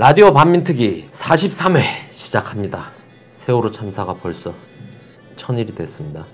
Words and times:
라디오 0.00 0.32
반민특위 0.32 1.08
43회 1.10 1.82
시작합니다. 2.08 2.86
세월호 3.32 3.68
참사가 3.70 4.14
벌써 4.14 4.54
천일이 5.36 5.74
됐습니다. 5.74 6.24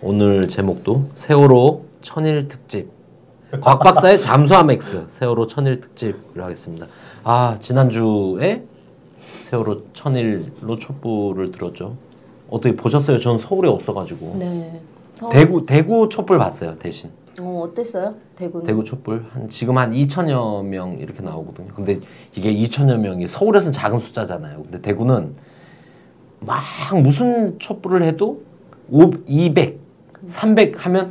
오늘 0.00 0.48
제목도 0.48 1.10
세월호 1.14 1.84
천일 2.00 2.48
특집. 2.48 2.90
곽 3.60 3.80
박사의 3.80 4.18
잠수함 4.24 4.70
X 4.70 5.04
세월호 5.06 5.46
천일 5.48 5.82
특집을 5.82 6.42
하겠습니다. 6.42 6.86
아 7.22 7.58
지난주에 7.60 8.64
세월호 9.42 9.92
천일로 9.92 10.78
촛불을 10.78 11.52
들었죠. 11.52 11.98
어떻게 12.48 12.74
보셨어요? 12.74 13.18
전 13.18 13.36
서울에 13.38 13.68
없어가지고 13.68 14.36
네. 14.38 14.80
서울- 15.16 15.30
대구 15.34 15.66
대구 15.66 16.08
촛불 16.08 16.38
봤어요 16.38 16.74
대신. 16.78 17.10
어 17.40 17.60
어땠어요? 17.64 18.14
대구는. 18.36 18.66
대구 18.66 18.82
촛불 18.84 19.24
한 19.30 19.48
지금 19.48 19.78
한 19.78 19.92
2천여 19.92 20.64
명 20.64 20.98
이렇게 20.98 21.22
나오거든요. 21.22 21.68
근데 21.74 22.00
이게 22.34 22.52
2천여 22.52 22.98
명이 22.98 23.26
서울에서는 23.26 23.72
작은 23.72 23.98
숫자잖아요. 23.98 24.62
근데 24.64 24.80
대구는 24.80 25.34
막 26.40 26.60
무슨 27.02 27.58
촛불을 27.58 28.02
해도 28.02 28.42
5, 28.90 29.10
200, 29.26 29.78
300 30.26 30.84
하면 30.86 31.10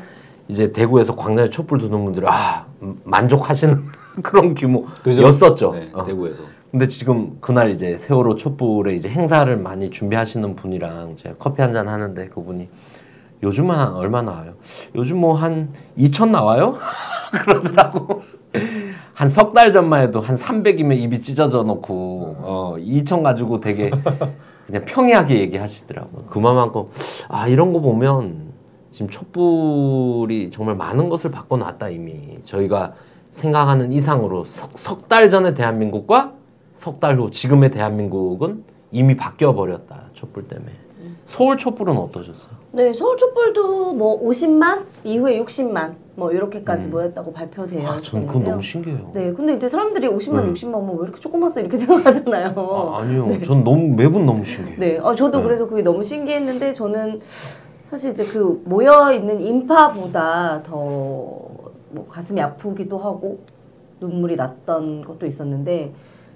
이제 0.50 0.74
대구에서 0.74 1.16
광장에 1.16 1.50
촛불 1.50 1.80
드는 1.80 2.04
분들이 2.04 2.26
아 2.28 2.66
음, 2.82 3.00
만족하시는 3.06 3.86
그런 4.22 4.56
규모였었죠. 4.56 5.72
네, 5.74 5.90
어. 5.94 6.04
대구에서. 6.04 6.44
근데 6.72 6.86
지금 6.88 7.38
그날 7.40 7.72
이제 7.72 7.98
세월호 7.98 8.36
촛불에 8.36 8.94
이제 8.94 9.10
행사를 9.10 9.56
많이 9.58 9.90
준비하시는 9.90 10.56
분이랑 10.56 11.16
제가 11.16 11.36
커피 11.40 11.62
한 11.62 11.74
잔 11.74 11.88
하는데 11.88 12.28
그분이 12.28 12.68
요즘은 13.44 13.76
한 13.76 13.94
얼마 13.94 14.22
나와요? 14.22 14.54
요즘 14.96 15.18
뭐 15.20 15.34
한 15.36 15.70
2천 15.98 16.30
나와요? 16.30 16.76
그러더라고. 17.32 18.24
한 19.14 19.30
석 19.30 19.54
달 19.54 19.72
전만 19.72 20.02
해도 20.02 20.20
한 20.22 20.36
300이면 20.36 20.98
입이 20.98 21.22
찢어져 21.22 21.64
놓고 21.64 22.36
어 22.40 22.76
2천 22.80 23.22
가지고 23.24 23.60
되게 23.60 23.92
그냥 24.66 24.86
평이하게 24.86 25.40
얘기하시더라고요. 25.42 26.26
그만큼 26.28 26.86
아 27.28 27.48
이런 27.48 27.72
거 27.74 27.80
보면 27.82 28.50
지금 28.92 29.10
촛불이 29.10 30.50
정말 30.52 30.76
많은 30.76 31.10
것을 31.10 31.32
바꿔놨다 31.32 31.90
이미 31.90 32.40
저희가 32.44 32.94
생각하는 33.30 33.92
이상으로 33.92 34.46
석달 34.46 35.30
전의 35.30 35.54
대한민국과 35.56 36.34
석 36.74 37.00
달 37.00 37.20
후 37.20 37.30
지금의 37.30 37.72
대한민국은 37.72 38.64
이미 38.92 39.16
바뀌어 39.16 39.54
버렸다 39.54 40.04
촛불 40.14 40.48
때문에 40.48 40.72
서울 41.26 41.58
촛불은 41.58 41.96
어떠셨어요? 41.98 42.59
네 42.72 42.94
서울 42.94 43.18
촛불도 43.18 43.94
뭐 43.94 44.22
50만 44.24 44.86
이후에 45.04 45.42
60만 45.44 45.94
뭐 46.16 46.32
이렇게까지 46.32 46.88
모였다고 46.90 47.32
발표되어 47.34 47.88
아, 47.88 47.98
저는 47.98 48.28
그건. 48.28 48.44
너무 48.44 48.62
신기해요. 48.62 49.10
네, 49.14 49.32
근데 49.34 49.56
이제 49.56 49.70
사람들이 49.70 50.08
50만, 50.10 50.46
네. 50.46 50.52
60만 50.54 50.72
뭐왜 50.84 51.04
이렇게 51.06 51.20
조그맣어 51.20 51.60
이렇게 51.62 51.78
생각하잖아요. 51.78 52.54
아, 52.58 53.00
아니요, 53.00 53.42
전 53.42 53.64
너무 53.64 53.96
매분 53.96 54.26
너무 54.26 54.44
신기해요. 54.44 54.80
네, 54.80 54.98
어, 54.98 55.16
저도 55.16 55.38
네. 55.40 55.44
그래서 55.46 55.68
그게 55.68 55.82
너무 55.82 56.04
신기했는데 56.04 56.74
저는 56.74 57.20
사실 57.90 58.12
이제 58.12 58.26
그 58.26 58.62
모여 58.66 59.12
있는 59.14 59.40
인파보다 59.42 60.62
더 60.64 61.50
뭐 61.92 62.06
가슴이 62.08 62.40
아프기도 62.40 62.98
하고 63.00 63.40
눈물이 64.00 64.36
났던 64.36 65.04
것도 65.06 65.26
있었는데 65.26 65.92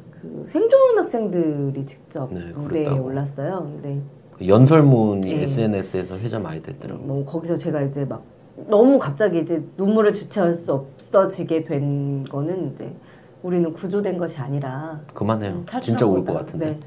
그 0.09 0.45
생존 0.47 0.97
학생들이 0.97 1.85
직접 1.85 2.33
네, 2.33 2.39
무대에. 2.55 2.87
올랐어요. 2.87 3.59
근데 3.61 4.01
그 4.37 4.47
연설문이 4.47 5.21
네. 5.35 5.43
SNS에서 5.43 6.17
회자 6.17 6.39
많이 6.39 6.61
됐더라고요. 6.61 7.05
뭐 7.05 7.25
거기서 7.25 7.57
제가 7.57 7.81
이제 7.81 8.05
막 8.05 8.23
너무 8.67 8.99
갑자기 8.99 9.39
이제 9.39 9.63
눈물을 9.77 10.13
주체할 10.13 10.53
수 10.53 10.73
없어지게 10.73 11.63
된 11.63 12.23
거는 12.23 12.73
이제 12.73 12.95
우리는 13.41 13.73
구조된 13.73 14.17
것이 14.17 14.39
아니라 14.39 15.01
그만해요. 15.13 15.51
음, 15.51 15.65
진짜 15.81 16.05
울 16.05 16.23
것. 16.23 16.33
같은데. 16.33 16.65
네. 16.71 16.79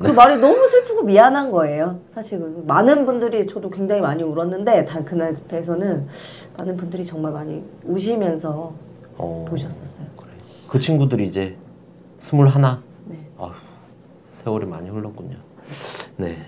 그 0.00 0.08
말이 0.08 0.38
너무 0.38 0.66
슬프고 0.66 1.02
미안한 1.02 1.50
거예요. 1.50 2.00
사실 2.10 2.38
그 2.40 2.64
많은 2.66 3.04
분들이 3.04 3.46
저도 3.46 3.68
굉장히 3.70 4.00
많이 4.00 4.22
울었는데 4.22 4.86
단 4.86 5.04
그날 5.04 5.34
집회에서는 5.34 6.08
많은 6.56 6.76
분들이 6.76 7.04
정말 7.04 7.32
많이 7.32 7.62
우시면서 7.84 8.72
어, 9.18 9.44
보셨었어요. 9.46 10.06
그래. 10.16 10.30
그 10.68 10.78
친구들이 10.78 11.24
이제 11.24 11.56
스물하나. 12.18 12.82
네. 13.04 13.18
아휴, 13.38 13.52
세월이 14.30 14.66
많이 14.66 14.88
흘렀군요. 14.88 15.36
네. 16.16 16.38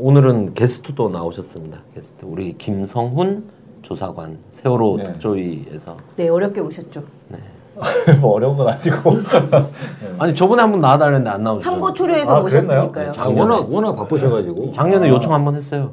오늘은 0.00 0.54
게스트도 0.54 1.08
나오셨습니다. 1.08 1.78
게스트 1.94 2.24
우리 2.24 2.56
김성훈 2.56 3.44
조사관 3.82 4.38
세월호 4.50 4.96
네. 4.98 5.04
특조위에서 5.04 5.96
네 6.16 6.28
어렵게 6.28 6.60
오셨죠. 6.60 7.02
뭐 8.20 8.32
어려운 8.34 8.56
건 8.56 8.68
아니고 8.68 9.12
아니 10.18 10.34
저번에 10.34 10.62
한번 10.62 10.80
나와달랬는데 10.80 11.30
안 11.30 11.42
나오셨죠. 11.42 11.70
삼고 11.70 11.92
초려에서 11.94 12.36
아? 12.36 12.40
모셨으니까요. 12.40 13.10
네, 13.12 13.20
아. 13.20 13.28
워낙 13.28 13.72
워낙 13.72 13.94
바쁘셔가지고. 13.96 14.70
작년에 14.70 15.08
아. 15.08 15.10
요청 15.10 15.32
한번 15.32 15.54
했어요. 15.56 15.92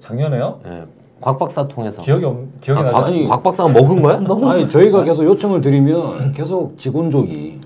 작년에요? 0.00 0.60
예, 0.66 0.84
곽 1.20 1.38
박사 1.38 1.66
통해서. 1.68 2.02
기억이 2.02 2.24
없 2.24 2.36
기억이 2.60 2.80
아, 2.80 2.82
나지 2.82 2.94
곽, 2.94 3.04
않습니다. 3.06 3.34
곽 3.34 3.42
박사가 3.42 3.72
먹은 3.72 4.02
거야? 4.02 4.20
아니 4.52 4.68
저희가 4.68 5.04
계속 5.04 5.24
요청을 5.24 5.60
드리면 5.60 6.32
계속 6.32 6.76
직원족이 6.78 7.60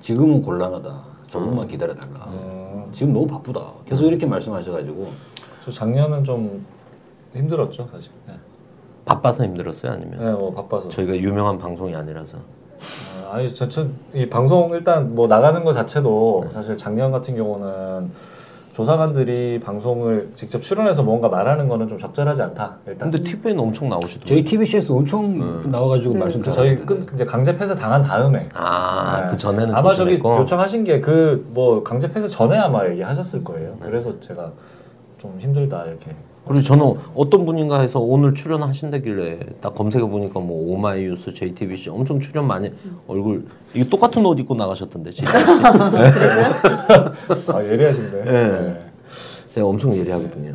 지금은 0.00 0.42
곤란하다. 0.42 1.10
조금만 1.28 1.66
기다려달라. 1.68 2.26
음, 2.32 2.49
지금 2.92 3.12
너무 3.12 3.26
바쁘다. 3.26 3.72
계속 3.86 4.06
이렇게 4.06 4.26
말씀하셔가지고 4.26 5.08
저 5.60 5.70
작년은 5.70 6.24
좀 6.24 6.64
힘들었죠 7.34 7.88
사실. 7.90 8.10
네, 8.26 8.34
바빠서 9.04 9.44
힘들었어요, 9.44 9.92
아니면 9.92 10.18
네, 10.18 10.32
뭐 10.32 10.52
바빠서. 10.52 10.88
저희가 10.88 11.16
유명한 11.16 11.58
방송이 11.58 11.94
아니라서. 11.94 12.38
아, 13.30 13.34
아니 13.36 13.52
저이 13.54 14.28
방송 14.30 14.70
일단 14.70 15.14
뭐 15.14 15.26
나가는 15.26 15.62
것 15.62 15.72
자체도 15.72 16.48
사실 16.52 16.76
작년 16.76 17.12
같은 17.12 17.36
경우는 17.36 18.10
조사관들이 18.84 19.60
방송을 19.60 20.30
직접 20.34 20.58
출연해서 20.60 21.02
뭔가 21.02 21.28
말하는 21.28 21.68
거는 21.68 21.86
좀 21.86 21.98
적절하지 21.98 22.40
않다. 22.42 22.78
일단. 22.86 23.10
근데 23.10 23.22
TV에는 23.30 23.62
엄청 23.62 23.90
나오시더라고요. 23.90 24.26
저희 24.26 24.42
TBC에서 24.44 24.94
엄청 24.94 25.70
나와가지고 25.70 26.14
네. 26.14 26.20
말씀 26.20 26.40
그 26.40 26.50
저희. 26.50 26.76
끝 26.76 27.10
이제 27.12 27.24
강제 27.26 27.54
폐쇄 27.56 27.74
당한 27.74 28.02
다음에 28.02 28.48
아, 28.54 29.20
네. 29.24 29.30
그 29.30 29.36
전에는 29.36 29.74
아마 29.74 29.92
저기. 29.92 30.18
요청하신 30.18 30.84
게 30.84 31.00
그 31.00 31.44
뭐 31.52 31.82
강제 31.82 32.10
폐쇄 32.10 32.26
전에 32.26 32.56
아마 32.56 32.86
얘기하셨을 32.88 33.44
거예요. 33.44 33.76
네. 33.80 33.86
그래서 33.86 34.18
제가 34.20 34.50
좀 35.18 35.36
힘들다 35.38 35.84
이렇게. 35.84 36.14
그리고 36.50 36.64
저는 36.64 36.94
어떤 37.14 37.44
분인가 37.44 37.80
해서 37.80 38.00
오늘 38.00 38.34
출연하신다길래 38.34 39.38
딱 39.60 39.72
검색해 39.72 40.04
보니까 40.04 40.40
뭐 40.40 40.74
오마이뉴스, 40.74 41.32
JTBC 41.32 41.90
엄청 41.90 42.18
출연 42.18 42.48
많이 42.48 42.72
얼굴 43.06 43.46
이게 43.72 43.88
똑같은 43.88 44.26
옷 44.26 44.36
입고 44.40 44.56
나가셨던데 44.56 45.12
JTBC. 45.12 45.38
아 47.54 47.64
예리하신데. 47.64 48.24
네. 48.24 48.90
제가 49.50 49.64
엄청 49.68 49.96
예리하거든요. 49.96 50.54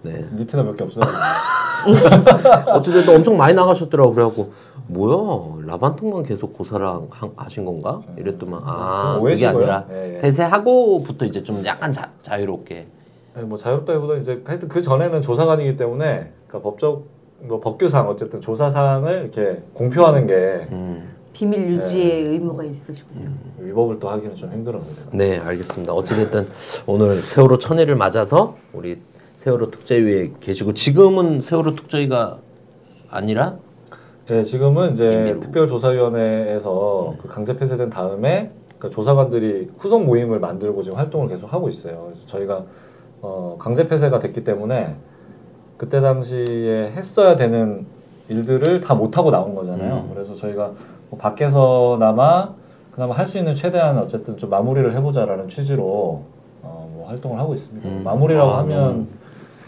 네. 0.00 0.24
니트가 0.34 0.62
몇 0.62 0.74
개 0.76 0.84
없어요. 0.84 1.04
어찌됐든 2.72 3.14
엄청 3.14 3.36
많이 3.36 3.52
나가셨더라고 3.52 4.14
그래갖고 4.14 4.50
뭐야 4.86 5.66
라반통만 5.66 6.22
계속 6.22 6.54
고사랑 6.54 7.08
하- 7.10 7.28
하신 7.36 7.66
건가? 7.66 8.00
이랬더만 8.16 8.62
아 8.64 9.20
그게 9.22 9.46
아니라 9.46 9.84
거예요? 9.84 10.06
예, 10.06 10.16
예. 10.16 10.20
폐쇄하고부터 10.22 11.26
이제 11.26 11.42
좀 11.42 11.62
약간 11.66 11.92
자, 11.92 12.08
자유롭게 12.22 12.86
아니, 13.34 13.46
뭐 13.46 13.58
자유롭다기보다 13.58 14.16
이제 14.16 14.40
하여튼 14.46 14.68
그 14.68 14.80
전에는 14.80 15.20
조사관이기 15.20 15.76
때문에 15.76 16.30
그러니까 16.46 16.60
법적 16.70 17.04
뭐 17.40 17.60
법규상 17.60 18.08
어쨌든 18.08 18.40
조사 18.40 18.70
사항을 18.70 19.16
이렇게 19.16 19.62
공표하는 19.74 20.26
게 20.26 20.68
음. 20.70 21.10
비밀 21.32 21.68
유지의 21.68 22.28
의무가 22.28 22.62
있으시군요. 22.62 23.28
위법을 23.58 23.98
또 23.98 24.08
하기는 24.08 24.36
좀 24.36 24.52
힘들었는데. 24.52 25.02
네, 25.12 25.38
알겠습니다. 25.38 25.92
어찌됐든 25.92 26.46
오늘 26.86 27.22
세월호 27.22 27.58
천일을 27.58 27.96
맞아서 27.96 28.56
우리 28.72 29.00
세월호 29.34 29.72
특조위에 29.72 30.34
계시고 30.38 30.74
지금은 30.74 31.40
세월호 31.40 31.74
특조위가 31.74 32.38
아니라 33.10 33.56
예, 34.30 34.44
지금은 34.44 34.92
이제 34.92 35.12
임의로. 35.12 35.40
특별조사위원회에서 35.40 37.16
그 37.20 37.28
강제 37.28 37.56
폐쇄된 37.56 37.90
다음에 37.90 38.50
그 38.78 38.88
조사관들이 38.88 39.70
후속 39.76 40.04
모임을 40.04 40.38
만들고 40.38 40.82
지금 40.82 40.96
활동을 40.98 41.28
계속 41.28 41.52
하고 41.52 41.68
있어요. 41.68 42.04
그래서 42.06 42.26
저희가 42.26 42.64
어, 43.26 43.56
강제 43.58 43.88
폐쇄가 43.88 44.18
됐기 44.18 44.44
때문에 44.44 44.96
그때 45.78 46.02
당시에 46.02 46.92
했어야 46.94 47.36
되는 47.36 47.86
일들을 48.28 48.80
다 48.82 48.94
못하고 48.94 49.30
나온 49.30 49.54
거잖아요. 49.54 50.08
그래서 50.12 50.34
저희가 50.34 50.72
뭐 51.08 51.18
밖에서나마 51.18 52.50
그나마 52.92 53.14
할 53.14 53.26
수 53.26 53.38
있는 53.38 53.54
최대한 53.54 53.96
어쨌든 53.98 54.36
좀 54.36 54.50
마무리를 54.50 54.94
해보자라는 54.94 55.48
취지로 55.48 56.22
어, 56.62 56.88
뭐 56.92 57.08
활동을 57.08 57.38
하고 57.38 57.54
있습니다. 57.54 57.88
음. 57.88 58.02
마무리라고 58.04 58.50
아, 58.50 58.58
하면 58.58 59.08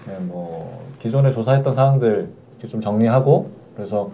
네, 0.06 0.16
뭐 0.20 0.82
기존에 0.98 1.30
조사했던 1.30 1.72
사항들 1.72 2.28
이렇게 2.52 2.68
좀 2.68 2.80
정리하고 2.80 3.48
그래서 3.74 4.10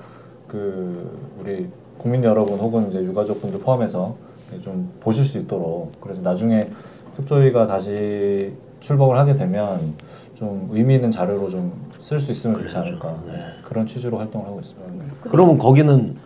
그 0.47 1.19
우리 1.41 1.67
국민 1.99 2.23
여러분 2.23 2.59
혹은 2.61 2.89
이제 2.89 3.03
유가족분들 3.03 3.61
포함해서 3.61 4.15
좀 4.61 4.91
보실 5.01 5.25
수 5.25 5.39
있도록 5.39 5.93
그래서 6.01 6.23
나중에 6.23 6.69
특조위가 7.17 7.67
다시 7.67 8.53
출범을 8.83 9.17
하게 9.17 9.35
되면 9.35 9.95
좀 10.35 10.69
의미 10.73 10.97
있는 10.97 11.11
자료로 11.11 11.49
좀 11.51 11.73
쓸 12.03 12.19
수 12.19 12.33
있으면 12.33 12.57
좋지 12.57 12.75
그래야죠. 12.75 12.89
않을까 12.91 13.23
네. 13.27 13.33
그런 13.65 13.87
취지로 13.87 14.19
활동을 14.19 14.45
하고 14.47 14.61
있습니다. 14.61 15.07
그러면 15.31 15.57
거기는 15.57 16.17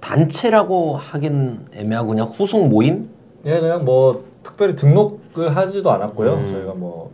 단체라고 0.00 0.96
하긴 0.96 1.66
애매하고 1.72 2.08
그냥 2.08 2.26
후속 2.26 2.68
모임? 2.68 3.08
예, 3.44 3.60
그냥 3.60 3.84
뭐 3.84 4.18
특별히 4.42 4.74
등록을 4.74 5.54
하지도 5.54 5.90
않았고요. 5.92 6.34
음. 6.34 6.46
저희가 6.48 6.74
뭐 6.74 7.12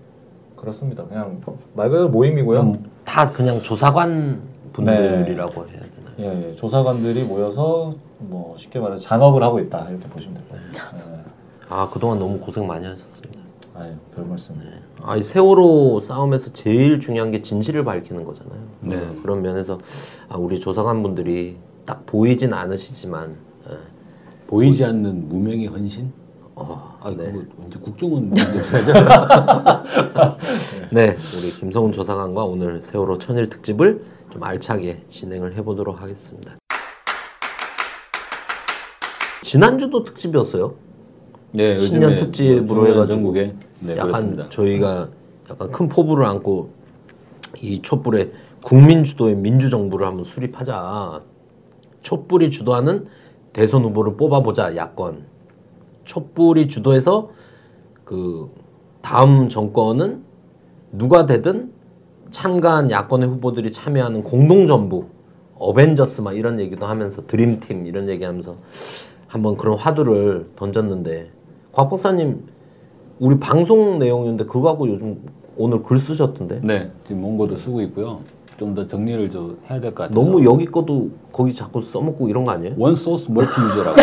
그렇습니다. 0.56 1.04
그냥 1.04 1.40
말 1.75 1.90
그대로 1.90 2.08
모임이고요. 2.08 2.72
다 3.04 3.31
그냥 3.31 3.60
조사관 3.60 4.40
분들이라고 4.72 5.66
해야 5.69 5.81
되나요? 5.81 6.14
예, 6.19 6.49
예, 6.50 6.54
조사관들이 6.54 7.25
모여서 7.25 7.94
뭐 8.19 8.54
쉽게 8.56 8.78
말해서 8.78 9.02
잔업을 9.02 9.42
하고 9.42 9.58
있다 9.60 9.88
이렇게 9.90 10.08
보시면 10.08 10.38
될 10.38 10.49
거예요. 10.49 10.64
예. 11.04 11.16
아 11.69 11.88
그동안 11.90 12.19
너무 12.19 12.38
고생 12.40 12.66
많이 12.66 12.87
하셨습니다. 12.87 13.15
아유, 13.78 13.94
별 14.14 14.25
말씀. 14.25 14.55
아, 15.02 15.17
이 15.17 15.23
세월호 15.23 16.00
싸움에서 16.00 16.52
제일 16.52 16.99
중요한 16.99 17.31
게 17.31 17.43
진실을 17.43 17.84
밝히는 17.84 18.25
거잖아요. 18.25 18.61
네. 18.81 18.96
어, 18.96 19.14
그런 19.20 19.43
면에서 19.43 19.78
아, 20.31 20.37
우리 20.38 20.58
조사관 20.58 21.02
분들이 21.02 21.58
딱 21.84 22.06
보이진 22.06 22.55
않으시지만 22.55 23.37
예. 23.70 23.76
보이지 24.46 24.82
않는 24.82 25.28
무명의 25.28 25.67
헌신? 25.67 26.11
어, 26.55 26.99
아, 27.02 27.11
네. 27.11 27.31
그거 27.31 27.44
이제 27.67 27.78
국정원 27.78 28.31
문제잖아. 28.31 29.84
네, 30.90 31.19
우리 31.37 31.50
김성훈 31.50 31.93
조사관과 31.93 32.44
오늘 32.44 32.82
세월호 32.82 33.19
천일 33.19 33.50
특집을 33.50 34.02
좀 34.31 34.43
알차게 34.43 35.05
진행을 35.08 35.55
해보도록 35.55 36.00
하겠습니다. 36.00 36.56
지난주도 39.43 40.02
특집이었어요. 40.05 40.85
네, 41.56 41.74
신년 41.78 42.16
특집으로 42.16 42.86
해가지고 42.88 43.32
네, 43.32 43.56
약간 43.92 44.06
그렇습니다. 44.08 44.48
저희가 44.50 45.08
약간 45.50 45.70
큰 45.70 45.88
포부를 45.88 46.26
안고 46.26 46.68
이 47.62 47.80
촛불의 47.80 48.32
국민 48.62 49.04
주도의 49.04 49.36
민주 49.36 49.70
정부를 49.70 50.06
한번 50.06 50.24
수립하자. 50.24 51.22
촛불이 52.02 52.50
주도하는 52.50 53.06
대선 53.54 53.84
후보를 53.84 54.18
뽑아보자 54.18 54.76
야권. 54.76 55.24
촛불이 56.04 56.68
주도해서 56.68 57.30
그 58.04 58.50
다음 59.00 59.48
정권은 59.48 60.24
누가 60.92 61.24
되든 61.24 61.72
참가한 62.30 62.90
야권의 62.90 63.28
후보들이 63.30 63.72
참여하는 63.72 64.24
공동 64.24 64.66
정부 64.66 65.06
어벤져스 65.58 66.20
막 66.20 66.36
이런 66.36 66.60
얘기도 66.60 66.84
하면서 66.84 67.26
드림팀 67.26 67.86
이런 67.86 68.10
얘기하면서 68.10 68.56
한번 69.26 69.56
그런 69.56 69.78
화두를 69.78 70.50
던졌는데 70.54 71.30
곽 71.76 71.90
박사님 71.90 72.43
우리 73.19 73.38
방송 73.38 73.99
내용인데 73.99 74.46
그거하고 74.46 74.88
요즘 74.88 75.20
오늘 75.58 75.82
글 75.82 75.99
쓰셨던데 75.99 76.61
네, 76.62 76.90
지금 77.06 77.23
원고도 77.23 77.55
쓰고 77.55 77.82
있고요. 77.82 78.20
좀 78.56 78.75
더 78.75 78.87
정리를 78.87 79.28
좀 79.31 79.58
해야 79.69 79.78
될 79.78 79.93
것 79.94 80.05
같아서. 80.05 80.19
너무 80.19 80.43
여기 80.46 80.64
거도 80.64 81.11
거기 81.31 81.52
자꾸 81.52 81.82
써먹고 81.82 82.31
이런 82.31 82.46
거 82.46 82.52
아니에요? 82.52 82.73
원 82.78 82.96
소스 82.96 83.31
멀티 83.31 83.50
유저라고. 83.61 83.96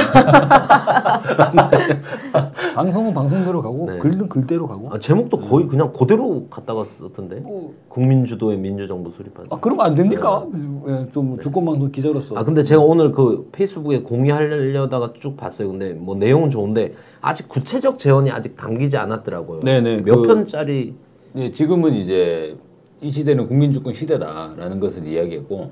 방송은 2.76 3.14
방송대로 3.14 3.62
가고 3.62 3.86
네. 3.86 3.98
글은 3.98 4.28
글대로 4.28 4.68
가고. 4.68 4.90
아, 4.92 4.98
제목도 4.98 5.38
거의 5.38 5.68
그냥 5.68 5.94
그대로 5.94 6.48
갖다가 6.50 6.84
썼던데 6.84 7.42
뭐, 7.42 7.74
국민 7.88 8.26
주도의 8.26 8.58
민주정부 8.58 9.12
수립하자. 9.12 9.48
아 9.52 9.60
그러면 9.60 9.86
안 9.86 9.96
됩니까? 9.96 10.46
예, 10.88 11.08
좀 11.14 11.40
주권 11.40 11.66
방송 11.66 11.92
기자로서. 11.92 12.36
아 12.36 12.44
근데 12.44 12.64
제가 12.64 12.82
오늘 12.82 13.12
그 13.12 13.48
페이스북에 13.52 14.02
공유하려다가 14.02 15.14
쭉 15.14 15.38
봤어요. 15.38 15.70
근데 15.70 15.94
뭐 15.94 16.16
내용은 16.16 16.50
좋은데 16.50 16.94
아직 17.22 17.48
구체적 17.48 18.00
제언이 18.00 18.32
아직 18.32 18.56
담기지 18.56 18.98
않았더라고요. 18.98 19.60
네네, 19.62 20.02
몇 20.02 20.18
그- 20.18 20.28
편짜리 20.28 20.96
예, 21.36 21.52
지금은 21.52 21.94
이제 21.94 22.58
이 23.02 23.12
시대는 23.12 23.48
국민주권 23.48 23.94
시대다라는 23.94 24.80
것을 24.80 25.06
이야기했고 25.06 25.72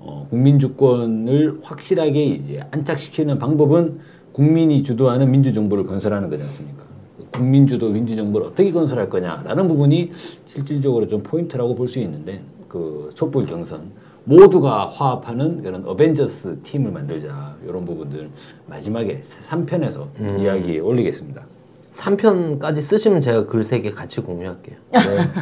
어, 0.00 0.26
국민주권을 0.30 1.60
확실하게 1.62 2.24
이제 2.24 2.60
안착시키는 2.70 3.38
방법은 3.38 3.98
국민이 4.40 4.82
주도하는 4.82 5.30
민주정부를 5.30 5.84
건설하는 5.84 6.28
거지 6.28 6.42
않습니까? 6.42 6.84
국민주도 7.32 7.88
민주정부를 7.88 8.48
어떻게 8.48 8.70
건설할 8.70 9.08
거냐라는 9.08 9.66
부분이 9.66 10.10
실질적으로 10.44 11.06
좀 11.06 11.22
포인트라고 11.22 11.74
볼 11.74 11.88
수 11.88 11.98
있는데 12.00 12.42
그 12.68 13.08
촛불 13.14 13.46
경선 13.46 13.92
모두가 14.24 14.90
화합하는 14.90 15.62
그런 15.62 15.86
어벤져스 15.86 16.58
팀을 16.62 16.90
만들자 16.92 17.56
이런 17.66 17.86
부분들 17.86 18.28
마지막에 18.66 19.22
3편에서 19.48 20.06
이야기에 20.38 20.80
올리겠습니다. 20.80 21.46
3편까지 21.92 22.82
쓰시면 22.82 23.22
제가 23.22 23.46
글세개 23.46 23.90
같이 23.92 24.20
공유할게요. 24.20 24.76
네, 24.92 24.98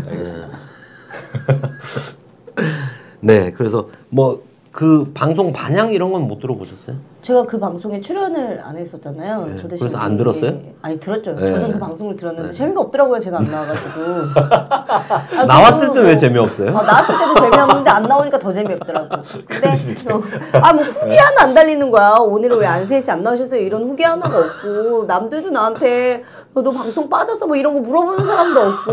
알겠습니다. 0.08 0.49
네, 3.20 3.50
그래서 3.56 3.88
뭐 4.08 4.44
그 4.75 5.09
방송 5.15 5.53
반향 5.53 5.93
이런 5.93 6.11
건 6.11 6.25
못 6.25 6.41
들어보셨어요? 6.41 6.97
제가 7.23 7.44
그 7.44 7.59
방송에 7.61 8.00
출연을 8.00 8.61
안 8.62 8.76
했었잖아요. 8.76 9.47
네. 9.47 9.62
그래서 9.62 9.97
안 9.97 10.15
이- 10.15 10.17
들었어요? 10.17 10.53
아니 10.82 10.99
들었죠. 10.99 11.32
네. 11.37 11.47
저는 11.47 11.73
그 11.75 11.79
방송을 11.79 12.17
들었는데 12.17 12.53
재미가 12.53 12.81
없더라고요. 12.81 13.19
제가 13.21 13.38
안 13.38 13.44
나와가지고. 13.44 14.00
아, 15.41 15.47
나왔을 15.47 15.93
때왜 15.94 16.11
뭐- 16.11 16.17
재미없어요? 16.17 16.76
아, 16.76 16.82
나왔을 16.82 17.17
때도 17.19 17.35
재미없는데 17.37 17.88
안 17.91 18.03
나오니까 18.03 18.38
더 18.38 18.50
재미없더라고. 18.53 19.09
근데 19.47 19.69
아뭐 20.61 20.82
후기 20.82 21.17
하나 21.17 21.43
안 21.43 21.55
달리는 21.55 21.88
거야. 21.93 22.17
오늘은 22.19 22.59
왜 22.59 22.67
안세희 22.67 23.00
씨안 23.00 23.23
나오셨어요? 23.23 23.61
이런 23.61 23.85
후기 23.88 24.03
하나가 24.03 24.37
없고 24.38 25.05
남들도 25.06 25.50
나한테 25.50 26.23
어, 26.53 26.62
너 26.62 26.73
방송 26.73 27.09
빠졌어 27.09 27.47
뭐 27.47 27.56
이런 27.56 27.75
거 27.75 27.81
물어보는 27.81 28.27
사람도 28.27 28.61
없고 28.61 28.93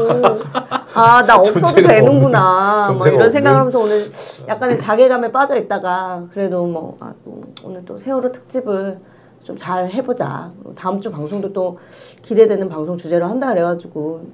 아 0.93 1.23
나 1.25 1.37
없어도 1.39 1.81
되는구나 1.81 2.95
뭐 2.97 3.07
이런 3.07 3.31
생각을. 3.31 3.59
하면서 3.59 3.79
오늘 3.79 4.03
약간의 4.47 4.77
자괴감에 4.79 5.31
빠져 5.31 5.55
있다가 5.57 6.25
그래도 6.33 6.65
뭐 6.65 6.97
아, 6.99 7.13
또 7.23 7.41
오늘 7.63 7.83
또 7.85 7.97
세월호 7.97 8.31
특집을 8.31 8.99
좀 9.43 9.57
잘 9.57 9.89
해보자. 9.89 10.51
다음 10.75 11.01
주 11.01 11.09
방송도 11.11 11.51
또 11.51 11.79
기대되는 12.21 12.69
방송 12.69 12.95
주제로 12.95 13.25
한다 13.25 13.49
그래가지고 13.49 14.27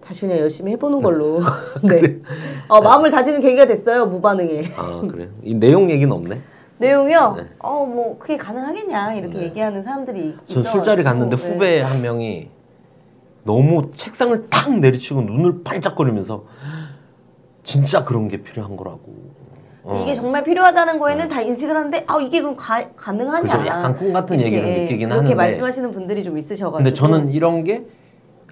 다시 0.00 0.22
그냥 0.26 0.40
열심히 0.40 0.72
해보는 0.72 1.00
걸로. 1.02 1.40
네. 1.82 2.20
어, 2.68 2.80
마음을 2.80 3.10
다지는 3.10 3.40
계기가 3.40 3.66
됐어요 3.66 4.06
무반응에. 4.06 4.64
아 4.76 5.02
그래요? 5.08 5.28
이 5.42 5.54
내용 5.54 5.88
얘기는 5.90 6.10
없네. 6.12 6.40
내용이요. 6.78 7.34
네. 7.38 7.46
어뭐 7.60 8.18
그게 8.18 8.36
가능하겠냐 8.36 9.14
이렇게 9.14 9.42
얘기하는 9.42 9.82
사람들이 9.82 10.32
전 10.44 10.60
있어가지고. 10.62 10.70
술자리 10.72 11.02
갔는데 11.04 11.36
네. 11.36 11.48
후배 11.48 11.80
한 11.80 12.02
명이 12.02 12.50
너무 13.50 13.90
책상을 13.94 14.48
탁 14.50 14.78
내리치고 14.78 15.22
눈을 15.22 15.62
반짝거리면서 15.62 16.44
진짜 17.62 18.04
그런 18.04 18.28
게 18.28 18.42
필요한 18.42 18.76
거라고. 18.76 19.36
어. 19.84 20.02
이게 20.02 20.14
정말 20.16 20.42
필요하다는 20.42 20.98
거에는 20.98 21.28
다 21.28 21.40
인식을 21.40 21.74
하는데 21.76 22.04
아 22.08 22.18
이게 22.20 22.40
그럼 22.40 22.56
가, 22.56 22.90
가능하냐? 22.96 23.56
그죠? 23.58 23.66
약간 23.66 23.96
꿈 23.96 24.12
같은 24.12 24.40
이렇게 24.40 24.56
얘기를 24.56 24.82
느끼긴 24.82 25.12
하는데. 25.12 25.34
말씀하시는 25.34 25.90
분들이 25.92 26.24
좀 26.24 26.36
있으셔가지고. 26.36 26.76
근데 26.76 26.92
저는 26.92 27.30
이런 27.30 27.62
게 27.64 27.86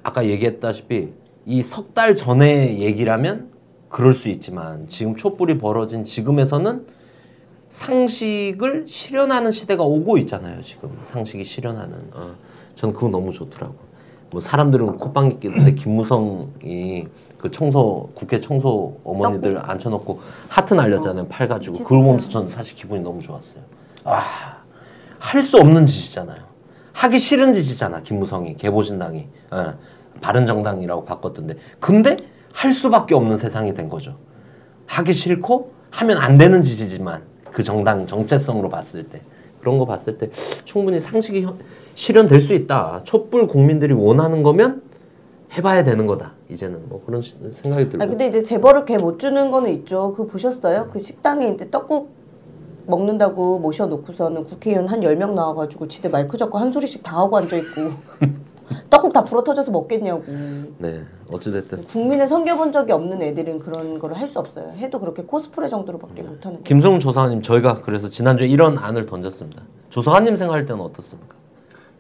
아까 0.05 0.25
얘기했다시피 0.27 1.13
이 1.47 1.61
석 1.63 1.93
달 1.93 2.15
전에 2.15 2.79
얘기라면 2.79 3.51
그럴 3.89 4.13
수 4.15 4.29
있지만 4.29 4.87
지금 4.87 5.15
촛불이 5.17 5.59
벌어진 5.59 6.05
지금에서는 6.05 6.87
상식을 7.69 8.85
실현하는 8.87 9.51
시대가 9.51 9.83
오고 9.83 10.19
있잖아요. 10.19 10.61
지금 10.63 10.97
상식이 11.03 11.43
실현하는. 11.45 12.11
어, 12.15 12.35
저는 12.77 12.95
그거 12.95 13.09
너무 13.09 13.33
좋더라고. 13.33 13.75
뭐 14.35 14.41
사람들은 14.41 14.99
콧방귀 14.99 15.39
끼는데 15.39 15.75
김무성이 15.79 17.07
그 17.39 17.53
청소 17.53 18.11
국회 18.15 18.41
청소 18.41 18.99
어머니들 19.05 19.59
앉혀놓고 19.63 20.21
하트 20.49 20.75
날렸잖아요. 20.75 21.29
팔 21.29 21.47
가지고 21.47 21.79
그걸 21.79 22.03
보면서 22.03 22.29
저는 22.29 22.49
사실 22.49 22.75
기분이 22.75 23.01
너무 23.01 23.21
좋았어요. 23.21 23.63
아, 24.05 24.57
할 25.21 25.41
수 25.41 25.57
없는 25.59 25.87
짓이잖아요. 25.87 26.43
하기 26.95 27.19
싫은 27.21 27.53
짓이잖아. 27.53 28.03
김무성이 28.03 28.57
개보신당이 28.57 29.29
어, 29.53 29.75
바른정당이라고 30.21 31.05
바꿨던데. 31.05 31.57
근데 31.79 32.17
할 32.53 32.73
수밖에 32.73 33.15
없는 33.15 33.39
세상이 33.39 33.73
된 33.75 33.89
거죠. 33.89 34.17
하기 34.87 35.13
싫고 35.13 35.73
하면 35.91 36.19
안 36.19 36.39
되는 36.39 36.61
짓이지만 36.63 37.23
그 37.53 37.63
정당 37.63 38.07
정체성으로 38.07 38.69
봤을 38.69 39.05
때 39.05 39.23
그런 39.65 39.79
거 39.79 39.87
봤을 39.87 40.19
때 40.19 40.29
충분히 40.65 41.01
상식이 41.01 41.41
현- 41.43 41.59
실현될 41.95 42.39
수 42.39 42.53
있다. 42.53 43.01
촛불 43.05 43.49
국민들이 43.49 43.95
원하는 43.95 44.43
거면 44.43 44.83
해봐야 45.57 45.83
되는 45.85 46.07
거다. 46.07 46.33
이제는 46.51 46.87
뭐 46.91 47.03
그런 47.07 47.23
시- 47.23 47.37
생각이 47.51 47.89
들고. 47.89 48.05
아 48.05 48.07
근데 48.07 48.27
이제 48.27 48.43
재벌을 48.43 48.85
개 48.85 48.99
못 48.99 49.19
주는 49.19 49.51
거는 49.51 49.71
있죠. 49.71 50.13
그 50.15 50.27
보셨어요? 50.27 50.91
그 50.93 50.99
식당에 50.99 51.49
이제 51.49 51.71
떡국 51.71 52.11
먹는다고 52.87 53.59
모셔놓고서는 53.61 54.45
국회의원 54.45 54.87
한 54.87 55.01
10명 55.01 55.33
나와가지고 55.33 55.89
지대 55.89 56.11
마이크 56.11 56.37
잡고 56.37 56.59
한 56.59 56.71
소리씩 56.71 57.03
다 57.03 57.17
하고 57.21 57.39
앉아있고 57.39 57.91
떡국 58.91 59.15
다 59.15 59.25
불어터져서 59.25 59.71
먹겠냐고. 59.73 60.25
네, 60.79 61.01
어찌됐든 61.35 61.83
국민을 61.85 62.27
섬겨본 62.27 62.73
적이 62.73 62.93
없는 62.93 63.21
애들은 63.23 63.59
그런 63.59 63.99
거를 63.99 64.17
할 64.19 64.25
수 64.29 64.39
없어요. 64.39 64.71
해도 64.77 64.99
그렇게 64.99 65.23
코스프레 65.23 65.69
정도로밖에 65.69 66.23
못하는 66.23 66.57
거예요. 66.57 66.65
김성훈 66.65 66.99
조사관님 66.99 67.43
저희가 67.43 67.83
그래서 67.83 68.09
지난주에 68.09 68.47
이런 68.49 68.79
안을 68.79 69.07
던졌습니다. 69.07 69.63
조사관님 69.91 70.35
생각할 70.37 70.65
때는 70.65 70.81
어떻습니까? 70.83 71.37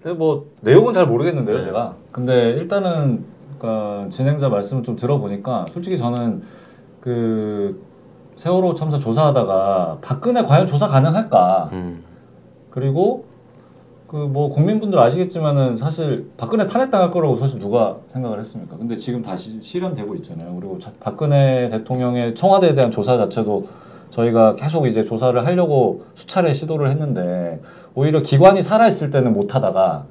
근데 0.03 0.17
뭐 0.19 0.47
내용은 0.62 0.93
잘 0.95 1.07
모르겠는데요, 1.07 1.59
네. 1.59 1.64
제가. 1.64 1.95
근데 2.12 2.50
일단은 2.50 3.25
그러니까 3.59 4.09
진행자 4.09 4.49
말씀을 4.49 4.83
좀 4.83 4.97
들어보니까 4.97 5.67
솔직히 5.73 5.97
저는 5.99 6.43
그 7.00 7.83
세월호 8.38 8.75
참사 8.75 8.99
조사하다가 8.99 9.99
박근혜 10.03 10.43
과연 10.43 10.67
조사 10.67 10.87
가능할까? 10.88 11.69
음, 11.73 12.03
그리고 12.71 13.26
그 14.14 14.18
뭐 14.28 14.49
국민분들 14.49 14.97
아시겠지만은 15.00 15.76
사실 15.76 16.30
박근혜 16.37 16.64
탄핵당할 16.68 17.11
거라고 17.11 17.35
사실 17.35 17.59
누가 17.59 17.97
생각을 18.06 18.38
했습니까? 18.38 18.76
근데 18.76 18.94
지금 18.94 19.21
다시 19.23 19.61
실현되고 19.61 20.14
있잖아요. 20.16 20.54
그리고 20.54 20.78
자- 20.78 20.92
박근혜 21.00 21.68
대통령의 21.68 22.37
청와대에 22.37 22.76
대한 22.76 22.92
조사 22.92 23.16
자체도 23.16 23.66
저희가 24.11 24.54
계속 24.54 24.87
이제 24.87 25.02
조사를 25.02 25.44
하려고 25.44 26.04
수차례 26.14 26.52
시도를 26.52 26.90
했는데 26.90 27.61
오히려 27.97 28.21
기관이 28.21 28.62
살아 28.62 28.87
있을 28.87 29.11
때는 29.11 29.33
못 29.33 29.52
하다가 29.56 30.04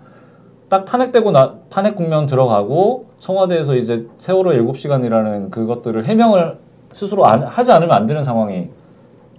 딱 0.68 0.84
탄핵되고 0.84 1.32
나 1.32 1.56
탄핵 1.70 1.96
국면 1.96 2.26
들어가고 2.26 3.06
청와대에서 3.20 3.78
이제 3.78 4.06
세월호 4.18 4.52
7시간이라는 4.52 5.50
그것들을 5.50 6.04
해명을 6.04 6.58
스스로 6.92 7.26
안, 7.26 7.44
하지 7.44 7.72
않으면 7.72 7.96
안 7.96 8.06
되는 8.06 8.22
상황이 8.22 8.68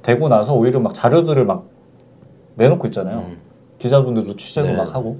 되고 0.00 0.28
나서 0.30 0.54
오히려 0.54 0.80
막 0.80 0.94
자료들을 0.94 1.44
막 1.44 1.64
내놓고 2.54 2.86
있잖아요. 2.86 3.18
음. 3.28 3.43
기자분들도 3.84 4.34
취재도 4.36 4.68
네. 4.68 4.76
막 4.76 4.94
하고. 4.94 5.18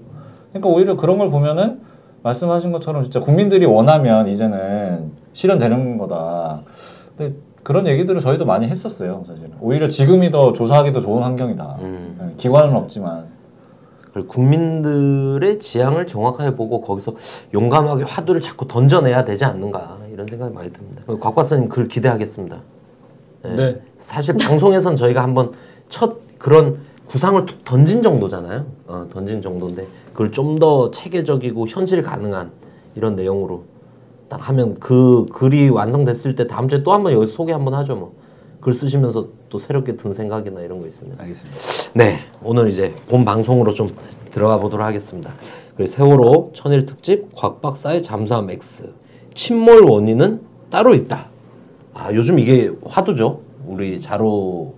그러니까 0.50 0.70
오히려 0.70 0.96
그런 0.96 1.18
걸 1.18 1.30
보면은 1.30 1.80
말씀하신 2.22 2.72
것처럼 2.72 3.02
진짜 3.02 3.20
국민들이 3.20 3.66
원하면 3.66 4.26
이제는 4.28 5.12
실현되는 5.34 5.98
거다. 5.98 6.62
근데 7.14 7.34
그런 7.62 7.86
얘기들을 7.86 8.20
저희도 8.22 8.46
많이 8.46 8.66
했었어요, 8.66 9.24
사실은. 9.26 9.52
오히려 9.60 9.88
지금이 9.88 10.30
더 10.30 10.54
조사하기도 10.54 11.02
좋은 11.02 11.22
환경이다. 11.22 11.76
음. 11.82 12.16
네, 12.18 12.34
기관은 12.38 12.74
없지만. 12.74 13.26
그리고 14.14 14.28
국민들의 14.28 15.58
지향을 15.58 16.06
정확하게 16.06 16.54
보고 16.54 16.80
거기서 16.80 17.14
용감하게 17.52 18.04
화두를 18.04 18.40
자꾸 18.40 18.66
던져내야 18.66 19.24
되지 19.24 19.44
않는가 19.44 19.98
이런 20.10 20.26
생각이 20.26 20.54
많이 20.54 20.72
듭니다. 20.72 21.02
곽 21.20 21.34
박사님 21.34 21.68
글 21.68 21.88
기대하겠습니다. 21.88 22.60
네. 23.42 23.56
네. 23.56 23.80
사실 23.98 24.36
방송에선 24.36 24.96
저희가 24.96 25.22
한번 25.22 25.52
첫 25.88 26.18
그런 26.38 26.78
구상을 27.14 27.46
툭 27.46 27.64
던진 27.64 28.02
정도잖아요. 28.02 28.66
어, 28.88 29.06
던진 29.08 29.40
정도인데 29.40 29.86
그걸 30.12 30.32
좀 30.32 30.58
더 30.58 30.90
체계적이고 30.90 31.68
현실 31.68 32.02
가능한 32.02 32.50
이런 32.96 33.14
내용으로 33.14 33.62
딱 34.28 34.48
하면 34.48 34.74
그 34.80 35.24
글이 35.32 35.68
완성됐을 35.68 36.34
때 36.34 36.48
다음 36.48 36.68
주에 36.68 36.82
또 36.82 36.92
한번 36.92 37.12
여기 37.12 37.28
소개 37.28 37.52
한번 37.52 37.74
하죠 37.74 37.94
뭐. 37.94 38.14
글 38.60 38.72
쓰시면서 38.72 39.28
또 39.48 39.58
새롭게 39.58 39.96
든 39.96 40.12
생각이나 40.12 40.62
이런 40.62 40.80
거 40.80 40.88
있으면. 40.88 41.14
알겠습니다. 41.20 41.58
네, 41.94 42.16
오늘 42.42 42.68
이제 42.68 42.92
본 43.08 43.24
방송으로 43.24 43.72
좀 43.72 43.88
들어가 44.32 44.58
보도록 44.58 44.84
하겠습니다. 44.84 45.34
그리고 45.76 45.88
세월호 45.88 46.50
천일 46.52 46.84
특집 46.84 47.28
곽 47.36 47.62
박사의 47.62 48.02
잠수함 48.02 48.50
X 48.50 48.92
침몰 49.34 49.84
원인은 49.84 50.40
따로 50.68 50.94
있다. 50.94 51.28
아 51.92 52.12
요즘 52.12 52.40
이게 52.40 52.72
화두죠. 52.84 53.40
우리 53.66 54.00
자로 54.00 54.74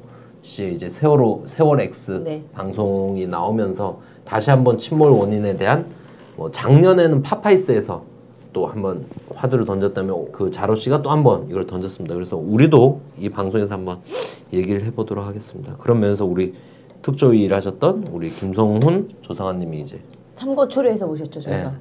씨의 0.47 0.75
이제 0.75 0.89
세월호 0.89 1.43
세월 1.47 1.81
X 1.81 2.23
네. 2.23 2.45
방송이 2.55 3.27
나오면서 3.27 3.99
다시 4.25 4.51
한번 4.51 4.79
침몰 4.79 5.11
원인에 5.11 5.57
대한 5.57 5.87
뭐 6.37 6.51
작년에는 6.51 7.23
파파이스에서 7.23 8.05
또 8.53 8.67
한번 8.67 9.05
화두를 9.35 9.65
던졌다면 9.65 10.33
그 10.33 10.51
자로 10.51 10.75
씨가 10.75 11.03
또 11.03 11.11
한번 11.11 11.47
이걸 11.51 11.67
던졌습니다. 11.67 12.15
그래서 12.15 12.37
우리도 12.37 13.01
이 13.19 13.29
방송에서 13.29 13.75
한번 13.75 13.99
얘기를 14.53 14.85
해보도록 14.85 15.27
하겠습니다. 15.27 15.75
그런 15.79 16.01
면에서 16.01 16.25
우리 16.25 16.55
특조위 17.03 17.43
일하셨던 17.43 18.09
우리 18.13 18.31
김성훈 18.31 19.11
조상아님이 19.23 19.81
이제 19.81 20.01
탐구 20.37 20.69
초려해서 20.69 21.07
오셨죠 21.07 21.41
저희가. 21.41 21.75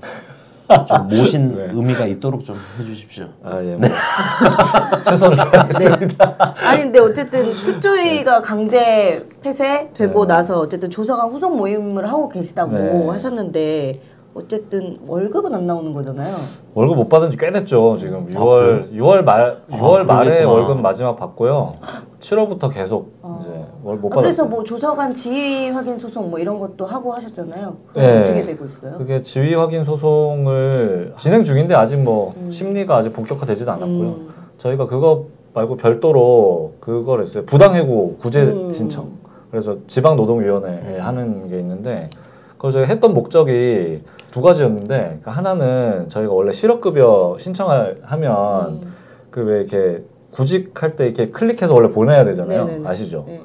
좀 0.87 1.07
모신 1.07 1.49
네. 1.55 1.67
의미가 1.73 2.05
있도록 2.07 2.43
좀 2.43 2.55
해주십시오. 2.79 3.25
아, 3.43 3.61
예. 3.63 3.75
뭐. 3.75 3.87
최선을 5.05 5.37
다하겠습니다. 5.37 6.55
아니 6.63 6.81
근데 6.83 6.99
어쨌든 6.99 7.51
특조위가 7.51 8.41
강제 8.41 9.27
폐쇄되고 9.41 10.25
나서 10.25 10.59
어쨌든 10.59 10.89
조사관 10.89 11.29
후속 11.29 11.55
모임을 11.55 12.09
하고 12.09 12.29
계시다고 12.29 12.71
네. 12.71 13.07
하셨는데 13.07 14.01
어쨌든 14.33 14.99
월급은 15.07 15.53
안 15.55 15.65
나오는 15.65 15.91
거잖아요. 15.93 16.35
월급 16.73 16.97
못 16.97 17.07
받은 17.09 17.31
지 17.31 17.37
꽤 17.37 17.51
됐죠. 17.51 17.95
지금 17.97 18.27
아, 18.35 18.39
6월 18.39 18.91
6월 18.93 19.21
말 19.23 19.61
아, 19.71 19.77
6월 19.77 20.03
말에 20.03 20.29
그러겠구나. 20.29 20.51
월급 20.51 20.81
마지막 20.81 21.15
받고요. 21.17 21.75
7월부터 22.19 22.73
계속 22.73 23.13
이제 23.39 23.49
월 23.49 23.64
못 23.93 24.11
아. 24.11 24.15
그래서 24.21 24.45
뭐 24.45 24.63
조사관 24.63 25.13
지휘 25.13 25.69
확인 25.69 25.97
소송 25.97 26.31
뭐 26.31 26.39
이런 26.39 26.57
것도 26.57 26.85
하고 26.85 27.13
하셨잖아요. 27.13 27.75
네. 27.95 28.21
어떻게 28.21 28.41
되고 28.41 28.65
있어요? 28.65 28.97
그게 28.97 29.21
지위 29.21 29.53
확인 29.53 29.83
소송을 29.83 31.13
진행 31.17 31.43
중인데 31.43 31.75
아직 31.75 31.97
뭐 31.97 32.33
심리가 32.49 32.97
아직 32.97 33.13
본격화되지도 33.13 33.71
않았고요. 33.71 34.07
음. 34.07 34.29
저희가 34.57 34.87
그거 34.87 35.25
말고 35.53 35.77
별도로 35.77 36.73
그걸 36.79 37.21
했어요. 37.21 37.45
부당해고 37.45 38.17
구제 38.19 38.41
음. 38.41 38.73
신청. 38.73 39.11
그래서 39.51 39.77
지방노동위원회에 39.87 40.97
하는 40.97 41.47
게 41.47 41.59
있는데 41.59 42.09
그걸 42.53 42.71
저희 42.71 42.85
했던 42.87 43.13
목적이 43.13 44.01
두 44.31 44.41
가지였는데 44.41 44.97
그러니까 44.97 45.31
하나는 45.31 46.09
저희가 46.09 46.33
원래 46.33 46.51
실업급여 46.51 47.37
신청을 47.39 48.01
하면 48.01 48.67
음. 48.67 48.93
그왜 49.29 49.61
이렇게 49.61 50.03
구직할 50.31 50.97
때 50.97 51.05
이렇게 51.05 51.29
클릭해서 51.29 51.73
원래 51.73 51.89
보내야 51.89 52.25
되잖아요. 52.25 52.65
네네네. 52.65 52.87
아시죠? 52.89 53.23
네. 53.27 53.41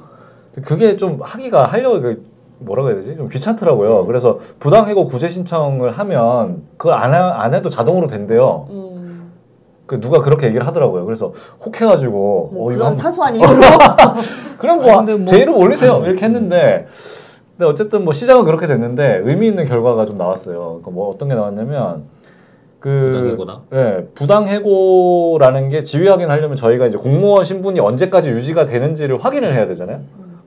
그게 0.63 0.97
좀 0.97 1.19
하기가 1.21 1.63
하려고 1.63 2.01
그 2.01 2.23
뭐라고 2.59 2.89
해야 2.89 2.97
되지? 2.97 3.15
좀 3.15 3.27
귀찮더라고요. 3.27 4.05
그래서 4.05 4.39
부당해고 4.59 5.05
구제 5.05 5.29
신청을 5.29 5.91
하면 5.91 6.63
그걸 6.77 6.93
안, 6.93 7.13
하- 7.13 7.41
안 7.41 7.53
해도 7.53 7.69
자동으로 7.69 8.07
된대요. 8.07 8.67
음. 8.69 9.31
그 9.87 9.99
누가 9.99 10.19
그렇게 10.19 10.47
얘기를 10.47 10.65
하더라고요. 10.67 11.05
그래서 11.05 11.33
혹해가지고 11.65 12.51
뭐 12.53 12.69
어, 12.69 12.73
이거 12.73 12.85
한 12.85 12.95
사소한 12.95 13.35
이유로 13.35 13.49
그럼 14.57 14.81
뭐, 14.81 14.97
근데 14.97 15.15
뭐- 15.15 15.25
제 15.25 15.39
이름 15.39 15.55
올리세요 15.57 16.01
이렇게 16.05 16.23
했는데 16.25 16.87
근데 17.57 17.69
어쨌든 17.69 18.03
뭐 18.03 18.13
시작은 18.13 18.45
그렇게 18.45 18.67
됐는데 18.67 19.21
의미 19.25 19.47
있는 19.47 19.65
결과가 19.65 20.05
좀 20.05 20.17
나왔어요. 20.17 20.59
그러니까 20.59 20.91
뭐 20.91 21.09
어떤 21.09 21.29
게 21.29 21.35
나왔냐면 21.35 22.03
그 22.79 23.11
부당해고다? 23.13 23.61
네, 23.71 24.07
부당해고라는 24.15 25.69
게 25.69 25.83
지위 25.83 26.07
확인하려면 26.07 26.55
저희가 26.55 26.87
이제 26.87 26.97
공무원 26.97 27.43
신분이 27.43 27.79
언제까지 27.79 28.29
유지가 28.31 28.65
되는지를 28.65 29.17
확인을 29.17 29.53
해야 29.53 29.65
되잖아요. 29.67 29.99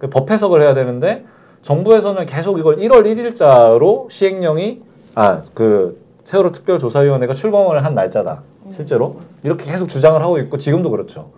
그법 0.04 0.30
해석을 0.30 0.61
해야 0.61 0.75
되는데 0.75 1.25
정부에서는 1.62 2.26
계속 2.26 2.58
이걸 2.58 2.76
1월 2.76 3.06
1일자로 3.06 4.11
시행령이 4.11 4.82
아 5.14 5.40
그 5.54 6.02
세월호 6.25 6.52
특별조사위원회가 6.52 7.32
출범을 7.34 7.84
한 7.84 7.94
날짜다 7.94 8.42
실제로 8.70 9.16
이렇게 9.42 9.70
계속 9.70 9.88
주장을 9.88 10.20
하고 10.23 10.38
있고 10.38 10.58
지금도 10.58 10.90
그렇죠. 10.90 11.30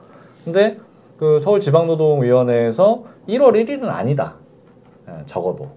근데 0.44 0.78
그 1.18 1.38
서울지방노동위원회에서 1.40 3.04
1월 3.28 3.52
1일은 3.54 3.84
아니다. 3.88 4.34
예, 5.08 5.24
적어도 5.26 5.68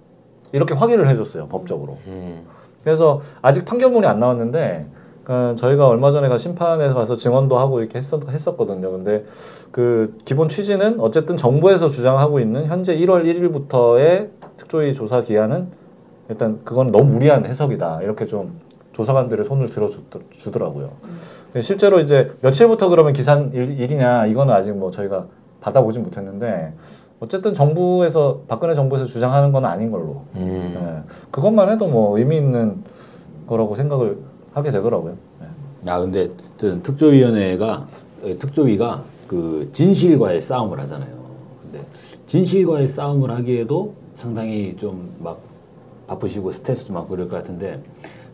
이렇게 0.51 0.73
확인을 0.73 1.07
해줬어요 1.09 1.47
법적으로. 1.47 1.97
음. 2.07 2.45
그래서 2.83 3.21
아직 3.41 3.65
판결문이 3.65 4.05
안 4.07 4.19
나왔는데 4.19 4.87
그 5.29 5.53
저희가 5.57 5.87
얼마 5.87 6.09
전에 6.09 6.27
가 6.27 6.39
심판에 6.39 6.91
가서 6.91 7.15
증언도 7.15 7.59
하고 7.59 7.81
이렇게 7.81 7.99
했었, 7.99 8.27
했었거든요. 8.27 8.89
근데 8.89 9.25
그 9.69 10.17
기본 10.25 10.47
취지는 10.47 10.99
어쨌든 10.99 11.37
정부에서 11.37 11.87
주장하고 11.87 12.39
있는 12.39 12.65
현재 12.65 12.97
1월 12.97 13.23
1일부터의 13.25 14.29
특조위 14.57 14.95
조사 14.95 15.21
기한은 15.21 15.67
일단 16.29 16.59
그건 16.63 16.91
너무 16.91 17.13
무리한 17.13 17.45
해석이다. 17.45 18.01
이렇게 18.01 18.25
좀 18.25 18.59
조사관들의 18.93 19.45
손을 19.45 19.69
들어주더라고요. 19.69 20.89
실제로 21.61 21.99
이제 21.99 22.31
며칠부터 22.41 22.89
그러면 22.89 23.13
기산 23.13 23.51
일, 23.53 23.79
일이냐 23.79 24.25
이거는 24.25 24.51
아직 24.51 24.71
뭐 24.75 24.89
저희가 24.89 25.27
받아보진 25.61 26.01
못했는데 26.01 26.73
어쨌든 27.19 27.53
정부에서 27.53 28.41
박근혜 28.47 28.73
정부에서 28.73 29.05
주장하는 29.05 29.51
건 29.51 29.65
아닌 29.65 29.91
걸로 29.91 30.23
음. 30.33 30.71
네. 30.73 31.13
그것만 31.29 31.69
해도 31.69 31.85
뭐 31.85 32.17
의미 32.17 32.37
있는 32.37 32.83
거라고 33.45 33.75
생각을 33.75 34.17
하게 34.53 34.71
되더라고요. 34.71 35.15
네. 35.41 35.91
아 35.91 35.99
근데 35.99 36.29
특조위원회가 36.57 37.87
에, 38.23 38.37
특조위가 38.37 39.03
그 39.27 39.69
진실과의 39.73 40.41
싸움을 40.41 40.79
하잖아요. 40.79 41.13
근데 41.61 41.85
진실과의 42.25 42.87
싸움을 42.87 43.31
하기에도 43.31 43.93
상당히 44.15 44.75
좀 44.77 45.09
막 45.19 45.39
바쁘시고 46.07 46.49
스트레스도 46.51 46.91
많고 46.93 47.09
그럴 47.09 47.29
것 47.29 47.37
같은데 47.37 47.83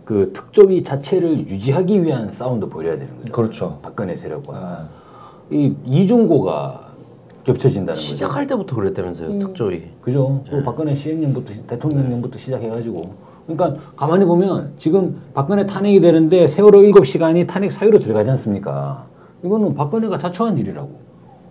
그 0.05 0.31
특조위 0.34 0.81
자체를 0.81 1.39
유지하기 1.39 2.03
위한 2.03 2.31
싸움도 2.31 2.69
벌여야 2.69 2.98
되는 2.98 3.17
거죠. 3.17 3.31
그렇죠. 3.34 3.79
박근혜 3.81 4.15
세력과 4.15 4.55
아, 4.55 4.89
이 5.51 5.75
이중고가 5.86 6.93
겹쳐진다는 7.43 7.95
거죠. 7.95 8.01
시작할 8.01 8.48
때부터 8.48 8.75
그랬다면서요 8.77 9.39
특조위. 9.39 9.84
그죠. 10.01 10.43
그 10.50 10.63
박근혜 10.63 10.95
시행령부터 10.95 11.53
대통령령부터 11.67 12.38
시작해가지고 12.38 13.01
그러니까 13.47 13.79
가만히 13.95 14.25
보면 14.25 14.73
지금 14.77 15.15
박근혜 15.33 15.65
탄핵이 15.65 16.01
되는데 16.01 16.47
세월호 16.47 16.81
일곱 16.83 17.05
시간이 17.05 17.45
탄핵 17.45 17.71
사유로 17.71 17.99
들어가지 17.99 18.31
않습니까? 18.31 19.05
이거는 19.43 19.75
박근혜가 19.75 20.17
자초한 20.17 20.57
일이라고. 20.57 20.89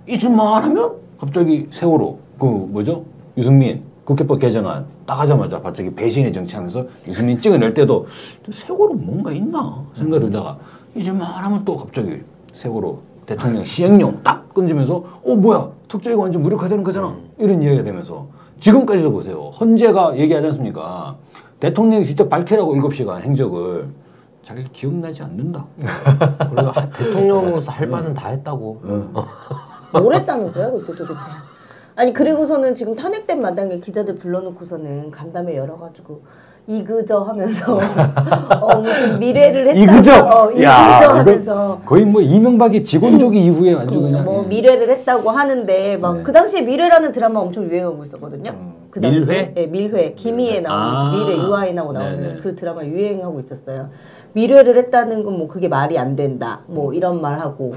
잊을만 0.08 0.64
하면 0.64 0.92
갑자기 1.18 1.66
세월호 1.70 2.18
그 2.38 2.44
뭐죠 2.44 3.04
유승민 3.38 3.82
국회법 4.04 4.38
개정안 4.40 4.84
딱 5.06 5.18
하자마자 5.20 5.60
갑자기 5.60 5.90
배신의 5.94 6.32
정치하면서 6.32 6.86
유승민 7.08 7.40
찍어낼 7.40 7.72
때도 7.72 8.06
또 8.42 8.52
세월호 8.52 8.94
뭔가 8.94 9.32
있나 9.32 9.82
생각을 9.94 10.20
들다가 10.26 10.58
잊을만 10.94 11.22
하면 11.22 11.64
또 11.64 11.76
갑자기 11.76 12.20
세월호 12.52 12.98
대통령 13.24 13.64
시행령 13.64 14.20
딱 14.22 14.52
끊지면서 14.52 15.02
어 15.24 15.34
뭐야 15.34 15.70
특조위가 15.88 16.20
완전 16.20 16.42
무력화되는 16.42 16.84
거잖아 16.84 17.16
이런 17.38 17.62
이야기가 17.62 17.84
되면서 17.84 18.26
지금까지도 18.60 19.10
보세요. 19.10 19.50
헌재가 19.58 20.18
얘기하지 20.18 20.48
않습니까? 20.48 21.16
대통령이 21.68 22.04
직접 22.04 22.28
밝히라고 22.28 22.74
7시간 22.74 23.22
행적을 23.22 23.88
자기 24.42 24.70
기억나지 24.70 25.22
않는다. 25.22 25.64
그리고 26.50 26.66
하- 26.68 26.90
대통령으로서 26.90 27.72
할 27.72 27.88
바는 27.88 28.12
다 28.12 28.28
했다고. 28.28 28.82
뭘 29.92 30.14
했다는 30.14 30.52
거야 30.52 30.70
그때 30.70 30.92
도대체 30.94 31.30
아니 31.96 32.12
그리고서는 32.12 32.74
지금 32.74 32.94
탄핵된 32.94 33.40
마당에 33.40 33.78
기자들 33.78 34.16
불러놓고서는 34.16 35.10
간담회 35.10 35.56
열어가지고 35.56 36.22
이그저 36.66 37.20
하면서 37.20 37.78
어 38.60 38.76
무슨 38.80 39.18
미래를 39.18 39.68
했다 39.68 39.80
이그저? 39.80 40.12
어, 40.24 40.62
야, 40.62 40.96
이그저 40.96 41.04
이거 41.04 41.18
하면서 41.18 41.80
거의 41.84 42.04
뭐 42.06 42.22
이명박의 42.22 42.84
직원족이 42.84 43.44
이후에 43.44 43.74
아주 43.74 43.98
음, 43.98 44.02
그냥 44.04 44.24
뭐 44.24 44.42
미래를 44.44 44.88
했다고 44.88 45.30
하는데 45.30 45.96
막 45.98 46.16
네. 46.18 46.22
그 46.22 46.32
당시에 46.32 46.62
미래라는 46.62 47.12
드라마 47.12 47.40
엄청 47.40 47.64
유행하고 47.68 48.04
있었거든요. 48.04 48.50
음. 48.52 48.72
그 48.90 49.00
당시에 49.00 49.20
밀회? 49.20 49.54
예, 49.56 49.66
밀회 49.66 50.14
김희애 50.14 50.60
나오는 50.60 50.96
아. 50.96 51.12
미래 51.12 51.36
유아인하고 51.36 51.92
나오는 51.92 52.20
네네. 52.22 52.36
그 52.40 52.54
드라마 52.54 52.84
유행하고 52.84 53.40
있었어요. 53.40 53.90
미래를 54.32 54.76
했다는 54.78 55.22
건 55.22 55.34
뭐 55.34 55.48
그게 55.48 55.68
말이 55.68 55.98
안 55.98 56.16
된다. 56.16 56.60
뭐 56.66 56.94
이런 56.94 57.20
말 57.20 57.38
하고 57.40 57.74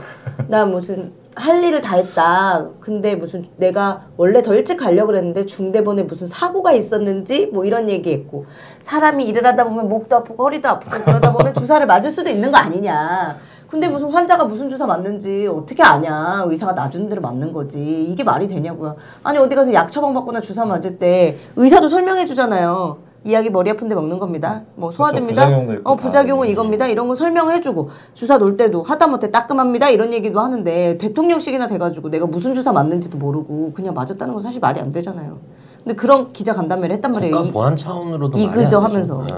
나 0.48 0.66
무슨 0.66 1.12
할 1.38 1.64
일을 1.64 1.82
다 1.82 1.96
했다. 1.96 2.66
근데 2.80 3.16
무슨 3.16 3.46
내가 3.58 4.08
원래 4.18 4.42
더 4.42 4.56
일찍 4.56 4.78
가려고 4.78 5.08
그랬는데 5.08 5.46
중대본에 5.46 6.04
무슨 6.04 6.26
사고가 6.26 6.72
있었는지 6.72 7.48
뭐 7.54 7.64
이런 7.64 7.90
얘기했고 7.90 8.46
사람이 8.82 9.24
일을 9.26 9.46
하다 9.46 9.66
보면 9.66 9.88
목도 9.88 10.16
아프고 10.16 10.44
허리도 10.44 10.68
아프고 10.68 11.04
그러다 11.04 11.32
보면 11.32 11.54
주사를 11.54 11.86
맞을 11.86 12.10
수도 12.10 12.30
있는 12.30 12.52
거 12.52 12.58
아니냐. 12.58 13.38
근데 13.70 13.88
무슨 13.88 14.10
환자가 14.10 14.46
무슨 14.46 14.70
주사 14.70 14.88
맞는지 14.88 15.46
어떻게 15.48 15.84
아냐. 15.84 16.46
의사가 16.48 16.72
놔주는 16.72 17.10
대로 17.10 17.22
맞는 17.22 17.54
거지. 17.54 18.06
이게 18.10 18.24
말이 18.24 18.48
되냐고요. 18.48 18.96
아니 19.24 19.38
어디 19.38 19.56
가서 19.56 19.74
약 19.74 19.92
처방받거나 19.92 20.42
주사 20.42 20.66
맞을 20.66 20.98
때 20.98 21.38
의사도 21.56 21.90
설명해 21.90 22.26
주잖아요. 22.26 23.07
이약이 23.28 23.50
머리 23.50 23.70
아픈데 23.70 23.94
먹는 23.94 24.20
겁니다. 24.20 24.62
뭐 24.76 24.90
소화제입니다. 24.92 25.46
그렇죠. 25.46 25.50
부작용도 25.58 25.74
있고 25.80 25.92
어 25.92 25.96
부작용은 25.96 26.48
다 26.48 26.52
이겁니다. 26.52 26.88
이런 26.88 27.10
거 27.10 27.16
설명해주고 27.16 27.90
주사 28.14 28.38
놓을 28.38 28.56
때도 28.56 28.84
하다못해 28.84 29.32
따끔합니다. 29.32 29.90
이런 29.90 30.14
얘기도 30.14 30.40
하는데 30.40 30.98
대통령식이나 30.98 31.68
돼가지고 31.68 32.10
내가 32.10 32.26
무슨 32.26 32.54
주사 32.54 32.72
맞는지도 32.72 33.18
모르고 33.18 33.74
그냥 33.74 33.94
맞았다는 33.94 34.34
건 34.34 34.42
사실 34.42 34.62
말이 34.62 34.80
안 34.80 34.90
되잖아요. 34.92 35.40
근데 35.84 35.96
그런 35.96 36.32
기자 36.32 36.54
간담회를 36.54 36.96
했단 36.96 37.12
말이에요. 37.12 37.36
이- 37.48 37.52
보안 37.52 37.76
차원으로도 37.76 38.38
이그저. 38.38 38.80
하면서. 38.80 39.22
예. 39.30 39.36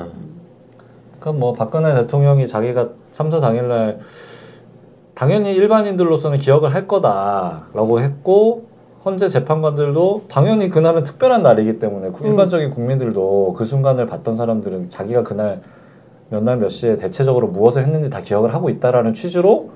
그러니까 1.20 1.40
뭐 1.40 1.54
박근혜 1.54 1.96
대통령이 1.96 2.48
자기가 2.48 2.90
참사 3.10 3.40
당일날 3.42 4.00
당연히 5.16 5.54
일반인들로서는 5.54 6.38
기억을 6.38 6.74
할 6.74 6.88
거다라고 6.88 8.00
했고 8.02 8.69
헌재 9.06 9.28
재판관들도 9.30 10.24
당연히 10.30 10.70
그날은 10.70 11.04
특별한 11.04 11.42
날이기 11.44 11.80
때문에 11.80 12.10
구- 12.10 12.26
일반적인 12.28 12.70
국민들도 12.72 13.54
그 13.58 13.64
순간을 13.66 14.08
봤던 14.08 14.36
사람들은 14.36 14.90
자기가 14.90 15.24
그날 15.24 15.62
몇 16.32 16.44
날 16.44 16.58
몇 16.58 16.70
시에 16.70 16.96
대체적으로 16.96 17.48
무엇을 17.48 17.84
했는지 17.84 18.10
다 18.12 18.22
기억을 18.22 18.54
하고 18.54 18.70
있다라는 18.70 19.14
취지로 19.16 19.70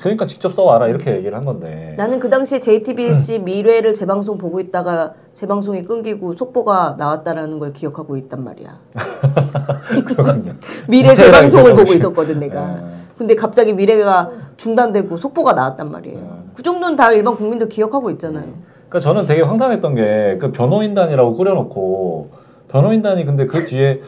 그러니까 0.00 0.24
직접 0.24 0.50
써와라 0.54 0.88
이렇게 0.88 1.14
얘기를 1.14 1.36
한 1.36 1.44
건데. 1.44 1.94
나는 1.98 2.18
그 2.18 2.30
당시에 2.30 2.60
JTBC 2.60 3.40
미래를 3.40 3.92
재방송 3.92 4.38
보고 4.38 4.58
있다가 4.58 5.12
재방송이 5.34 5.82
끊기고 5.82 6.32
속보가 6.32 6.96
나왔다라는 6.98 7.58
걸 7.58 7.74
기억하고 7.74 8.16
있단 8.16 8.42
말이야. 8.42 8.78
미래 10.88 11.14
재방송을 11.14 11.74
보고 11.76 11.92
있었거든 11.92 12.40
내가. 12.40 12.97
네. 13.18 13.26
근데 13.26 13.34
갑자기 13.34 13.72
미래가 13.72 14.30
중단되고 14.56 15.16
속보가 15.16 15.52
나왔단 15.52 15.90
말이에요. 15.90 16.18
네. 16.18 16.28
그 16.54 16.62
정도는 16.62 16.96
다 16.96 17.12
일반 17.12 17.34
국민도 17.34 17.68
기억하고 17.68 18.10
있잖아요. 18.10 18.44
그러니까 18.88 19.00
저는 19.00 19.26
되게 19.26 19.42
황당했던 19.42 19.94
게 19.94 20.38
그 20.40 20.52
변호인단이라고 20.52 21.34
꾸려놓고 21.34 22.30
변호인단이 22.68 23.24
근데 23.24 23.46
그 23.46 23.66
뒤에 23.66 24.00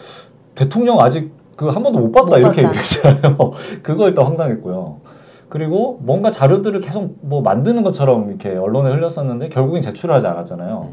대통령 0.55 1.01
아직 1.01 1.33
그 1.57 1.69
한 1.71 1.83
번도 1.83 1.99
못 1.99 2.13
봤다 2.13 2.31
못 2.31 2.37
이렇게 2.39 2.63
봤다. 2.63 2.69
얘기했잖아요. 2.79 3.37
그거 3.83 4.09
일단 4.09 4.25
황당했고요. 4.27 5.01
그리고 5.49 5.99
뭔가 6.03 6.31
자료들을 6.31 6.81
계속 6.81 7.17
뭐 7.21 7.43
만드는 7.43 7.83
것처럼 7.83 8.29
이렇게 8.29 8.51
언론에 8.57 8.91
흘렸었는데 8.91 9.49
결국엔 9.49 9.83
제출하지 9.83 10.27
않았잖아요. 10.29 10.89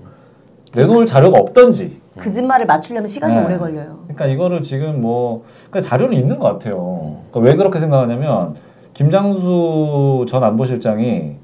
내놓을 0.78 1.06
자료가 1.06 1.40
없던지. 1.40 2.00
거짓말을 2.20 2.66
맞추려면 2.66 3.08
시간이 3.08 3.34
네. 3.34 3.44
오래 3.44 3.58
걸려요. 3.58 4.00
그러니까 4.04 4.26
이거를 4.28 4.62
지금 4.62 5.02
뭐 5.02 5.44
그러니까 5.70 5.82
자료는 5.82 6.18
있는 6.18 6.40
것 6.40 6.46
같아요. 6.54 7.18
그러니까 7.32 7.40
왜 7.40 7.56
그렇게 7.56 7.80
생각하냐면 7.80 8.56
김장수 8.94 10.26
전 10.28 10.44
안보실장이 10.44 11.36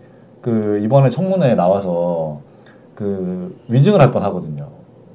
그 0.41 0.79
이번에 0.83 1.09
청문회에 1.09 1.55
나와서 1.55 2.39
그 2.95 3.55
위증을 3.67 4.01
할 4.01 4.11
뻔하거든요. 4.11 4.67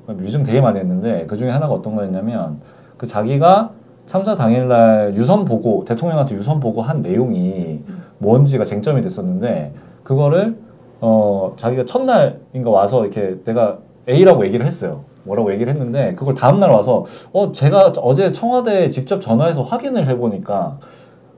그러니까 0.04 0.24
위증 0.24 0.42
되게 0.42 0.60
많이 0.60 0.78
했는데 0.78 1.26
그 1.26 1.36
중에 1.36 1.50
하나가 1.50 1.74
어떤 1.74 1.94
거였냐면 1.94 2.60
그 2.96 3.06
자기가 3.06 3.70
참사 4.06 4.34
당일날 4.34 5.14
유선 5.16 5.44
보고 5.44 5.84
대통령한테 5.84 6.34
유선 6.34 6.60
보고 6.60 6.82
한 6.82 7.02
내용이 7.02 7.80
뭔지가 8.18 8.64
쟁점이 8.64 9.02
됐었는데 9.02 9.74
그거를 10.02 10.56
어 11.00 11.52
자기가 11.56 11.84
첫날인가 11.84 12.70
와서 12.70 13.04
이렇게 13.04 13.36
내가 13.44 13.78
A라고 14.08 14.44
얘기를 14.46 14.64
했어요. 14.64 15.04
뭐라고 15.24 15.52
얘기를 15.52 15.72
했는데 15.72 16.14
그걸 16.14 16.34
다음 16.34 16.58
날 16.58 16.70
와서 16.70 17.04
어 17.32 17.52
제가 17.52 17.92
어제 17.98 18.32
청와대에 18.32 18.90
직접 18.90 19.20
전화해서 19.20 19.62
확인을 19.62 20.06
해보니까 20.06 20.78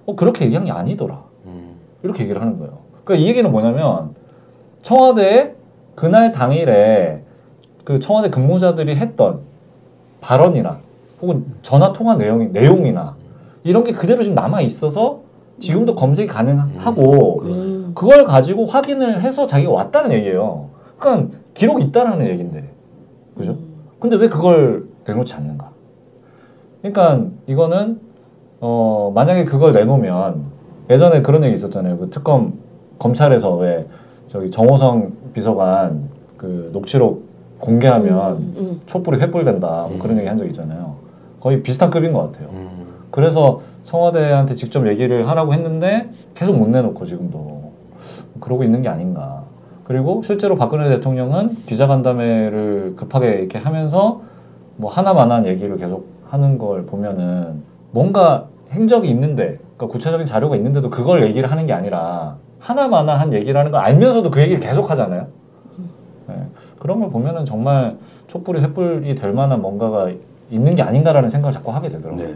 어 0.07 0.15
그렇게 0.15 0.45
얘기한 0.45 0.65
게 0.65 0.73
아니더라. 0.73 1.23
음. 1.47 1.77
이렇게 2.03 2.23
얘기를 2.23 2.41
하는 2.41 2.59
거예요. 2.59 2.79
그러니까 3.05 3.25
이 3.25 3.29
얘기는 3.29 3.51
뭐냐면 3.51 4.15
청와대에 4.83 5.55
그날 5.97 6.31
당일에 6.33 7.23
그 7.85 7.99
청와대 7.99 8.31
근무자들이 8.31 8.95
했던 8.95 9.41
발언이나 10.21 10.79
혹은 11.21 11.47
전화 11.63 11.93
통화 11.93 12.17
내용 12.17 12.53
내용이나 12.53 13.17
이런 13.65 13.85
게 13.85 13.93
그대로 13.93 14.23
지금 14.23 14.35
남아 14.35 14.61
있어서 14.63 15.21
지금도 15.59 15.95
검색이 15.95 16.29
가능하고 16.29 17.43
음. 17.43 17.93
그걸 17.95 18.25
가지고 18.25 18.67
확인을 18.67 19.21
해서 19.21 19.47
자기가 19.47 19.71
왔다는 19.71 20.13
얘기예요. 20.13 20.69
그러니까 20.99 21.37
기록이 21.55 21.85
있다라는 21.87 22.27
얘긴데, 22.27 22.65
그죠? 23.37 23.57
근데 23.99 24.17
왜 24.17 24.29
그걸 24.29 24.85
내놓지 25.07 25.35
않는가? 25.35 25.71
그러니까 26.83 27.27
이거는 27.47 28.01
어 28.61 29.13
만약에 29.15 29.45
그걸 29.45 29.73
내놓으면 29.73 30.45
예전에 30.89 31.23
그런 31.23 31.45
얘기 31.45 31.55
있었잖아요. 31.55 31.99
그 31.99 32.11
특검 32.11 32.55
검찰에서 32.99 33.55
왜 33.57 33.87
저기 34.27 34.51
정호성 34.51 35.13
비서관 35.33 36.09
그 36.37 36.71
녹취록 36.73 37.25
공개하면 37.59 38.37
음. 38.57 38.81
촛불이 38.87 39.19
횃불된다 39.19 39.61
뭐 39.61 39.97
그런 40.01 40.17
얘기 40.19 40.27
한 40.27 40.39
적 40.39 40.47
있잖아요. 40.47 40.97
거의 41.41 41.63
비슷한 41.63 41.91
급인 41.91 42.13
것 42.13 42.33
같아요. 42.33 42.49
음. 42.53 42.87
그래서 43.11 43.61
청와대한테 43.85 44.55
직접 44.55 44.87
얘기를 44.87 45.29
하라고 45.29 45.53
했는데 45.53 46.11
계속 46.35 46.57
못 46.57 46.69
내놓고 46.69 47.05
지금도 47.05 47.73
그러고 48.41 48.65
있는 48.65 48.83
게 48.83 48.89
아닌가. 48.89 49.45
그리고 49.91 50.23
실제로 50.23 50.55
박근혜 50.55 50.89
대통령은 50.89 51.65
기자간담회를 51.67 52.95
급하게 52.95 53.33
이렇게 53.41 53.59
하면서 53.59 54.23
뭐 54.77 54.89
하나만한 54.89 55.47
얘기를 55.47 55.77
계속 55.79 56.07
하는 56.29 56.59
걸 56.59 56.87
보면은 56.87 57.65
뭔가 57.91 58.47
행적이 58.71 59.11
있는데 59.11 59.59
그러니까 59.77 59.89
구체적인 59.89 60.27
자료가 60.27 60.55
있는데도 60.55 60.91
그걸 60.91 61.25
얘기를 61.25 61.51
하는 61.51 61.67
게 61.67 61.73
아니라 61.73 62.37
하나만한 62.61 63.19
하는 63.19 63.71
걸 63.73 63.81
알면서도 63.81 64.31
그 64.31 64.41
얘기를 64.41 64.61
계속 64.61 64.89
하잖아요. 64.93 65.27
네. 66.29 66.37
그런 66.79 67.01
걸 67.01 67.11
보면은 67.11 67.45
정말 67.45 67.97
촛불이 68.29 68.63
횃불이 68.63 69.21
될 69.21 69.33
만한 69.33 69.61
뭔가가 69.61 70.09
있는 70.53 70.77
게 70.77 70.85
아닌가라는 70.85 71.29
생각을 71.29 71.51
자꾸 71.51 71.73
하게 71.73 71.89
되더라고요. 71.89 72.29
네. 72.29 72.35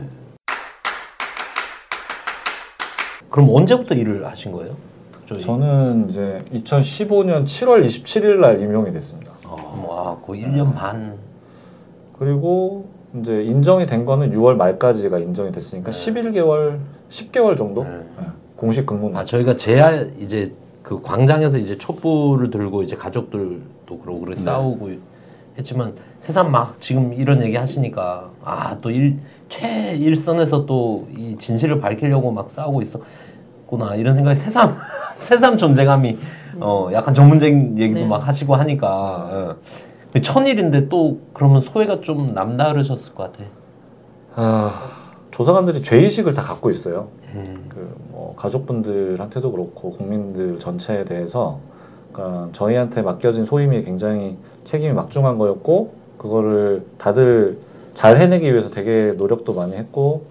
그럼 3.30 3.48
언제부터 3.52 3.94
일을 3.94 4.26
하신 4.26 4.50
거예요? 4.50 4.74
특조위? 5.26 5.40
저는 5.40 6.06
이제 6.10 6.42
2015년 6.52 7.44
7월 7.44 7.84
27일 7.84 8.36
날 8.40 8.60
임용이 8.60 8.92
됐습니다. 8.92 9.32
뭐, 9.44 10.18
아, 10.20 10.24
거의 10.24 10.42
1년 10.42 10.74
반. 10.74 11.16
그리고 12.18 12.86
이제 13.20 13.42
인정이 13.42 13.86
된 13.86 14.04
거는 14.04 14.32
6월 14.32 14.54
말까지가 14.56 15.18
인정이 15.18 15.52
됐으니까 15.52 15.90
네. 15.90 16.12
11개월, 16.12 16.78
10개월 17.10 17.56
정도 17.56 17.84
네. 17.84 17.90
네. 17.90 18.26
공식 18.56 18.86
근무는. 18.86 19.16
아, 19.16 19.24
저희가 19.24 19.56
제야 19.56 19.92
이제 20.18 20.52
그 20.82 21.00
광장에서 21.00 21.58
이제 21.58 21.76
촛불을 21.78 22.50
들고 22.50 22.82
이제 22.82 22.94
가족들도 22.96 23.98
그러고 23.98 24.20
그래 24.20 24.34
싸우고 24.34 24.90
했지만 25.56 25.94
세상 26.20 26.50
막 26.50 26.80
지금 26.80 27.12
이런 27.14 27.42
얘기 27.42 27.56
하시니까 27.56 28.30
아 28.44 28.76
또 28.80 28.90
일 28.90 29.18
최일선에서 29.48 30.66
또 30.66 31.06
이 31.16 31.36
진실을 31.38 31.80
밝히려고 31.80 32.30
막 32.32 32.50
싸우고 32.50 32.82
있었구나 32.82 33.94
이런 33.96 34.14
생각이 34.14 34.38
새삼 34.40 34.74
새삼 35.24 35.56
존재감이 35.56 36.18
어 36.60 36.90
약간 36.92 37.14
전문적인 37.14 37.78
얘기도 37.78 38.00
네. 38.00 38.06
막 38.06 38.26
하시고 38.28 38.54
하니까 38.54 38.88
어. 38.88 39.56
천일인데 40.22 40.88
또 40.88 41.18
그러면 41.32 41.60
소외가 41.60 42.00
좀 42.00 42.34
남다르셨을 42.34 43.14
것 43.14 43.32
같아. 43.32 43.44
아, 44.36 44.90
조사관들이 45.32 45.82
죄의식을 45.82 46.34
다 46.34 46.42
갖고 46.42 46.70
있어요. 46.70 47.08
음. 47.34 47.68
그뭐 47.68 48.34
가족분들한테도 48.36 49.50
그렇고 49.50 49.92
국민들 49.92 50.58
전체에 50.58 51.04
대해서 51.04 51.58
그러니까 52.12 52.50
저희한테 52.52 53.02
맡겨진 53.02 53.44
소임이 53.44 53.82
굉장히 53.82 54.36
책임이 54.62 54.92
막중한 54.92 55.38
거였고 55.38 55.94
그거를 56.18 56.84
다들 56.98 57.58
잘 57.94 58.18
해내기 58.18 58.52
위해서 58.52 58.70
되게 58.70 59.14
노력도 59.16 59.52
많이 59.54 59.74
했고 59.74 60.26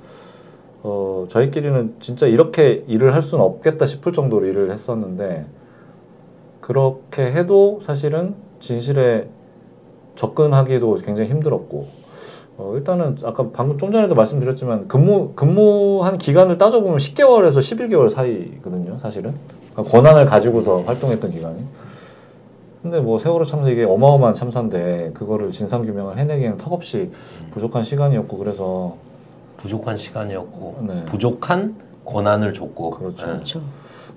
어 0.83 1.25
저희끼리는 1.29 1.95
진짜 1.99 2.27
이렇게 2.27 2.83
일을 2.87 3.13
할 3.13 3.21
수는 3.21 3.43
없겠다 3.43 3.85
싶을 3.85 4.11
정도로 4.13 4.45
일을 4.45 4.71
했었는데 4.71 5.45
그렇게 6.59 7.23
해도 7.31 7.79
사실은 7.81 8.35
진실에 8.59 9.27
접근하기도 10.15 10.95
굉장히 10.95 11.29
힘들었고 11.29 12.03
어, 12.57 12.73
일단은 12.75 13.17
아까 13.23 13.49
방금 13.51 13.77
좀 13.77 13.91
전에도 13.91 14.13
말씀드렸지만 14.13 14.87
근무 14.87 15.31
근무한 15.33 16.17
기간을 16.17 16.57
따져보면 16.57 16.97
10개월에서 16.97 17.57
11개월 17.57 18.09
사이거든요, 18.09 18.99
사실은. 18.99 19.33
그러니까 19.71 19.91
권한을 19.91 20.25
가지고서 20.25 20.83
활동했던 20.83 21.31
기간이. 21.31 21.63
근데 22.83 22.99
뭐 22.99 23.17
세월호 23.17 23.45
참사 23.45 23.69
이게 23.69 23.85
어마어마한 23.85 24.33
참사인데 24.33 25.11
그거를 25.13 25.51
진상 25.51 25.83
규명을 25.83 26.17
해내기에는 26.17 26.57
턱없이 26.57 27.09
부족한 27.51 27.81
시간이었고 27.81 28.37
그래서 28.37 28.97
부족한 29.63 29.95
시간이었고 29.95 30.75
네. 30.87 31.05
부족한 31.05 31.75
권한을 32.03 32.51
줬고 32.53 32.89
그렇죠. 32.91 33.27
예. 33.27 33.31
그렇죠. 33.31 33.61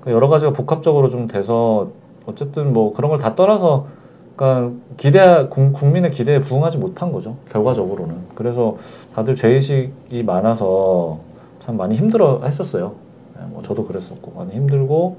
그 0.00 0.10
여러 0.10 0.26
가지가 0.28 0.52
복합적으로 0.52 1.08
좀 1.08 1.28
돼서 1.28 1.88
어쨌든 2.26 2.72
뭐 2.72 2.92
그런 2.92 3.10
걸 3.10 3.18
다 3.20 3.36
떠나서 3.36 3.86
그러니까 4.34 4.76
기대 4.96 5.46
국- 5.48 5.72
국민의 5.72 6.10
기대에 6.10 6.40
부응하지 6.40 6.78
못한 6.78 7.10
거죠 7.12 7.36
결과적으로는 7.50 8.16
그래서 8.34 8.76
다들 9.14 9.34
죄의식이 9.36 10.24
많아서 10.24 11.20
참 11.60 11.76
많이 11.76 11.94
힘들어 11.94 12.42
했었어요 12.44 12.94
예, 13.40 13.44
뭐 13.46 13.62
저도 13.62 13.86
그랬었고 13.86 14.32
많이 14.36 14.52
힘들고 14.52 15.16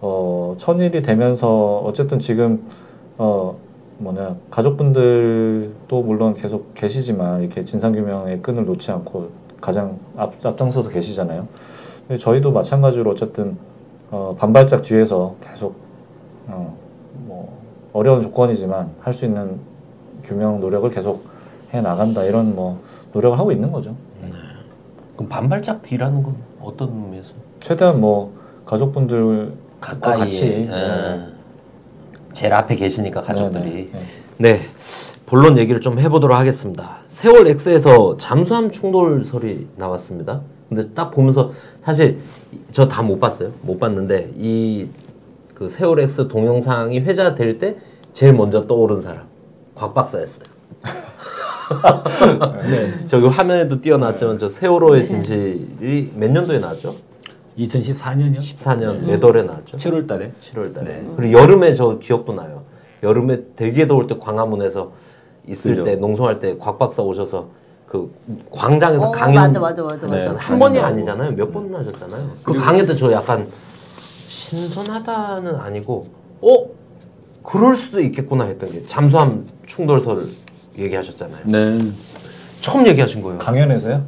어 0.00 0.54
천일이 0.58 1.02
되면서 1.02 1.78
어쨌든 1.84 2.18
지금 2.20 2.62
어 3.18 3.56
뭐냐 4.00 4.36
가족분들도 4.50 6.02
물론 6.02 6.34
계속 6.34 6.74
계시지만 6.74 7.42
이렇게 7.42 7.64
진상규명의 7.64 8.40
끈을 8.42 8.64
놓지 8.64 8.90
않고 8.90 9.28
가장 9.60 9.98
앞, 10.16 10.34
앞장서서 10.44 10.88
계시잖아요 10.88 11.46
저희도 12.18 12.50
마찬가지로 12.50 13.10
어쨌든 13.10 13.56
어, 14.10 14.34
반발짝 14.38 14.82
뒤에서 14.82 15.36
계속 15.42 15.76
어, 16.48 16.74
뭐 17.26 17.58
어려운 17.92 18.20
조건이지만 18.22 18.90
할 19.00 19.12
수 19.12 19.24
있는 19.26 19.58
규명 20.24 20.60
노력을 20.60 20.88
계속 20.90 21.24
해 21.72 21.80
나간다 21.80 22.24
이런 22.24 22.54
뭐 22.54 22.80
노력을 23.12 23.38
하고 23.38 23.52
있는 23.52 23.70
거죠. 23.72 23.94
그럼 25.16 25.28
반발짝 25.28 25.82
뒤라는 25.82 26.22
건 26.22 26.34
어떤 26.60 26.88
의미에서? 26.88 27.32
최대한 27.60 28.00
뭐 28.00 28.32
가족분들 28.66 29.52
가까이 29.80 30.18
같이 30.18 30.46
예. 30.46 30.66
네. 30.66 31.26
제일 32.32 32.52
앞에 32.54 32.76
계시니까 32.76 33.20
가족들이 33.20 33.70
네, 33.70 33.90
네, 33.92 34.00
네 34.38 34.56
네. 34.56 34.60
본론 35.26 35.58
얘기를 35.58 35.80
좀 35.80 35.98
해보도록 35.98 36.36
하겠습니다. 36.36 36.98
세월 37.06 37.46
X에서 37.48 38.16
잠수함 38.16 38.70
충돌설이 38.70 39.68
나왔습니다. 39.76 40.40
근데 40.68 40.88
딱 40.94 41.10
보면서 41.10 41.52
사실 41.84 42.18
저 42.72 42.88
다 42.88 43.02
못 43.02 43.18
봤어요. 43.18 43.52
못 43.62 43.78
봤는데 43.78 44.30
이 44.36 44.88
그 45.60 45.68
세월 45.68 46.00
X 46.00 46.26
동영상이 46.26 47.00
회자될 47.00 47.58
때 47.58 47.76
제일 48.14 48.32
먼저 48.32 48.66
떠오른 48.66 49.02
사람 49.02 49.26
곽 49.74 49.92
박사였어요. 49.92 50.44
네. 52.70 53.06
저기 53.06 53.26
화면에도 53.26 53.78
띄어놨지만 53.78 54.38
저 54.38 54.48
세월호의 54.48 55.04
진실이 55.04 56.12
몇 56.16 56.30
년도에 56.30 56.60
나왔죠? 56.60 56.96
2014년이요? 57.64 58.38
14년 58.38 59.04
몇 59.04 59.22
월에 59.22 59.42
나왔죠? 59.42 59.76
7월 59.76 60.06
달에 60.06 60.32
7월 60.40 60.74
달에. 60.74 61.02
네. 61.02 61.10
그리고 61.16 61.38
여름에 61.40 61.72
저 61.72 61.98
기억도 61.98 62.32
나요. 62.32 62.62
여름에 63.02 63.40
되게 63.56 63.86
더울 63.86 64.06
때 64.06 64.16
광화문에서 64.18 64.92
있을 65.48 65.70
그죠. 65.72 65.84
때 65.84 65.96
농성할 65.96 66.38
때 66.38 66.56
곽 66.58 66.78
박사 66.78 67.02
오셔서 67.02 67.48
그 67.86 68.12
광장에서 68.50 69.08
어, 69.08 69.10
강연 69.10 69.52
맞아, 69.52 69.60
맞아, 69.60 69.82
맞아. 69.82 70.06
네, 70.06 70.26
한 70.36 70.58
번이 70.58 70.78
아니잖아요. 70.78 71.32
몇 71.32 71.50
번 71.52 71.74
하셨잖아요. 71.74 72.28
그 72.44 72.52
강연 72.54 72.86
때 72.86 72.94
저 72.94 73.10
약간 73.12 73.48
신선하다는 74.28 75.56
아니고 75.56 76.06
어 76.40 76.66
그럴 77.42 77.74
수도 77.74 78.00
있겠구나 78.00 78.44
했던 78.44 78.70
게 78.70 78.84
잠수함 78.86 79.46
충돌설을 79.66 80.28
얘기하셨잖아요. 80.78 81.42
네. 81.46 81.80
처음 82.60 82.86
얘기하신 82.86 83.22
거예요. 83.22 83.38
강연에서요? 83.38 84.02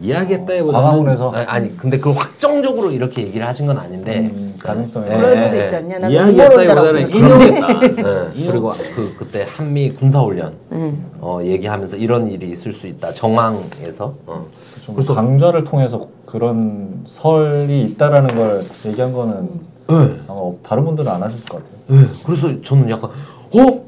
이야기했다기보다는 0.00 0.84
광화문에서 0.86 1.30
아니, 1.30 1.46
아니 1.46 1.76
근데 1.76 1.98
그 1.98 2.10
확정적으로 2.10 2.90
이렇게 2.90 3.22
얘기를 3.22 3.46
하신 3.46 3.66
건 3.66 3.78
아닌데 3.78 4.30
음, 4.34 4.54
가능성이 4.62 5.08
네. 5.08 5.16
그럴 5.16 5.38
수도 5.38 5.56
있지 5.56 5.76
않냐? 5.76 5.98
나 5.98 6.08
이야기했다기보다는 6.08 7.14
인용했다. 7.14 7.66
네. 7.78 8.32
그리고 8.50 8.72
그 8.94 9.14
그때 9.16 9.46
한미 9.48 9.90
군사훈련 9.90 10.52
응. 10.72 11.04
어, 11.20 11.40
얘기하면서 11.42 11.96
이런 11.96 12.26
일이 12.30 12.50
있을 12.50 12.72
수 12.72 12.86
있다 12.86 13.12
정황에서 13.14 14.14
어. 14.26 14.46
좀 14.84 14.96
강좌를 14.96 15.64
통해서 15.64 16.06
그런 16.26 17.02
설이 17.06 17.82
있다라는 17.84 18.34
걸 18.36 18.62
얘기한 18.84 19.12
거는 19.12 19.48
네. 19.88 19.94
아마 20.28 20.50
다른 20.62 20.84
분들은 20.84 21.10
안 21.10 21.22
하셨을 21.22 21.48
것 21.48 21.62
같아요. 21.62 22.00
네. 22.02 22.06
그래서 22.24 22.60
저는 22.60 22.90
약간 22.90 23.10
어 23.54 23.85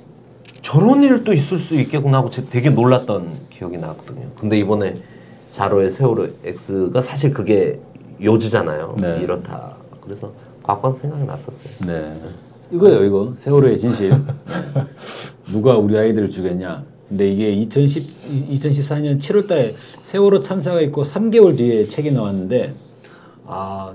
저런 0.69 1.03
일도 1.03 1.33
있을 1.33 1.57
수 1.57 1.75
있겠구나 1.77 2.19
하고 2.19 2.29
제- 2.29 2.45
되게 2.45 2.69
놀랐던 2.69 3.31
기억이 3.49 3.79
나거든요. 3.79 4.27
근데 4.39 4.59
이번에 4.59 4.97
자로의 5.51 5.91
세월호 5.91 6.29
X가 6.45 7.01
사실 7.01 7.33
그게 7.33 7.81
요지잖아요. 8.23 8.97
네. 9.01 9.21
이렇다. 9.23 9.77
그래서 10.03 10.31
곽박 10.63 10.95
생각이 10.95 11.25
났었어요. 11.25 11.71
네. 11.87 12.15
이거예요, 12.71 13.03
이거. 13.03 13.33
세월호의 13.39 13.79
진실. 13.79 14.11
네. 14.11 14.17
누가 15.51 15.75
우리 15.79 15.97
아이들을 15.97 16.29
죽였냐. 16.29 16.85
근데 17.09 17.31
이게 17.31 17.51
2010, 17.51 18.51
2014년 18.51 19.19
7월 19.19 19.49
달에 19.49 19.75
세월호 20.03 20.43
참사가 20.43 20.83
있고 20.83 21.03
3개월 21.03 21.57
뒤에 21.57 21.89
책이 21.89 22.11
나왔는데, 22.11 22.75
아, 23.47 23.95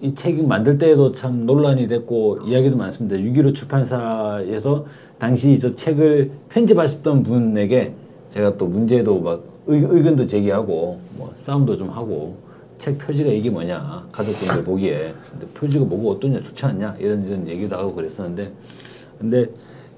이 0.00 0.14
책이 0.14 0.42
만들 0.42 0.76
때에도 0.78 1.12
참 1.12 1.46
논란이 1.46 1.86
됐고 1.88 2.40
이야기도 2.46 2.76
많습니다. 2.76 3.16
6.15 3.16 3.54
출판사에서 3.54 4.84
당시 5.18 5.58
저 5.58 5.74
책을 5.74 6.30
편집하셨던 6.50 7.22
분에게 7.22 7.94
제가 8.28 8.58
또 8.58 8.66
문제도 8.66 9.18
막 9.20 9.42
의, 9.66 9.82
의견도 9.88 10.26
제기하고 10.26 11.00
뭐 11.16 11.30
싸움도 11.34 11.76
좀 11.78 11.88
하고 11.88 12.36
책 12.78 12.98
표지가 12.98 13.30
이게 13.30 13.48
뭐냐 13.48 14.06
가족분들 14.12 14.64
보기에 14.64 15.14
근데 15.30 15.46
표지가 15.54 15.86
뭐고 15.86 16.10
어떠냐 16.12 16.42
좋지 16.42 16.66
않냐 16.66 16.96
이런 17.00 17.26
이런 17.26 17.48
얘기도 17.48 17.74
하고 17.76 17.94
그랬었는데 17.94 18.52
근데 19.18 19.46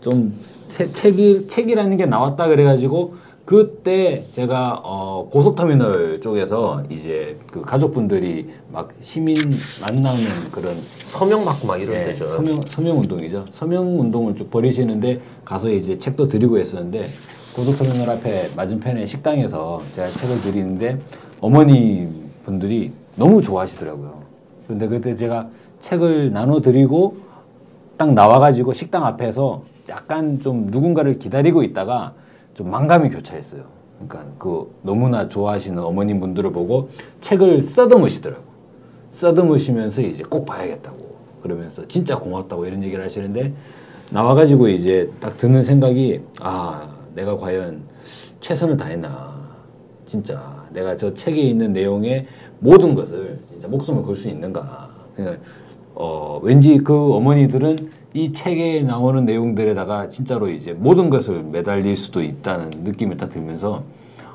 좀 0.01 0.33
새- 0.69 0.91
책이 0.93 1.49
책이라는 1.49 1.97
게 1.97 2.07
나왔다 2.07 2.47
그래가지고 2.47 3.15
그때 3.49 4.27
제가 4.31 4.83
어 4.85 5.27
고속터미널 5.33 6.21
쪽에서 6.21 6.83
이제 6.91 7.35
그 7.51 7.63
가족분들이 7.63 8.51
막 8.71 8.91
시민 9.01 9.37
만나는 9.81 10.21
그런 10.53 10.77
서명 11.05 11.47
받고 11.47 11.67
막 11.67 11.81
이럴 11.81 11.95
예, 11.95 12.05
때죠. 12.05 12.27
서명 12.27 12.61
서명 12.67 12.99
운동이죠. 12.99 13.47
서명 13.51 14.01
운동을 14.01 14.37
쭉 14.37 14.51
벌이시는데 14.51 15.23
가서 15.47 15.71
이제 15.71 15.99
책도 15.99 16.29
드리고 16.29 16.59
했었는데 16.59 17.09
고속터미널 17.57 18.11
앞에 18.11 18.51
맞은편에 18.55 19.07
식당에서 19.07 19.81
제가 19.95 20.09
책을 20.09 20.43
드리는데 20.43 20.99
어머니 21.41 22.07
분들이 22.43 22.93
너무 23.17 23.41
좋아하시더라고요. 23.41 24.25
근데 24.67 24.89
그때 24.89 25.15
제가 25.15 25.49
책을 25.81 26.35
나눠 26.35 26.61
드리고 26.61 27.17
딱 27.97 28.13
나와가지고 28.13 28.75
식당 28.75 29.07
앞에서 29.07 29.63
약간 29.89 30.39
좀 30.43 30.67
누군가를 30.67 31.19
기다리고 31.19 31.63
있다가 31.63 32.13
좀 32.59 32.73
만감이 32.73 33.09
교차했어요. 33.11 33.63
그러니까 34.01 34.33
그 34.37 34.69
너무나 34.83 35.29
좋아하시는 35.29 35.81
어머님 35.81 36.19
분들을 36.19 36.51
보고 36.51 36.89
책을 37.21 37.63
써듬으시더라고. 37.63 38.43
써듬으시면서 39.13 40.03
이제 40.03 40.25
꼭 40.29 40.45
봐야겠다고 40.45 40.99
그러면서 41.41 41.87
진짜 41.87 42.19
고맙다고 42.19 42.67
이런 42.67 42.83
얘기를 42.83 43.05
하시는데 43.05 43.55
나와가지고 44.11 44.67
이제 44.71 45.09
딱 45.21 45.39
드는 45.39 45.63
생각이 45.63 46.21
아 46.41 46.89
내가 47.15 47.37
과연 47.37 47.83
최선을 48.41 48.77
다했나 48.77 49.37
진짜 50.05 50.67
내가 50.73 50.97
저 50.97 51.15
책에 51.15 51.41
있는 51.41 51.73
내용의 51.73 52.27
모든 52.59 52.97
것을 52.97 53.39
진짜 53.53 53.69
목숨을 53.69 54.03
걸 54.03 54.17
수 54.17 54.29
있는가 54.29 54.91
그러니까 55.15 55.41
어 55.95 56.41
왠지 56.43 56.79
그 56.79 57.15
어머니들은 57.15 57.77
이 58.15 58.33
책에 58.33 58.83
나오는 58.83 59.25
내용들에다가 59.25 60.09
진짜로 60.09 60.49
이제 60.49 60.73
모든 60.73 61.11
것을 61.11 61.43
매달릴 61.43 61.97
수도 61.97 62.23
있다는 62.23 62.71
느낌이 62.85 63.17
딱 63.17 63.29
들면서 63.31 63.83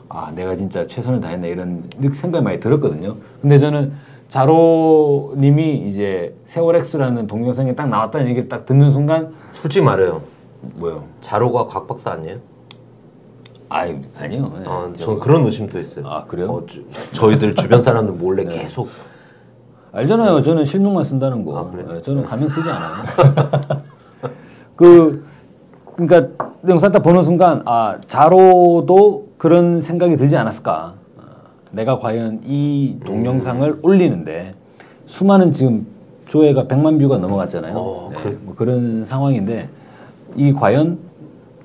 아 0.10 0.32
내가 0.36 0.56
진짜 0.56 0.86
최선을 0.86 1.22
다했나 1.22 1.48
이런 1.48 1.84
느- 2.00 2.14
생각이 2.14 2.44
많이 2.44 2.60
들었거든요. 2.60 3.16
근데 3.42 3.58
저는 3.58 3.94
자로님이 4.30 5.88
이제 5.88 6.36
세월엑스라는 6.46 7.26
동영상이 7.28 7.76
딱 7.76 7.90
나왔다는 7.90 8.28
얘기를 8.30 8.48
딱 8.48 8.66
듣는 8.66 8.92
순간 8.92 9.34
솔직히 9.54 9.84
말해요. 9.84 10.22
뭐요? 10.76 11.04
자로가 11.22 11.66
곽 11.66 11.88
박사 11.88 12.12
아니에요? 12.12 12.38
아유 13.70 13.98
아니요. 14.20 14.52
네, 14.60 14.66
아, 14.68 14.92
저- 14.96 15.06
전 15.06 15.20
그런 15.20 15.46
의심도 15.46 15.80
했어요. 15.80 16.06
아, 16.08 16.26
그래요? 16.26 16.52
어, 16.52 16.64
저, 16.68 16.80
저희들 17.12 17.56
주변 17.56 17.82
사람들 17.82 18.14
몰래 18.14 18.44
네. 18.44 18.54
계속 18.60 18.88
알잖아요. 19.94 20.42
저는 20.42 20.66
실명만 20.66 21.04
쓴다는 21.04 21.46
거. 21.46 21.58
아, 21.58 21.70
그래요? 21.70 21.88
네, 21.94 22.02
저는 22.02 22.24
가명 22.24 22.50
쓰지 22.50 22.68
않아요. 22.68 22.94
그 24.76 25.24
그러니까 25.96 26.48
영상 26.68 26.92
딱 26.92 27.04
보는 27.04 27.22
순간 27.22 27.62
아 27.66 28.00
자로도 28.08 29.28
그런 29.38 29.82
생각이 29.82 30.18
들지 30.18 30.36
않았을까? 30.36 30.96
아, 31.20 31.24
내가 31.72 31.98
과연 31.98 32.42
이 32.44 32.98
동영상을 33.06 33.80
올리는데 33.84 34.56
수많은 35.06 35.52
지금 35.52 35.86
조회가 36.28 36.64
100만 36.64 37.00
뷰가 37.00 37.18
넘어갔잖아요. 37.20 37.78
어, 37.78 38.10
네, 38.12 38.18
그래. 38.24 38.38
뭐 38.42 38.56
그런 38.56 39.06
상황인데 39.06 39.70
이 40.36 40.52
과연 40.54 40.98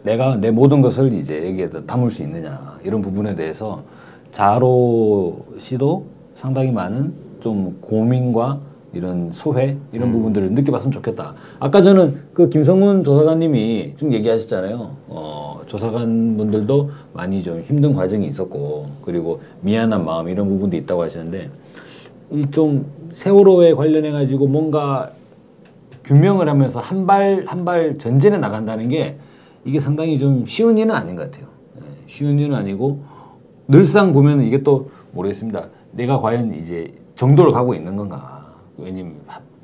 내가 0.03 0.37
내 0.37 0.51
모든 0.51 0.83
것을 0.83 1.15
이제 1.15 1.49
여기에다 1.49 1.85
담을 1.87 2.11
수 2.11 2.23
있느냐 2.23 2.77
이런 2.85 3.01
부분에 3.01 3.35
대해서 3.35 3.83
자로 4.31 5.47
씨도 5.57 6.05
상당히 6.35 6.71
많은 6.71 7.28
좀 7.41 7.79
고민과 7.81 8.61
이런 8.95 9.31
소회 9.33 9.77
이런 9.93 10.13
부분들을 10.13 10.53
느껴봤으면 10.53 10.93
좋겠다. 10.93 11.35
아까 11.61 11.83
저는 11.83 12.23
그 12.33 12.49
김성훈 12.49 13.05
조사관님이 13.05 13.95
쭉 13.97 14.13
얘기하셨잖아요. 14.13 14.91
어, 15.09 15.61
조사관 15.67 16.37
분들도 16.39 16.91
많이 17.13 17.43
좀 17.43 17.61
힘든 17.61 17.93
과정이 17.95 18.27
있었고 18.27 18.87
그리고 19.03 19.41
미안한 19.61 20.05
마음 20.05 20.29
이런 20.29 20.49
부분도 20.49 20.77
있다고 20.77 21.03
하셨는데 21.03 21.51
이 22.33 22.45
좀 22.51 22.87
세월호에 23.13 23.75
관련해 23.75 24.11
가지고 24.11 24.47
뭔가 24.47 25.11
규명을 26.05 26.49
하면서 26.49 26.81
한 26.81 27.07
발 27.07 27.45
한 27.47 27.65
발 27.65 27.97
전진해 27.99 28.39
나간다는 28.39 28.89
게 28.89 29.17
이게 29.65 29.81
상당히 29.81 30.19
좀 30.19 30.45
쉬운 30.47 30.79
일은 30.79 30.95
아닌 30.95 31.15
것 31.17 31.31
같아요. 31.31 31.49
예, 31.79 31.83
쉬운 32.07 32.39
일은 32.39 32.55
아니고 32.55 33.01
늘상 33.67 34.13
보면 34.13 34.43
이게 34.45 34.63
또 34.63 34.91
모르겠습니다. 35.13 35.67
내가 35.93 36.19
과연 36.21 36.55
이제 36.55 36.93
정도를 37.19 37.53
가고 37.53 37.75
있는 37.75 37.97
건가? 37.97 38.47
왜냐면 38.79 39.15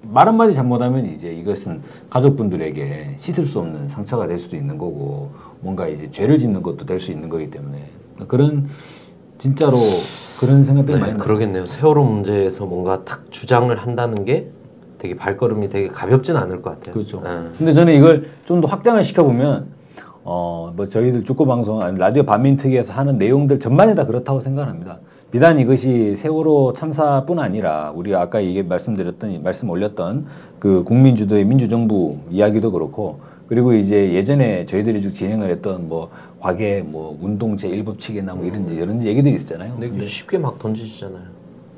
말 0.03 0.27
한마디 0.29 0.55
잘못하면 0.55 1.07
이제 1.07 1.33
이것은 1.33 1.81
가족분들에게 2.11 3.14
씻을 3.17 3.47
수 3.47 3.61
없는 3.61 3.88
상처가 3.88 4.27
될 4.27 4.38
수도 4.40 4.57
있는 4.57 4.77
거고 4.77 5.31
뭔가 5.61 5.87
이제 5.87 6.11
죄를 6.11 6.37
짓는 6.38 6.62
것도 6.62 6.85
될 6.85 6.99
수 7.01 7.12
있는 7.12 7.29
거기 7.29 7.49
때문에 7.51 7.79
그런 8.27 8.69
진짜로 9.38 9.77
그런 10.40 10.64
생각들이 10.64 10.99
많이 10.99 11.12
네, 11.12 11.19
나- 11.19 11.25
그러겠네요. 11.25 11.67
세월호 11.67 12.03
문제에서 12.05 12.67
뭔가 12.67 13.05
딱 13.05 13.31
주장을 13.31 13.75
한다는 13.77 14.25
게 14.25 14.51
되게 14.99 15.14
발걸음이 15.14 15.69
되게 15.69 15.87
가볍진 15.88 16.37
않을 16.37 16.61
것 16.61 16.71
같아요. 16.71 16.93
그렇죠. 16.95 17.21
네. 17.23 17.29
근데 17.57 17.73
저는 17.73 17.95
이걸 17.95 18.27
좀 18.45 18.61
더 18.61 18.67
확장을 18.67 19.03
시켜보면 19.05 19.69
어 20.25 20.73
뭐 20.75 20.87
저희들 20.88 21.23
축구 21.23 21.47
방송 21.47 21.81
아니 21.83 21.97
라디오 21.99 22.25
반민특위에서 22.25 22.95
하는 22.95 23.17
내용들 23.17 23.61
전반이 23.61 23.95
다 23.95 24.05
그렇다고 24.07 24.40
생각합니다. 24.40 24.99
비단 25.35 25.59
이것이 25.59 26.14
세월호 26.14 26.75
참사뿐 26.75 27.40
아니라 27.40 27.90
우리가 27.97 28.20
아까 28.20 28.38
이게 28.38 28.62
말씀드렸던 28.62 29.42
말씀 29.42 29.68
올렸던 29.68 30.27
그 30.61 30.85
국민주도의 30.85 31.44
민주정부 31.44 32.18
이야기도 32.31 32.70
그렇고 32.70 33.18
그리고 33.49 33.75
이제 33.75 34.12
예전에 34.12 34.64
저희들이 34.64 35.03
쭉 35.03 35.11
진행을 35.11 35.51
했던 35.51 35.88
뭐 35.88 36.09
과계 36.38 36.83
뭐 36.83 37.18
운동제 37.20 37.66
일법칙이나 37.66 38.33
뭐 38.37 38.47
이런 38.47 38.68
이런 38.70 39.03
얘기들이 39.03 39.35
있잖아요. 39.35 39.73
근데 39.73 39.88
이게 39.88 40.07
쉽게 40.07 40.38
막 40.38 40.57
던지시잖아요. 40.61 41.25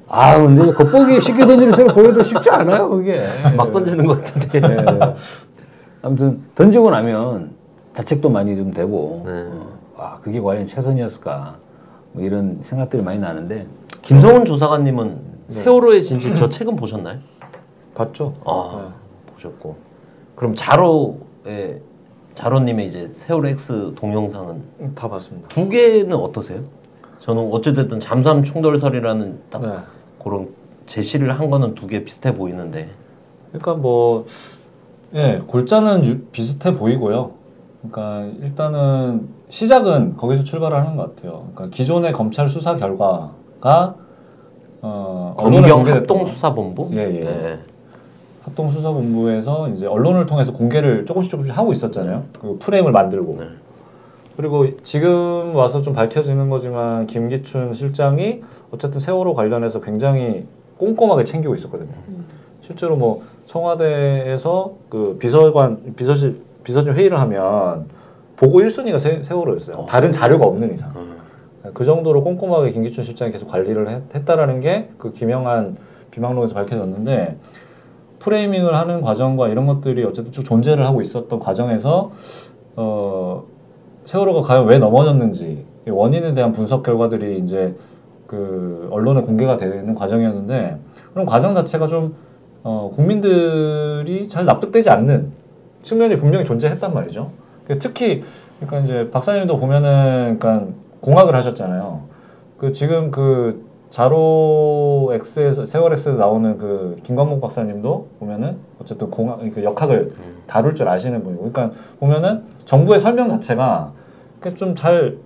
아 0.06 0.36
근데 0.36 0.70
겉보기에 0.74 1.18
쉽게 1.18 1.46
던지는 1.46 1.72
소리 1.72 1.88
보여도 1.88 2.22
쉽지 2.22 2.50
않아요 2.50 2.90
그게. 2.90 3.26
막 3.56 3.72
던지는 3.72 4.04
것 4.04 4.22
같은데. 4.22 4.60
네. 4.60 4.84
아무튼 6.02 6.42
던지고 6.54 6.90
나면 6.90 7.52
자책도 7.94 8.28
많이 8.28 8.54
좀 8.54 8.70
되고 8.70 9.22
네. 9.24 9.32
어, 9.32 9.78
아 9.96 10.18
그게 10.20 10.42
과연 10.42 10.66
최선이었을까 10.66 11.64
뭐 12.16 12.24
이런 12.24 12.58
생각들이 12.62 13.02
많이 13.02 13.18
나는데 13.18 13.66
김성훈 14.00 14.46
조사관님은 14.46 15.20
세월호의 15.48 16.02
진실 16.02 16.34
저 16.34 16.48
최근 16.48 16.74
보셨나요? 16.74 17.18
봤죠? 17.94 18.32
아 18.46 18.94
보셨고 19.34 19.76
그럼 20.34 20.54
자로의 20.54 21.82
자로님의 22.32 22.86
이제 22.86 23.10
세월호 23.12 23.48
X 23.48 23.92
동영상은 23.96 24.62
네. 24.78 24.90
다 24.94 25.08
봤습니다. 25.08 25.48
두 25.48 25.68
개는 25.68 26.14
어떠세요? 26.16 26.60
저는 27.20 27.50
어찌됐든 27.52 28.00
잠수함 28.00 28.42
충돌설이라는 28.42 29.38
딱 29.50 29.60
네. 29.62 29.76
그런 30.22 30.48
제시를 30.86 31.38
한 31.38 31.50
거는 31.50 31.74
두 31.74 31.86
개 31.86 32.02
비슷해 32.02 32.32
보이는데 32.32 32.88
그러니까 33.50 33.74
뭐 33.74 34.24
예, 35.14 35.42
골자는 35.46 36.04
유- 36.06 36.20
비슷해 36.32 36.72
보이고요. 36.74 37.32
그러니까 37.90 38.30
일단은 38.42 39.28
시작은 39.48 40.16
거기서 40.16 40.44
출발을 40.44 40.78
하는 40.78 40.96
것 40.96 41.14
같아요. 41.14 41.48
그러니까 41.54 41.74
기존의 41.76 42.12
검찰 42.12 42.48
수사 42.48 42.76
결과가 42.76 43.94
어, 44.82 45.34
언론에 45.38 45.68
검경 45.68 45.78
공개됐던 45.78 46.16
합동수사본부 46.18 46.88
예, 46.92 46.98
예. 46.98 47.24
네. 47.24 47.58
합동수사본부에서 48.42 49.70
이제 49.70 49.86
언론을 49.86 50.26
통해서 50.26 50.52
공개를 50.52 51.04
조금씩 51.06 51.30
조금씩 51.30 51.56
하고 51.56 51.72
있었잖아요. 51.72 52.24
그 52.40 52.58
프레임을 52.60 52.92
만들고. 52.92 53.32
네. 53.38 53.48
그리고 54.36 54.66
지금 54.82 55.54
와서 55.54 55.80
좀 55.80 55.94
밝혀지는 55.94 56.50
거지만 56.50 57.06
김기춘 57.06 57.72
실장이 57.72 58.42
어쨌든 58.70 59.00
세월호 59.00 59.34
관련해서 59.34 59.80
굉장히 59.80 60.46
꼼꼼하게 60.76 61.24
챙기고 61.24 61.54
있었거든요. 61.54 61.90
실제로 62.60 62.96
뭐 62.96 63.22
청와대에서 63.46 64.74
그 64.90 65.16
비서관 65.18 65.94
비서실 65.96 66.40
비서진 66.62 66.92
회의를 66.92 67.18
하면 67.20 67.86
보고 68.36 68.60
1순위가 68.60 68.98
세, 68.98 69.22
세월호였어요. 69.22 69.76
어. 69.76 69.86
다른 69.86 70.12
자료가 70.12 70.46
없는 70.46 70.72
이상. 70.72 70.90
음. 70.96 71.16
그 71.74 71.84
정도로 71.84 72.22
꼼꼼하게 72.22 72.70
김기춘 72.70 73.02
실장이 73.02 73.32
계속 73.32 73.48
관리를 73.48 73.88
했, 73.90 74.14
했다라는 74.14 74.60
게 74.60 74.90
그 74.98 75.12
김영한 75.12 75.76
비망록에서 76.10 76.54
밝혀졌는데 76.54 77.36
프레이밍을 78.18 78.74
하는 78.74 79.02
과정과 79.02 79.48
이런 79.48 79.66
것들이 79.66 80.04
어쨌든 80.04 80.32
쭉 80.32 80.44
존재를 80.44 80.86
하고 80.86 81.00
있었던 81.02 81.38
과정에서 81.38 82.12
어 82.76 83.44
세월호가 84.06 84.42
과연 84.42 84.66
왜 84.66 84.78
넘어졌는지 84.78 85.64
이 85.86 85.90
원인에 85.90 86.34
대한 86.34 86.52
분석 86.52 86.82
결과들이 86.82 87.38
이제 87.38 87.74
그 88.26 88.88
언론에 88.90 89.20
공개가 89.20 89.56
되는 89.56 89.94
과정이었는데 89.94 90.78
그런 91.12 91.26
과정 91.26 91.54
자체가 91.54 91.86
좀 91.86 92.14
어, 92.62 92.90
국민들이 92.94 94.28
잘 94.28 94.44
납득되지 94.44 94.90
않는 94.90 95.30
측면이 95.82 96.16
분명히 96.16 96.44
존재했단 96.44 96.92
말이죠. 96.92 97.30
그 97.66 97.78
특히 97.78 98.22
그러니까 98.60 98.80
이제 98.80 99.10
박사님도 99.10 99.56
보면은 99.58 100.38
그러니까 100.38 100.72
공학을 101.00 101.34
하셨잖아요. 101.34 102.02
그 102.58 102.72
지금 102.72 103.10
그 103.10 103.66
자로 103.90 105.10
X에서 105.12 105.66
세월 105.66 105.92
X에서 105.92 106.18
나오는 106.18 106.58
그 106.58 106.96
김광목 107.02 107.40
박사님도 107.40 108.08
보면은 108.18 108.56
어쨌든 108.80 109.10
공학 109.10 109.40
그 109.54 109.62
역학을 109.62 110.12
다룰 110.46 110.74
줄 110.74 110.88
아시는 110.88 111.22
분이고, 111.22 111.50
그러니까 111.50 111.76
보면은 112.00 112.42
정부의 112.64 113.00
설명 113.00 113.28
자체가 113.28 113.92
좀잘 114.54 115.18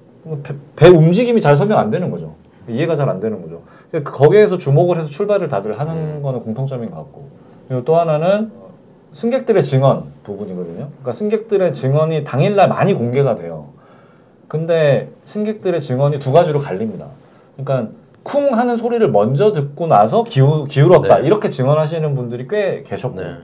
배 0.77 0.89
움직임이 0.89 1.41
잘 1.41 1.57
설명 1.57 1.79
안 1.79 1.91
되는 1.91 2.11
거죠. 2.11 2.35
이해가 2.69 2.95
잘 2.95 3.09
안 3.09 3.21
되는 3.21 3.41
거죠. 3.43 3.63
그 3.91 4.03
거기에서 4.03 4.59
주목을 4.59 4.99
해서 4.99 5.09
출발을 5.09 5.49
다들 5.49 5.79
하는 5.79 5.95
음. 5.95 6.23
거는 6.23 6.41
공통점인 6.41 6.91
것 6.91 6.97
같고, 6.97 7.29
그리고 7.69 7.85
또 7.85 7.97
하나는 7.97 8.53
승객들의 9.13 9.65
증언 9.65 10.05
부분이거든요. 10.23 10.89
그러니까 10.89 11.13
승객들의 11.13 11.73
증언이 11.73 12.25
당일날 12.25 12.69
많이 12.69 12.95
공개가 12.95 13.35
돼요. 13.35 13.69
근데 14.49 15.11
승객들의 15.25 15.81
증언이 15.81 16.19
두 16.19 16.33
가지로 16.33 16.61
갈립니다. 16.61 17.07
그러니까 17.57 17.93
쿵 18.23 18.55
하는 18.57 18.77
소리를 18.77 19.09
먼저 19.11 19.53
듣고 19.53 19.87
나서 19.87 20.25
기우, 20.25 20.65
기울었다 20.65 21.19
네. 21.21 21.27
이렇게 21.27 21.49
증언하시는 21.49 22.15
분들이 22.15 22.47
꽤 22.49 22.83
계셨고 22.83 23.21
네. 23.21 23.37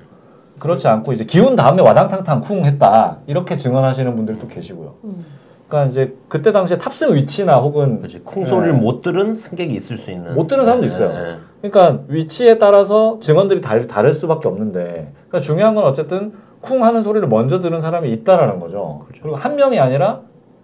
그렇지 0.58 0.88
않고 0.88 1.12
이제 1.12 1.24
기운 1.24 1.56
다음에 1.56 1.82
와당탕탕 1.82 2.40
쿵 2.42 2.64
했다 2.64 3.18
이렇게 3.26 3.56
증언하시는 3.56 4.14
분들도 4.16 4.46
계시고요. 4.46 4.94
음. 5.04 5.24
그러니까 5.68 5.90
이제 5.90 6.16
그때 6.28 6.52
당시에 6.52 6.78
탑승 6.78 7.14
위치나 7.14 7.56
혹은 7.56 7.98
그렇지 7.98 8.20
쿵 8.20 8.44
소리를 8.44 8.72
네. 8.72 8.78
못 8.78 9.02
들은 9.02 9.34
승객이 9.34 9.74
있을 9.74 9.96
수 9.96 10.10
있는 10.10 10.34
못 10.34 10.46
들은 10.46 10.64
사람도 10.64 10.86
네, 10.86 10.94
있어요. 10.94 11.38
네. 11.66 11.70
그러니까 11.70 12.04
위치에 12.08 12.58
따라서 12.58 13.18
증언들이 13.20 13.60
달, 13.60 13.86
다를 13.86 14.12
수밖에 14.12 14.48
없는데 14.48 15.12
그러니까 15.28 15.40
중요한 15.40 15.74
건 15.74 15.84
어쨌든 15.84 16.32
쿵 16.60 16.84
하는 16.84 17.02
소리를 17.02 17.26
먼저 17.28 17.60
들은 17.60 17.80
사람이 17.80 18.10
있다라는 18.12 18.60
거죠. 18.60 19.00
그렇죠. 19.06 19.22
그리고 19.22 19.36
한 19.36 19.56
명이 19.56 19.78
아니라 19.78 20.20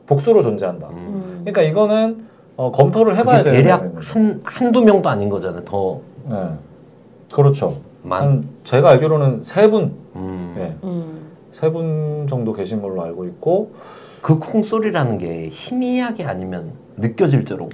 복수로 0.07 0.43
존재한다. 0.43 0.89
음. 0.89 0.95
음. 0.97 1.41
그러니까 1.45 1.63
이거는 1.63 2.27
어, 2.57 2.71
검토를 2.71 3.17
해봐야 3.17 3.43
되는 3.43 3.63
대략. 3.63 3.93
한 4.01 4.41
한두 4.45 4.83
명도 4.83 5.09
아닌 5.09 5.29
거잖아요. 5.29 5.65
더 5.65 6.01
네. 6.29 6.37
그렇죠. 7.33 7.77
많. 8.03 8.23
한 8.23 8.45
제가 8.65 8.91
알기로는 8.91 9.43
세 9.43 9.69
분, 9.69 9.93
음. 10.17 10.55
예, 10.59 10.77
음. 10.87 11.23
세분 11.53 12.27
정도 12.29 12.53
계신 12.53 12.83
걸로 12.83 13.03
알고 13.03 13.25
있고 13.27 13.73
그 14.23 14.39
쿵 14.39 14.63
소리라는 14.63 15.19
게 15.19 15.49
희미하게 15.51 16.25
아니면 16.25 16.73
느껴질 16.97 17.45
정도로 17.45 17.71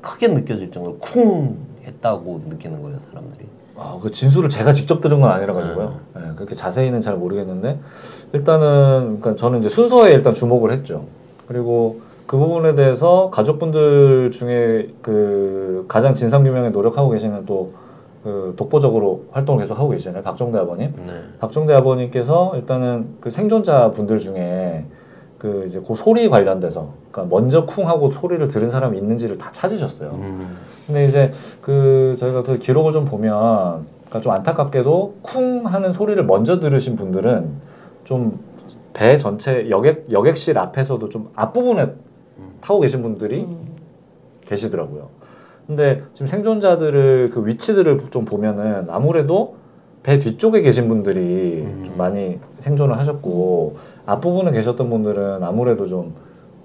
크게 0.00 0.28
느껴질 0.28 0.70
정도로 0.70 0.98
쿵 0.98 1.56
했다고 1.88 2.42
느끼는 2.48 2.82
거예요, 2.82 2.98
사람들이. 2.98 3.46
아, 3.76 3.98
그 4.02 4.10
진술을 4.10 4.48
제가 4.48 4.72
직접 4.72 5.00
들은 5.00 5.20
건 5.20 5.30
아니라 5.30 5.54
가지고요. 5.54 6.00
예, 6.16 6.20
그렇게 6.34 6.54
자세히는 6.54 7.00
잘 7.00 7.16
모르겠는데 7.16 7.78
일단은 8.32 9.20
그러니까 9.20 9.36
저는 9.36 9.60
이제 9.60 9.68
순서에 9.68 10.12
일단 10.12 10.32
주목을 10.32 10.72
했죠. 10.72 11.04
그리고 11.46 12.00
그 12.26 12.36
부분에 12.36 12.74
대해서 12.74 13.30
가족분들 13.30 14.32
중에 14.32 14.88
그 15.00 15.84
가장 15.88 16.14
진상 16.14 16.42
규명에 16.42 16.70
노력하고 16.70 17.10
계시는 17.10 17.46
또 17.46 17.72
그 18.28 18.54
독보적으로 18.56 19.24
활동을 19.30 19.62
계속 19.62 19.78
하고 19.78 19.90
계시잖아요. 19.90 20.22
박종대 20.22 20.58
아버님. 20.58 20.92
네. 21.06 21.12
박종대 21.38 21.72
아버님께서 21.74 22.52
일단은 22.56 23.16
그 23.20 23.30
생존자 23.30 23.90
분들 23.92 24.18
중에 24.18 24.84
그 25.38 25.64
이제 25.66 25.80
그 25.86 25.94
소리 25.94 26.28
관련돼서 26.28 26.90
그러니까 27.12 27.34
먼저 27.34 27.64
쿵 27.64 27.88
하고 27.88 28.10
소리를 28.10 28.46
들은 28.48 28.68
사람이 28.68 28.98
있는지를 28.98 29.38
다 29.38 29.50
찾으셨어요. 29.52 30.10
음. 30.14 30.56
근데 30.88 31.04
이제 31.04 31.30
그 31.60 32.16
저희가 32.18 32.42
그 32.42 32.58
기록을 32.58 32.90
좀 32.90 33.04
보면 33.04 33.86
그러니까 34.06 34.20
좀 34.20 34.32
안타깝게도 34.32 35.18
쿵 35.22 35.66
하는 35.66 35.92
소리를 35.92 36.24
먼저 36.24 36.58
들으신 36.58 36.96
분들은 36.96 37.50
좀 38.02 38.48
배 38.98 39.16
전체 39.16 39.70
여객 39.70 40.10
여객실 40.10 40.58
앞에서도 40.58 41.08
좀 41.08 41.28
앞부분에 41.36 41.92
타고 42.60 42.80
계신 42.80 43.00
분들이 43.00 43.42
음. 43.42 43.76
계시더라고요. 44.44 45.08
근데 45.68 46.02
지금 46.14 46.26
생존자들을 46.26 47.30
그 47.32 47.46
위치들을 47.46 48.10
좀 48.10 48.24
보면은 48.24 48.86
아무래도 48.88 49.54
배 50.02 50.18
뒤쪽에 50.18 50.62
계신 50.62 50.88
분들이 50.88 51.62
음. 51.64 51.84
좀 51.84 51.96
많이 51.96 52.40
생존을 52.58 52.98
하셨고 52.98 53.76
앞부분에 54.04 54.50
계셨던 54.50 54.90
분들은 54.90 55.44
아무래도 55.44 55.86
좀 55.86 56.14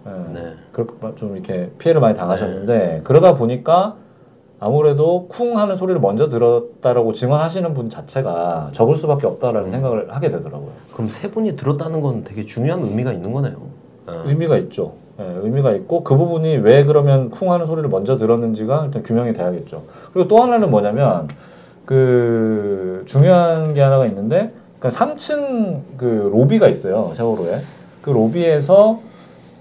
예, 0.07 0.33
네. 0.33 0.53
그렇게 0.71 0.93
좀 1.15 1.33
이렇게 1.35 1.69
피해를 1.77 2.01
많이 2.01 2.15
당하셨는데 2.15 3.01
그러다 3.03 3.35
보니까 3.35 3.95
아무래도 4.63 5.27
쿵 5.27 5.57
하는 5.57 5.75
소리를 5.75 5.99
먼저 5.99 6.29
들었다라고 6.29 7.11
증언하시는 7.11 7.73
분 7.73 7.89
자체가 7.89 8.69
적을 8.71 8.95
수밖에 8.95 9.27
없다라는 9.27 9.67
음. 9.67 9.71
생각을 9.71 10.15
하게 10.15 10.29
되더라고요. 10.29 10.69
그럼 10.93 11.09
세 11.09 11.29
분이 11.29 11.57
들었다는 11.57 11.99
건 11.99 12.23
되게 12.23 12.45
중요한 12.45 12.81
의미가 12.81 13.11
있는 13.11 13.33
거네요. 13.33 13.57
아. 14.05 14.23
의미가 14.25 14.57
있죠. 14.59 14.93
예, 15.19 15.25
의미가 15.25 15.73
있고 15.73 16.05
그 16.05 16.15
부분이 16.15 16.57
왜 16.57 16.85
그러면 16.85 17.29
쿵 17.29 17.51
하는 17.51 17.65
소리를 17.65 17.89
먼저 17.89 18.17
들었는지가 18.17 18.85
일단 18.85 19.03
규명이 19.03 19.33
돼야겠죠. 19.33 19.83
그리고 20.13 20.29
또 20.29 20.41
하나는 20.41 20.71
뭐냐면 20.71 21.27
그 21.85 23.03
중요한 23.05 23.73
게 23.73 23.81
하나가 23.81 24.05
있는데 24.05 24.53
그러니까 24.79 25.05
3층 25.05 25.81
그 25.97 26.29
로비가 26.31 26.69
있어요 26.69 27.11
세월호에 27.13 27.59
그 28.01 28.11
로비에서 28.11 29.01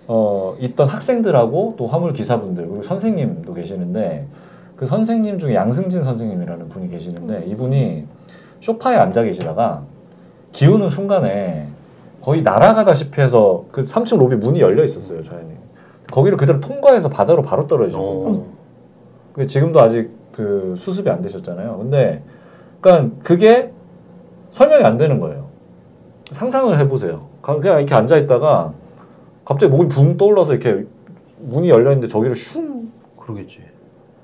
어 0.07 0.57
있던 0.61 0.87
학생들하고 0.87 1.75
또 1.77 1.87
화물 1.87 2.13
기사분들 2.13 2.69
그리고 2.69 2.83
선생님도 2.83 3.53
계시는데 3.53 4.27
그 4.83 4.87
선생님 4.87 5.39
중에 5.39 5.55
양승진 5.55 6.03
선생님이라는 6.03 6.69
분이 6.69 6.89
계시는데 6.91 7.45
이분이 7.47 8.05
소파에 8.59 8.97
앉아 8.97 9.23
계시다가 9.23 9.85
기우는 10.51 10.89
순간에 10.89 11.69
거의 12.21 12.43
날아가다시피 12.43 13.21
해서 13.21 13.65
그 13.71 13.83
3층 13.85 14.19
로비 14.19 14.35
문이 14.35 14.61
열려 14.61 14.83
있었어요 14.83 15.23
저희는 15.23 15.51
거기를 16.11 16.37
그대로 16.37 16.59
통과해서 16.59 17.09
바다로 17.09 17.43
바로 17.43 17.69
떨어지고 17.69 18.01
어. 18.03 18.47
그게 19.35 19.47
지금도 19.47 19.81
아직 19.81 20.11
그 20.33 20.75
수습이 20.77 21.09
안 21.09 21.23
되셨잖아요. 21.23 21.79
근데 21.79 22.25
그러니까 22.81 23.15
그게 23.23 23.71
설명이 24.51 24.83
안 24.83 24.97
되는 24.97 25.21
거예요. 25.21 25.47
상상을 26.33 26.77
해보세요. 26.81 27.29
가- 27.41 27.57
그냥 27.61 27.77
이렇게 27.79 27.95
앉아 27.95 28.17
있다가 28.19 28.73
갑자기 29.45 29.71
목이 29.71 29.87
붕 29.87 30.17
떠올라서 30.17 30.55
이렇게 30.55 30.87
문이 31.39 31.69
열려 31.71 31.93
있는데 31.93 32.09
저기를 32.09 32.35
슝. 32.35 32.91
그러겠지. 33.17 33.61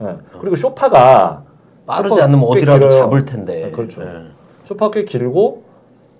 예. 0.02 0.16
그리고 0.40 0.56
쇼파가 0.56 1.44
빠르지 1.86 2.20
않으면 2.20 2.40
꽤 2.52 2.58
어디라도. 2.60 2.90
잡을 2.90 3.24
텐데. 3.24 3.64
네, 3.66 3.70
그렇죠. 3.70 4.02
예. 4.02 4.26
쇼파가 4.64 4.90
꽤 4.92 5.04
길고 5.04 5.62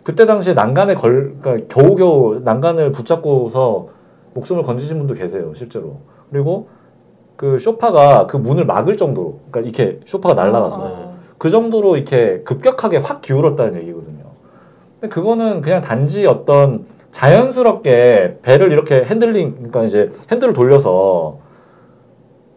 그때 0.03 0.25
당시에 0.25 0.55
난간에 0.55 0.95
걸 0.95 1.37
그러니까 1.41 1.67
겨우겨우 1.69 2.41
난간을 2.45 2.93
붙잡고서 2.93 3.89
목숨을 4.35 4.63
건지신 4.63 4.99
분도 4.99 5.15
계세요 5.15 5.53
실제로. 5.55 5.99
그리고 6.31 6.69
그 7.37 7.59
쇼파가 7.59 8.27
그 8.27 8.37
문을 8.37 8.65
막을 8.65 8.97
정도로 8.97 9.41
그러니까 9.51 9.61
이렇게 9.61 10.01
쇼파가 10.07 10.35
날아가서 10.35 10.77
어. 10.81 11.19
그 11.37 11.51
정도로 11.51 11.97
이렇게 11.97 12.43
급격하게 12.43 12.97
확 12.99 13.21
기울었다는 13.21 13.77
얘기거든요. 13.83 14.25
근데 15.01 15.15
그거는 15.15 15.61
그냥 15.61 15.81
단지 15.81 16.27
어떤 16.27 16.87
자연스럽게 17.13 18.39
배를 18.43 18.73
이렇게 18.73 19.03
핸들링, 19.05 19.55
그러니까 19.57 19.85
이제 19.85 20.11
핸들을 20.33 20.53
돌려서 20.53 21.39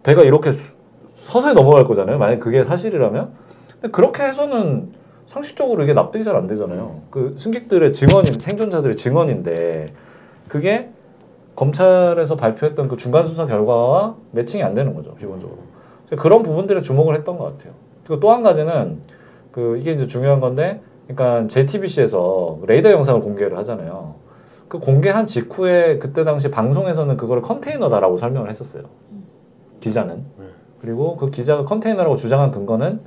배가 0.04 0.24
이렇게 0.24 0.52
수- 0.52 0.74
서서히 1.22 1.54
넘어갈 1.54 1.84
거잖아요. 1.84 2.18
만약 2.18 2.40
그게 2.40 2.64
사실이라면. 2.64 3.30
근데 3.74 3.92
그렇게 3.92 4.24
해서는 4.24 4.90
상식적으로 5.28 5.84
이게 5.84 5.94
납득이 5.94 6.24
잘 6.24 6.36
안 6.36 6.48
되잖아요. 6.48 7.02
그 7.12 7.36
승객들의 7.38 7.94
증언인, 7.94 8.40
생존자들의 8.40 8.96
증언인데 8.96 9.86
그게 10.48 10.90
검찰에서 11.56 12.36
발표했던 12.36 12.88
그 12.88 12.98
중간 12.98 13.26
수사 13.26 13.46
결과와 13.46 14.16
매칭이 14.32 14.64
안 14.64 14.74
되는 14.74 14.96
거죠, 14.96 15.16
기본적으로. 15.16 15.60
그런 16.18 16.42
부분들에 16.44 16.82
주목을 16.82 17.16
했던 17.16 17.38
것 17.38 17.46
같아요. 17.46 17.74
그리고 18.04 18.20
또 18.20 18.32
한 18.32 18.42
가지는 18.42 18.98
그 19.52 19.78
이게 19.78 19.92
이제 19.94 20.08
중요한 20.08 20.40
건데, 20.40 20.82
그러니까 21.08 21.48
JTBC에서 21.48 22.60
레이더 22.66 22.92
영상을 22.92 23.22
공개를 23.22 23.58
하잖아요. 23.60 24.16
그 24.68 24.80
공개한 24.80 25.26
직후에 25.26 26.00
그때 26.00 26.24
당시 26.24 26.50
방송에서는 26.50 27.16
그거를 27.16 27.42
컨테이너다라고 27.44 28.18
설명을 28.18 28.50
했었어요. 28.50 28.84
기자는. 29.82 30.41
그리고 30.82 31.16
그 31.16 31.30
기자가 31.30 31.64
컨테이너라고 31.64 32.16
주장한 32.16 32.52
근거는 32.52 33.00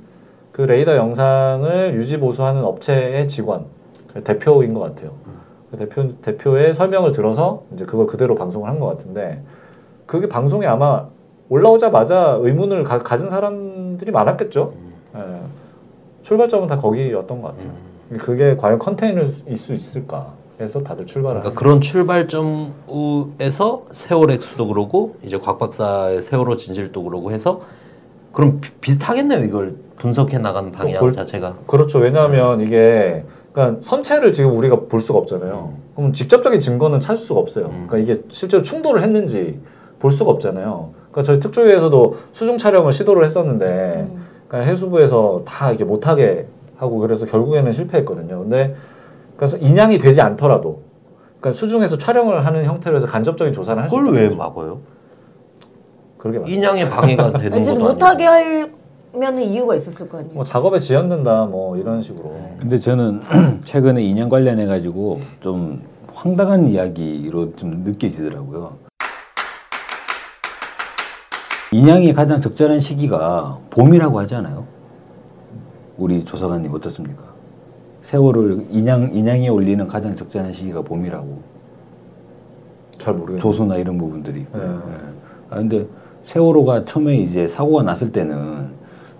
그 0.51 0.61
레이더 0.61 0.95
영상을 0.95 1.93
유지 1.95 2.17
보수하는 2.17 2.63
업체의 2.63 3.27
직원 3.27 3.65
대표인 4.23 4.73
것 4.73 4.79
같아요. 4.79 5.11
그 5.69 5.77
대표 5.77 6.15
대표의 6.21 6.73
설명을 6.73 7.11
들어서 7.11 7.63
이제 7.73 7.83
그걸 7.85 8.07
그대로 8.07 8.35
방송을 8.35 8.69
한 8.69 8.79
것 8.79 8.87
같은데 8.87 9.41
그게 10.05 10.29
방송에 10.29 10.65
아마 10.65 11.05
올라오자마자 11.49 12.37
의문을 12.39 12.83
가, 12.83 13.17
진 13.17 13.27
사람들이 13.29 14.11
많았겠죠. 14.11 14.73
예. 15.15 15.19
출발점은 16.21 16.67
다 16.67 16.77
거기였던 16.77 17.41
것 17.41 17.49
같아요. 17.49 17.71
그게 18.19 18.55
과연 18.55 18.79
컨테이너일 18.79 19.27
수 19.57 19.73
있을까? 19.73 20.31
해서 20.59 20.81
다들 20.81 21.05
출발을. 21.05 21.41
그러니까 21.41 21.59
그런 21.59 21.81
출발점에서 21.81 23.83
세월엑스도 23.91 24.67
그러고 24.67 25.15
이제 25.23 25.37
곽 25.37 25.57
박사의 25.57 26.21
세월호 26.21 26.55
진실도 26.55 27.03
그러고 27.03 27.31
해서 27.31 27.61
그럼 28.31 28.59
비, 28.61 28.71
비슷하겠네요. 28.81 29.43
이걸 29.43 29.75
분석해 29.97 30.37
나가는 30.37 30.71
방향 30.71 30.99
볼- 30.99 31.11
자체가. 31.11 31.55
그렇죠. 31.67 31.99
왜냐하면 31.99 32.61
이게 32.61 33.23
그러니까 33.51 33.81
선체를 33.81 34.31
지금 34.31 34.55
우리가 34.55 34.81
볼 34.89 34.99
수가 35.01 35.19
없잖아요. 35.19 35.73
그럼 35.95 36.13
직접적인 36.13 36.59
증거는 36.59 36.99
찾을 36.99 37.17
수가 37.17 37.39
없어요. 37.39 37.65
음. 37.67 37.85
그러니까 37.87 37.97
이게 38.13 38.23
실제로 38.29 38.63
충돌을 38.63 39.01
했는지 39.03 39.59
볼 39.99 40.11
수가 40.11 40.31
없잖아요. 40.31 40.91
그러니까 41.11 41.23
저희 41.23 41.39
특조위에서도 41.39 42.17
수중 42.33 42.57
촬영을 42.57 42.91
시도를 42.91 43.23
했었는데 43.25 44.07
음. 44.09 44.25
그러니까 44.47 44.69
해수부에서 44.69 45.43
다 45.45 45.71
이게 45.71 45.83
못하게 45.85 46.47
하고 46.77 46.97
그래서 46.99 47.25
결국에는 47.25 47.71
실패했거든요. 47.71 48.39
근데 48.39 48.75
그래서 49.37 49.57
인양이 49.57 49.97
되지 49.97 50.21
않더라도 50.21 50.81
그러니까 51.39 51.51
수중에서 51.53 51.97
촬영을 51.97 52.45
하는 52.45 52.65
형태로 52.65 52.97
해서 52.97 53.05
간접적인 53.07 53.53
조사를 53.53 53.81
할수 53.81 53.95
그걸 53.97 54.15
있는 54.15 54.29
왜. 54.31 54.35
막아요? 54.35 54.79
그렇게 56.17 56.39
말. 56.39 56.49
인양에 56.49 56.89
방해가 56.89 57.31
되는 57.39 57.65
것도 57.65 57.79
못하게. 57.79 58.25
하면은 59.13 59.43
이유가 59.43 59.75
있었을 59.75 60.09
거 60.09 60.17
아니에요. 60.17 60.33
뭐 60.33 60.43
작업에 60.43 60.79
지연된다 60.79 61.45
뭐 61.45 61.77
이런 61.77 62.01
식으로. 62.01 62.35
근데 62.59 62.77
저는 62.77 63.21
최근에 63.63 64.01
인양 64.03 64.27
관련해 64.29 64.65
가지고 64.65 65.21
좀 65.39 65.83
황당한 66.13 66.67
이야기로 66.67 67.55
좀 67.55 67.83
느껴지더라고요. 67.85 68.73
인양이 71.71 72.13
가장 72.13 72.39
적절한 72.39 72.79
시기가 72.79 73.59
봄이라고 73.69 74.19
하잖아요. 74.21 74.65
우리 75.97 76.23
조사관님 76.23 76.73
어떻습니까? 76.73 77.23
세월을 78.05 78.67
인양 78.69 79.13
인양에 79.13 79.47
올리는 79.49 79.85
가장 79.87 80.15
적절한 80.15 80.53
시기가 80.53 80.81
봄이라고 80.83 81.39
잘 82.99 83.13
모르겠어요. 83.15 83.39
조수나 83.39 83.77
이런 83.77 83.97
부분들이. 83.97 84.45
네. 84.53 84.59
예. 84.59 84.67
아 85.49 85.55
근데 85.55 85.85
세월호가 86.23 86.85
처음에 86.85 87.17
이제 87.17 87.47
사고가 87.47 87.83
났을 87.83 88.11
때는 88.11 88.69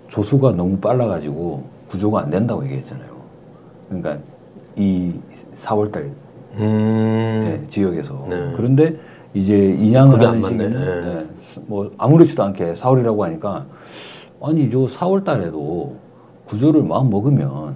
조수가 0.06 0.52
너무 0.52 0.78
빨라가지고 0.78 1.64
구조가 1.88 2.20
안 2.20 2.30
된다고 2.30 2.64
얘기했잖아요. 2.64 3.08
그러니까 3.88 4.18
이 4.76 5.14
4월달 5.56 6.10
음. 6.58 7.66
지역에서 7.68 8.26
네. 8.30 8.52
그런데 8.56 8.98
이제 9.34 9.74
인양을 9.74 10.24
하는. 10.24 10.42
시기는 10.42 10.70
네. 10.70 11.14
네, 11.14 11.26
뭐 11.66 11.90
아무렇지도 11.98 12.42
않게 12.44 12.74
4월이라고 12.74 13.18
하니까 13.20 13.66
아니 14.40 14.70
저 14.70 14.78
4월달에도 14.78 15.90
구조를 16.46 16.84
마음 16.84 17.10
먹으면 17.10 17.74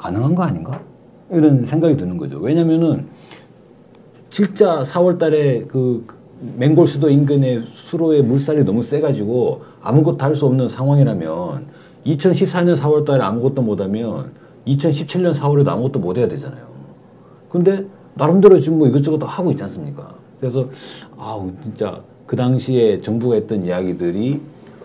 가능한 0.00 0.34
거 0.34 0.42
아닌가 0.42 0.80
이런 1.30 1.64
생각이 1.64 1.96
드는 1.96 2.16
거죠. 2.16 2.38
왜냐면은 2.38 3.06
진짜 4.30 4.82
4월 4.82 5.18
달에 5.18 5.64
그 5.68 6.06
맹골 6.56 6.86
수도 6.86 7.10
인근의 7.10 7.64
수로의 7.66 8.22
물살이 8.22 8.64
너무 8.64 8.82
세가지고 8.82 9.58
아무것도 9.82 10.24
할 10.24 10.34
수 10.34 10.46
없는 10.46 10.68
상황이라면 10.68 11.66
2014년 12.06 12.76
4월 12.76 13.04
달에 13.04 13.22
아무것도 13.22 13.60
못하면 13.60 14.32
2017년 14.66 15.34
4월에도 15.34 15.68
아무것도 15.68 15.98
못 15.98 16.16
해야 16.16 16.26
되잖아요. 16.28 16.66
근데 17.50 17.84
나름대로 18.14 18.58
지금 18.58 18.78
뭐 18.78 18.88
이것저것 18.88 19.22
하고 19.22 19.50
있지 19.50 19.62
않습니까? 19.64 20.14
그래서 20.38 20.66
아우 21.18 21.52
진짜 21.62 22.00
그 22.24 22.36
당시에 22.36 23.02
정부가 23.02 23.34
했던 23.34 23.64
이야기들이 23.66 24.40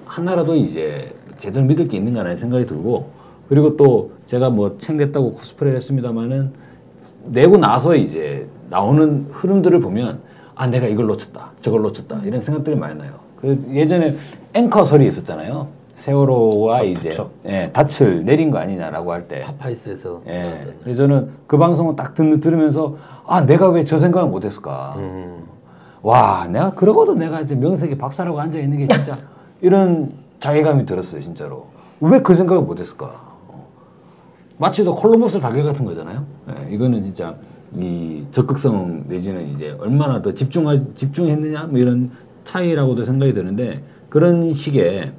하나라도 0.05 0.55
이제 0.55 1.13
제대로 1.37 1.65
믿을 1.65 1.87
게 1.87 1.97
있는가라는 1.97 2.35
생각이 2.35 2.65
들고 2.65 3.14
그리고 3.49 3.77
또 3.77 4.11
제가 4.25 4.49
뭐 4.49 4.77
책 4.77 4.95
냈다고 4.97 5.33
코스프레를 5.33 5.75
했습니다마는 5.77 6.51
내고 7.25 7.57
나서 7.57 7.95
이제 7.95 8.47
나오는 8.69 9.27
흐름들을 9.31 9.79
보면 9.79 10.19
아 10.55 10.67
내가 10.67 10.87
이걸 10.87 11.05
놓쳤다 11.07 11.51
저걸 11.61 11.81
놓쳤다 11.81 12.21
이런 12.23 12.41
생각들이 12.41 12.75
많이 12.75 12.95
나요. 12.97 13.13
그 13.39 13.65
예전에 13.71 14.15
앵커설이 14.53 15.07
있었잖아요. 15.07 15.67
세월호와 15.95 16.81
이제. 16.83 17.09
예, 17.47 17.71
닻을 17.71 18.25
내린 18.25 18.51
거 18.51 18.57
아니냐라고 18.57 19.11
할 19.13 19.27
때. 19.27 19.41
파파이스에서 19.41 20.21
예. 20.27 20.73
그래서 20.83 21.03
저는 21.03 21.29
그 21.47 21.57
방송을 21.57 21.95
딱 21.95 22.13
듣, 22.15 22.39
들으면서 22.39 22.97
아 23.25 23.45
내가 23.45 23.69
왜 23.69 23.83
저 23.85 23.97
생각을 23.97 24.29
못했을까. 24.29 24.95
음. 24.97 25.43
와 26.01 26.47
내가 26.49 26.71
그러고도 26.73 27.15
내가 27.15 27.41
이제 27.41 27.55
명색이 27.55 27.97
박사라고 27.97 28.39
앉아 28.39 28.59
있는 28.59 28.77
게 28.77 28.87
진짜 28.87 29.17
이런 29.61 30.11
자괴감이 30.39 30.85
들었어요 30.85 31.21
진짜로. 31.21 31.67
왜 32.01 32.19
그 32.19 32.33
생각을 32.35 32.61
못했을까. 32.63 33.24
어. 34.55 34.57
마치 34.57 34.83
또 34.83 34.95
콜럼버스 34.95 35.39
발견 35.39 35.65
같은 35.65 35.85
거잖아요. 35.85 36.25
예, 36.49 36.73
이거는 36.73 37.03
진짜 37.03 37.35
이 37.77 38.23
적극성 38.31 39.03
내지는 39.07 39.49
이제 39.53 39.75
얼마나 39.79 40.21
더 40.21 40.33
집중하 40.33 40.75
집중했느냐 40.95 41.63
뭐 41.63 41.79
이런 41.79 42.09
차이라고도 42.45 43.03
생각이 43.03 43.33
드는데 43.33 43.81
그런 44.09 44.53
식의 44.53 45.11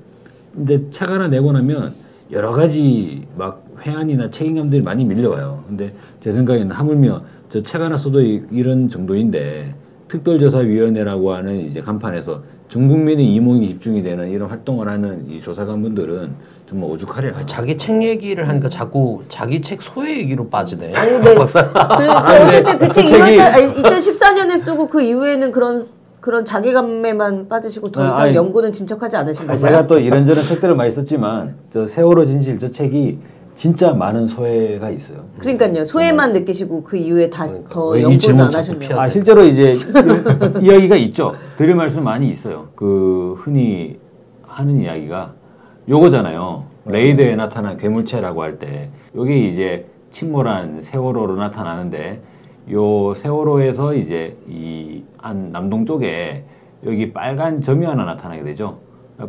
이제 0.62 0.86
책 0.90 1.10
하나 1.10 1.28
내고 1.28 1.52
나면 1.52 1.92
여러 2.30 2.50
가지 2.50 3.26
막 3.36 3.62
회한이나 3.84 4.30
책임감들이 4.30 4.82
많이 4.82 5.04
밀려와요. 5.04 5.64
근데 5.68 5.92
제 6.20 6.32
생각에는 6.32 6.70
하물며 6.72 7.22
저 7.50 7.60
책 7.62 7.80
하나 7.82 7.96
써도 7.96 8.20
이- 8.22 8.42
이런 8.50 8.88
정도인데 8.88 9.72
특별조사위원회라고 10.08 11.32
하는 11.32 11.60
이제 11.66 11.80
간판에서 11.80 12.42
전 12.68 12.88
국민의 12.88 13.34
이목이 13.34 13.68
집중이 13.68 14.02
되는 14.02 14.28
이런 14.30 14.48
활동을 14.48 14.88
하는 14.88 15.28
이 15.28 15.40
조사관분들은 15.40 16.34
정말 16.68 16.90
오죽하리라. 16.90 17.38
아, 17.38 17.46
자기 17.46 17.76
책 17.76 18.02
얘기를 18.02 18.48
하니까 18.48 18.68
자꾸 18.68 19.22
자기 19.28 19.60
책 19.60 19.80
소외 19.80 20.18
얘기로 20.18 20.48
빠지네. 20.48 20.92
아니, 20.96 21.12
네. 21.12 21.18
그리고 21.34 21.42
어쨌든 21.42 22.78
그책그 22.78 23.10
책이- 23.10 23.74
2014년에 23.82 24.58
쓰고 24.58 24.88
그 24.88 25.00
이후에는 25.00 25.52
그런 25.52 25.86
그런 26.20 26.44
자괴감에만 26.44 27.46
빠지시고 27.46 27.92
더 27.92 28.02
아, 28.02 28.08
이상 28.08 28.20
아니, 28.22 28.34
연구는 28.34 28.72
진척하지 28.72 29.16
않으신 29.16 29.44
아, 29.44 29.54
거예요? 29.54 29.58
제가 29.58 29.86
또 29.86 30.00
이런저런 30.00 30.44
책들을 30.44 30.74
많이 30.74 30.90
썼지만 30.90 31.54
저 31.70 31.86
세월호 31.86 32.26
진실 32.26 32.58
저 32.58 32.68
책이 32.68 33.18
진짜 33.54 33.92
많은 33.92 34.26
소외가 34.26 34.90
있어요. 34.90 35.18
그러니까요. 35.38 35.84
소외만 35.84 36.32
느끼시고 36.32 36.82
그 36.82 36.96
이후에 36.96 37.30
다 37.30 37.46
그러니까. 37.46 38.02
연구는 38.02 38.40
안 38.40 38.52
하셨네요. 38.54 38.98
아 38.98 39.08
실제로 39.08 39.44
이제 39.44 39.74
이- 39.74 40.64
이야기가 40.66 40.96
있죠. 40.96 41.36
드릴 41.54 41.76
말씀 41.76 42.02
많이 42.02 42.28
있어요. 42.28 42.68
그 42.74 43.36
흔히 43.38 43.98
하는 44.42 44.80
이야기가 44.80 45.32
요거잖아요. 45.88 46.64
레이더에 46.86 47.36
나타난 47.36 47.76
괴물체라고 47.76 48.42
할 48.42 48.58
때 48.58 48.90
여기 49.16 49.48
이제 49.48 49.86
침몰한 50.10 50.80
세월호로 50.82 51.36
나타나는데 51.36 52.20
요 52.72 53.14
세월호에서 53.14 53.94
이제 53.94 54.36
이 54.48 55.02
한 55.18 55.50
남동 55.50 55.84
쪽에 55.84 56.44
여기 56.84 57.12
빨간 57.12 57.60
점이 57.60 57.84
하나 57.84 58.04
나타나게 58.04 58.44
되죠. 58.44 58.78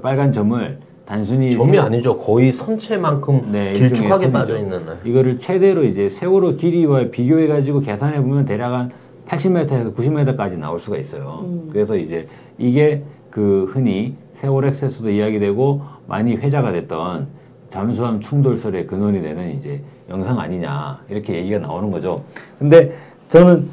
빨간 0.02 0.32
점을 0.32 0.80
단순히 1.06 1.52
점이 1.52 1.72
세- 1.72 1.80
아니죠. 1.80 2.18
거의 2.18 2.52
선체만큼 2.52 3.50
네, 3.52 3.74
길쭉하게. 3.74 4.32
빠져 4.32 4.58
있는. 4.58 4.82
이거를 5.04 5.40
최대로 5.40 5.84
이제 5.86 6.08
세월호 6.10 6.56
길이와 6.56 7.06
비교해 7.10 7.48
가지고 7.48 7.80
계산해 7.80 8.22
보면 8.22 8.46
대략 8.46 8.74
한 8.74 8.92
80m에서 9.28 9.96
90m까지 9.96 10.60
나올 10.60 10.80
수가 10.80 10.98
있어요. 10.98 11.46
그래서 11.72 11.96
이제 11.98 12.28
이게 12.60 13.02
그 13.32 13.66
흔히 13.70 14.16
세월엑스에서도 14.34 15.10
이야기되고 15.10 15.82
많이 16.08 16.36
회자가 16.36 16.72
됐던 16.72 17.28
잠수함 17.70 18.20
충돌설의 18.20 18.88
근원이 18.88 19.22
되는 19.22 19.56
이제 19.56 19.84
영상 20.10 20.40
아니냐 20.40 21.02
이렇게 21.10 21.36
얘기가 21.36 21.60
나오는 21.60 21.92
거죠. 21.92 22.24
근데 22.58 22.94
저는 23.28 23.68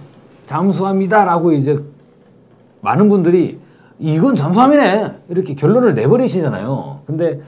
잠수함이다라고 0.46 1.52
이제 1.52 1.78
많은 2.80 3.08
분들이 3.08 3.58
이건 3.98 4.34
잠수함이네 4.34 5.12
이렇게 5.28 5.54
결론을 5.54 5.94
내버리시잖아요. 5.94 7.00
근데 7.06 7.40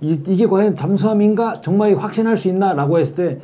이, 0.00 0.20
이게 0.26 0.46
과연 0.46 0.74
잠수함인가 0.74 1.60
정말 1.60 1.94
확신할 1.94 2.36
수 2.36 2.48
있나라고 2.48 2.98
했을 2.98 3.14
때 3.14 3.38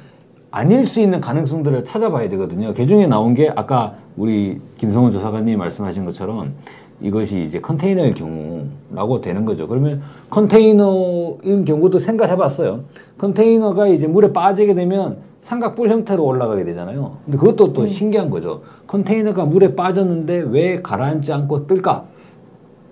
아닐 0.51 0.85
수 0.85 1.01
있는 1.01 1.21
가능성들을 1.21 1.85
찾아봐야 1.85 2.29
되거든요. 2.31 2.75
그 2.75 2.87
중에 2.87 3.07
나온 3.07 3.35
게 3.35 3.53
아까 3.55 3.95
우리 4.17 4.61
김성훈 4.77 5.13
조사관님이 5.13 5.57
말씀하신 5.57 6.05
것처럼 6.05 6.55
이것이 7.01 7.43
이제 7.43 7.61
컨테이너일 7.61 8.15
경우라고 8.15 9.21
되는 9.21 9.45
거죠. 9.45 9.69
그러면 9.69 10.03
컨테이너인 10.31 11.65
경우도 11.65 11.99
생각을 11.99 12.33
해봤어요. 12.33 12.85
컨테이너가 13.19 13.87
이제 13.89 14.07
물에 14.07 14.33
빠지게 14.33 14.75
되면 14.75 15.19
삼각뿔 15.43 15.89
형태로 15.89 16.25
올라가게 16.25 16.65
되잖아요. 16.65 17.19
근데 17.25 17.39
그것도 17.39 17.73
또 17.73 17.87
신기한 17.87 18.31
거죠. 18.31 18.63
컨테이너가 18.87 19.47
물에 19.47 19.75
빠졌는데 19.77 20.47
왜 20.51 20.83
가라앉지 20.83 21.33
않고 21.33 21.67
뜰까? 21.67 22.05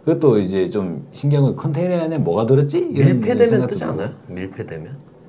그것도 0.04 0.38
이제 0.38 0.70
좀 0.70 1.04
신기한 1.10 1.44
건 1.44 1.56
컨테이너 1.56 1.96
안에 2.04 2.18
뭐가 2.18 2.46
들었지? 2.46 2.78
이런 2.78 3.20
밀폐되면 3.20 3.66
뜨지. 3.66 3.82
않아요? 3.84 4.10
밀폐되면. 4.28 4.86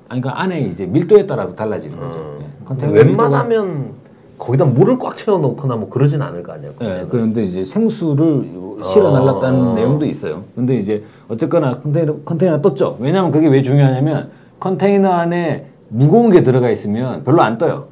아니 0.08 0.20
그러니까 0.22 0.40
안에 0.40 0.60
이제 0.60 0.86
밀도에 0.86 1.26
따라서 1.26 1.54
달라지는 1.54 1.98
거죠. 1.98 2.18
음. 2.18 2.38
예. 2.42 2.64
컨테이너 2.64 2.94
웬만하면 2.96 3.92
거기다 4.38 4.64
물을 4.66 4.98
꽉 4.98 5.16
채워놓거나 5.16 5.76
뭐 5.76 5.88
그러진 5.88 6.22
않을 6.22 6.42
거 6.42 6.52
아니에요. 6.52 6.72
예, 6.82 7.06
그런데 7.08 7.44
이제 7.44 7.64
생수를 7.64 8.48
실어 8.82 9.10
날랐다는 9.10 9.60
어. 9.68 9.74
내용도 9.74 10.04
있어요. 10.06 10.44
근데 10.54 10.76
이제 10.76 11.02
어쨌거나 11.28 11.78
컨테이너 11.80 12.16
컨테이너 12.24 12.60
떴죠. 12.60 12.96
왜냐하면 13.00 13.32
그게 13.32 13.48
왜 13.48 13.62
중요하냐면 13.62 14.30
컨테이너 14.60 15.10
안에 15.10 15.66
무거운 15.88 16.30
게 16.30 16.42
들어가 16.42 16.70
있으면 16.70 17.24
별로 17.24 17.42
안 17.42 17.58
떠요. 17.58 17.86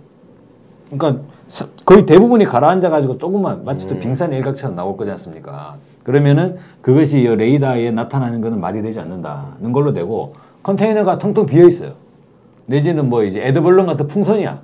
그러니까 0.90 1.22
사- 1.48 1.66
거의 1.84 2.06
대부분이 2.06 2.44
가라앉아 2.44 2.90
가지고 2.90 3.18
조금만 3.18 3.64
마치 3.64 3.88
또 3.88 3.98
빙산 3.98 4.32
일각처럼 4.32 4.76
나올 4.76 4.96
거지 4.96 5.10
않습니까? 5.10 5.76
그러면은 6.04 6.56
그것이 6.80 7.18
이 7.20 7.26
레이더에 7.26 7.90
나타나는 7.90 8.40
거는 8.40 8.60
말이 8.60 8.82
되지 8.82 9.00
않는다는 9.00 9.72
걸로 9.72 9.92
되고 9.92 10.32
컨테이너가 10.62 11.18
텅텅 11.18 11.46
비어 11.46 11.66
있어요. 11.66 11.92
내지는 12.66 13.08
뭐 13.08 13.24
이제 13.24 13.44
에드벌런 13.44 13.86
같은 13.86 14.06
풍선이야. 14.06 14.60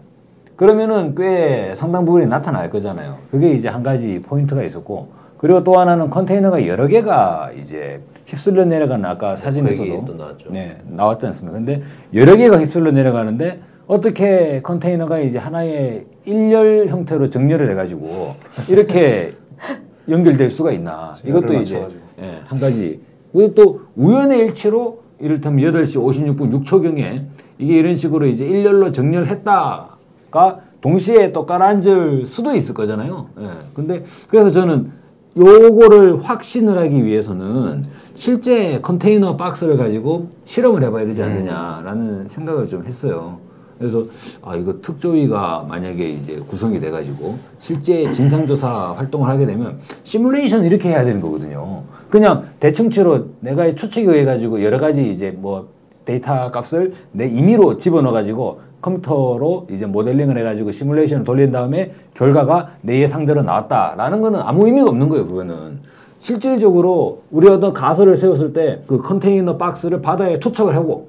그러면은 0.56 1.14
꽤 1.14 1.74
상당 1.74 2.04
부분이 2.04 2.26
나타날 2.26 2.70
거잖아요. 2.70 3.18
그게 3.30 3.52
이제 3.52 3.68
한 3.68 3.82
가지 3.82 4.20
포인트가 4.20 4.62
있었고 4.62 5.08
그리고 5.38 5.64
또 5.64 5.78
하나는 5.78 6.08
컨테이너가 6.08 6.66
여러 6.68 6.86
개가 6.86 7.50
이제 7.60 8.00
휩쓸려 8.26 8.64
내려가는 8.64 9.04
아까 9.04 9.34
사진에서도 9.34 10.14
나왔죠. 10.14 10.50
네, 10.50 10.78
나왔지 10.86 11.26
않습니까? 11.26 11.58
근데 11.58 11.82
여러 12.14 12.36
개가 12.36 12.58
휩쓸려 12.58 12.92
내려가는데 12.92 13.60
어떻게 13.88 14.62
컨테이너가 14.62 15.18
이제 15.18 15.38
하나의 15.38 16.06
일렬 16.24 16.86
형태로 16.88 17.28
정렬을 17.28 17.70
해가지고 17.70 18.36
이렇게 18.70 19.32
연결될 20.08 20.48
수가 20.48 20.72
있나? 20.72 21.14
이것도 21.24 21.54
이제. 21.54 21.88
예, 22.20 22.38
한 22.44 22.60
가지. 22.60 23.00
그리고 23.32 23.54
또 23.54 23.80
우연의 23.96 24.38
일치로 24.38 25.02
이를테면 25.18 25.72
8시 25.72 25.96
56분 26.36 26.64
6초경에 26.64 27.24
이게 27.58 27.78
이런 27.78 27.96
식으로 27.96 28.26
이제 28.26 28.44
일렬로 28.44 28.92
정렬했다 28.92 29.91
가 30.32 30.58
동시에 30.80 31.30
또 31.32 31.46
깔아앉을 31.46 32.26
수도 32.26 32.56
있을 32.56 32.74
거잖아요. 32.74 33.28
예. 33.40 33.48
근데 33.74 34.02
그래서 34.28 34.50
저는 34.50 34.90
요거를 35.36 36.22
확신을 36.22 36.76
하기 36.78 37.04
위해서는 37.04 37.84
실제 38.14 38.80
컨테이너 38.80 39.36
박스를 39.36 39.76
가지고 39.76 40.28
실험을 40.44 40.82
해봐야 40.82 41.06
되지 41.06 41.22
않느냐라는 41.22 42.26
생각을 42.26 42.66
좀 42.66 42.84
했어요. 42.84 43.38
그래서 43.78 44.04
아 44.42 44.54
이거 44.56 44.80
특조위가 44.80 45.66
만약에 45.68 46.08
이제 46.10 46.36
구성이 46.46 46.80
돼가지고 46.80 47.36
실제 47.58 48.10
진상조사 48.12 48.94
활동을 48.96 49.28
하게 49.28 49.46
되면 49.46 49.78
시뮬레이션 50.04 50.64
이렇게 50.64 50.90
해야 50.90 51.04
되는 51.04 51.20
거거든요. 51.20 51.82
그냥 52.10 52.44
대충치로 52.60 53.28
내가 53.40 53.74
추측에 53.74 54.04
의해 54.04 54.24
가지고 54.24 54.62
여러 54.62 54.78
가지 54.78 55.10
이제 55.10 55.30
뭐 55.30 55.68
데이터 56.04 56.50
값을 56.50 56.94
내 57.12 57.26
임의로 57.26 57.78
집어넣어 57.78 58.12
가지고 58.12 58.60
컴퓨터로 58.82 59.68
이제 59.70 59.86
모델링을 59.86 60.36
해가지고 60.36 60.72
시뮬레이션을 60.72 61.24
돌린 61.24 61.52
다음에 61.52 61.92
결과가 62.14 62.70
내 62.82 63.00
예상대로 63.00 63.42
나왔다라는 63.42 64.20
거는 64.20 64.40
아무 64.42 64.66
의미가 64.66 64.90
없는 64.90 65.08
거예요. 65.08 65.26
그거는 65.26 65.78
실질적으로 66.18 67.22
우리 67.30 67.48
어떤 67.48 67.72
가설을 67.72 68.16
세웠을 68.16 68.52
때 68.52 68.82
그 68.86 68.98
컨테이너 68.98 69.56
박스를 69.56 70.02
바다에 70.02 70.38
투척을 70.38 70.76
하고 70.76 71.08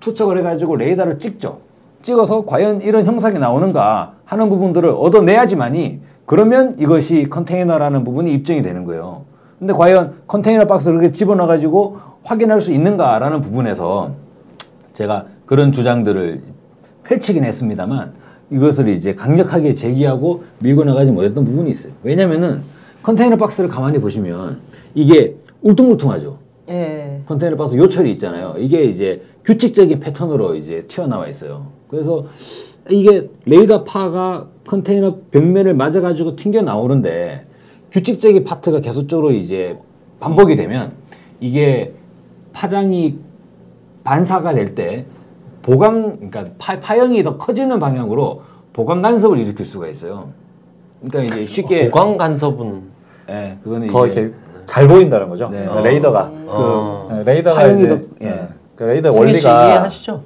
투척을 0.00 0.38
해가지고 0.38 0.76
레이더를 0.76 1.18
찍죠. 1.18 1.58
찍어서 2.02 2.44
과연 2.44 2.82
이런 2.82 3.06
형상이 3.06 3.38
나오는가 3.38 4.12
하는 4.24 4.48
부분들을 4.50 4.90
얻어내야지만이 4.90 6.00
그러면 6.26 6.76
이것이 6.78 7.28
컨테이너라는 7.30 8.04
부분이 8.04 8.32
입증이 8.34 8.62
되는 8.62 8.84
거예요. 8.84 9.22
근데 9.58 9.72
과연 9.72 10.14
컨테이너 10.26 10.66
박스를 10.66 10.98
이렇게 10.98 11.10
집어넣어가지고 11.10 11.96
확인할 12.22 12.60
수 12.60 12.72
있는가라는 12.72 13.40
부분에서 13.40 14.10
제가 14.94 15.26
그런 15.46 15.72
주장들을 15.72 16.42
펼치긴 17.04 17.44
했습니다만 17.44 18.12
이것을 18.50 18.88
이제 18.88 19.14
강력하게 19.14 19.74
제기하고 19.74 20.44
밀고 20.58 20.84
나가지 20.84 21.10
못했던 21.10 21.44
부분이 21.44 21.70
있어요. 21.70 21.92
왜냐면은 22.02 22.62
컨테이너 23.02 23.36
박스를 23.36 23.68
가만히 23.68 24.00
보시면 24.00 24.60
이게 24.94 25.36
울퉁불퉁하죠. 25.62 26.38
예. 26.70 27.20
컨테이너 27.26 27.56
박스 27.56 27.76
요철이 27.76 28.10
있잖아요. 28.12 28.54
이게 28.58 28.84
이제 28.84 29.22
규칙적인 29.44 30.00
패턴으로 30.00 30.54
이제 30.54 30.84
튀어나와 30.88 31.28
있어요. 31.28 31.72
그래서 31.88 32.26
이게 32.90 33.28
레이더 33.44 33.84
파가 33.84 34.48
컨테이너 34.66 35.18
벽면을 35.30 35.74
맞아가지고 35.74 36.36
튕겨 36.36 36.62
나오는데 36.62 37.44
규칙적인 37.90 38.44
파트가 38.44 38.80
계속적으로 38.80 39.30
이제 39.32 39.78
반복이 40.20 40.56
되면 40.56 40.92
이게 41.40 41.92
파장이 42.52 43.18
반사가 44.04 44.54
될 44.54 44.74
때 44.74 45.06
보강 45.74 46.16
그러니까 46.16 46.44
파, 46.58 46.78
파형이 46.78 47.22
더 47.22 47.38
커지는 47.38 47.78
방향으로 47.78 48.42
보강 48.74 49.00
간섭을 49.00 49.38
일으킬 49.38 49.64
수가 49.64 49.88
있어요. 49.88 50.28
그러니까 51.00 51.22
이제 51.22 51.46
쉽게 51.46 51.90
보강 51.90 52.18
간섭은 52.18 52.82
예, 53.30 53.56
그거는 53.64 53.86
더 53.86 54.06
이제 54.06 54.20
이렇게 54.20 54.36
잘 54.66 54.86
보인다는 54.86 55.30
거죠. 55.30 55.48
네. 55.48 55.66
그 55.66 55.78
레이더가 55.78 56.30
어. 56.46 57.08
그 57.10 57.14
레이더가 57.30 57.56
파형이 57.56 57.82
이제 57.82 57.88
더- 57.88 58.06
예. 58.22 58.26
예. 58.26 58.48
그 58.76 58.82
레이더 58.84 59.10
원리가 59.10 59.66
이해하시죠? 59.68 60.22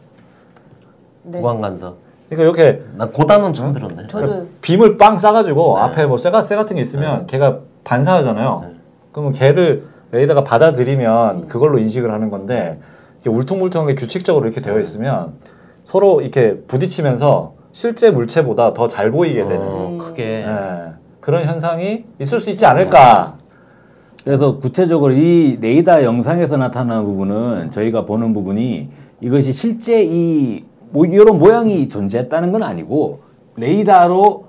네. 1.22 1.41
보강 1.41 1.61
간섭. 1.61 1.97
그러니까 2.28 2.61
이렇게 2.62 2.82
나 2.97 3.07
고단은 3.07 3.53
처음 3.53 3.72
들었네. 3.72 4.09
저도 4.09 4.49
빔을 4.61 4.97
빵 4.99 5.18
싸가지고 5.18 5.76
네. 5.76 5.82
앞에 5.82 6.07
뭐 6.07 6.16
쇠가 6.16 6.43
쇠 6.43 6.57
같은 6.57 6.74
게 6.76 6.82
있으면 6.82 7.28
걔가 7.28 7.61
반사하잖아요. 7.84 8.64
그러면 9.12 9.32
걔를 9.32 9.84
레이더가 10.11 10.43
받아들이면 10.43 11.47
그걸로 11.47 11.78
인식을 11.78 12.12
하는 12.12 12.28
건데 12.28 12.80
울퉁불퉁하게 13.27 13.95
규칙적으로 13.95 14.47
이렇게 14.47 14.61
되어 14.61 14.79
있으면 14.81 15.35
서로 15.85 16.21
이렇게 16.21 16.59
부딪히면서 16.66 17.55
실제 17.73 18.11
물체보다 18.11 18.75
더 18.75 18.89
잘 18.89 19.11
보이게 19.11 19.43
되는 19.45 19.59
어, 19.61 19.99
크게. 19.99 20.23
예. 20.47 20.93
그런 21.21 21.45
현상이 21.45 22.05
있을 22.21 22.39
수 22.39 22.51
있지 22.51 22.64
않을까. 22.66 23.37
그래서 24.25 24.59
구체적으로 24.59 25.12
이 25.12 25.59
레이더 25.61 26.03
영상에서 26.05 26.57
나타나는 26.57 27.05
부분은 27.05 27.71
저희가 27.71 28.05
보는 28.05 28.33
부분이 28.33 28.91
이것이 29.21 29.53
실제 29.53 30.03
이 30.03 30.64
뭐 30.91 31.05
이런 31.05 31.39
모양이 31.39 31.87
존재했다는 31.87 32.51
건 32.51 32.62
아니고 32.62 33.19
레이더로 33.57 34.45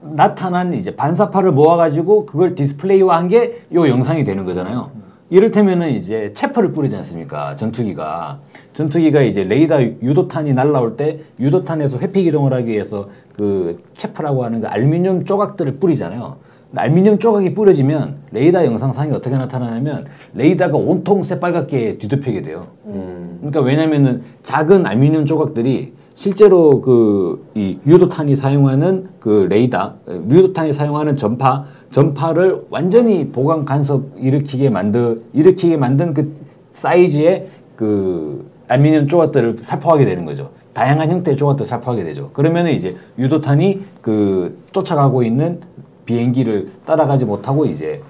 나타난 0.00 0.72
이제 0.72 0.96
반사파를 0.96 1.52
모아가지고 1.52 2.24
그걸 2.24 2.54
디스플레이화한 2.54 3.28
게 3.28 3.66
이 3.70 3.76
영상이 3.76 4.24
되는 4.24 4.46
거잖아요. 4.46 4.90
이를테면은 5.34 5.90
이제 5.90 6.32
chaff를 6.32 6.72
뿌리지 6.72 6.94
않습니까? 6.94 7.56
전투기가 7.56 8.38
전투기가 8.72 9.22
이제 9.22 9.42
레이더 9.42 9.82
유도탄이 10.00 10.52
날라올 10.52 10.96
때 10.96 11.22
유도탄에서 11.40 11.98
회피 11.98 12.22
기동을 12.22 12.52
하기 12.52 12.70
위해서 12.70 13.08
그 13.32 13.82
chaff라고 13.96 14.44
하는 14.44 14.60
그 14.60 14.68
알루미늄 14.68 15.24
조각들을 15.24 15.78
뿌리잖아요. 15.78 16.36
근데 16.70 16.82
알루미늄 16.82 17.18
조각이 17.18 17.52
뿌려지면 17.52 18.18
레이더 18.30 18.64
영상상이 18.64 19.10
어떻게 19.10 19.36
나타나냐면 19.36 20.06
레이더가 20.34 20.78
온통 20.78 21.24
새빨갛게 21.24 21.98
뒤덮이게 21.98 22.42
돼요. 22.42 22.68
그러니까 22.84 23.60
왜냐면은 23.60 24.22
작은 24.44 24.86
알루미늄 24.86 25.26
조각들이 25.26 25.94
실제로 26.14 26.80
그 26.80 27.44
이 27.56 27.78
유도탄이 27.86 28.34
사용하는 28.34 29.08
그 29.20 29.46
레이더, 29.48 29.94
유도탄이 30.08 30.72
사용하는 30.72 31.16
전파, 31.16 31.66
전파를 31.94 32.66
완전히 32.70 33.28
보강 33.28 33.64
간섭 33.64 34.02
일으키게 34.18 34.68
만드 34.68 35.22
일으키게 35.32 35.76
만든 35.76 36.12
그 36.12 36.34
사이즈의 36.72 37.46
그 37.76 38.50
알루미늄 38.66 39.06
조각들을 39.06 39.58
살포하게 39.58 40.04
되는 40.04 40.24
거죠. 40.24 40.50
다양한 40.72 41.08
형태의 41.08 41.36
조각들을 41.36 41.68
살포하게 41.68 42.02
되죠. 42.02 42.30
그러면은 42.32 42.72
이제 42.72 42.96
유도탄이 43.16 43.82
그 44.02 44.56
쫓아가고 44.72 45.22
있는 45.22 45.60
비행기를 46.04 46.72
따라가지 46.84 47.26
못하고 47.26 47.64
이제 47.64 48.02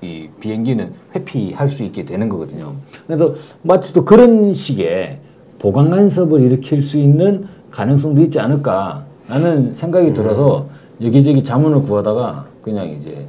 이 0.00 0.28
비행기는 0.40 0.92
회피할 1.14 1.68
수 1.68 1.84
있게 1.84 2.04
되는 2.04 2.28
거거든요. 2.28 2.74
그래서 3.06 3.34
마치 3.62 3.94
또 3.94 4.04
그런 4.04 4.52
식의 4.52 5.20
보강 5.60 5.90
간섭을 5.90 6.40
일으킬 6.40 6.82
수 6.82 6.98
있는 6.98 7.46
가능성도 7.70 8.20
있지 8.22 8.40
않을까라는 8.40 9.74
생각이 9.74 10.12
들어서 10.12 10.66
여기저기 11.00 11.44
자문을 11.44 11.82
구하다가 11.82 12.51
그냥 12.62 12.88
이제 12.88 13.26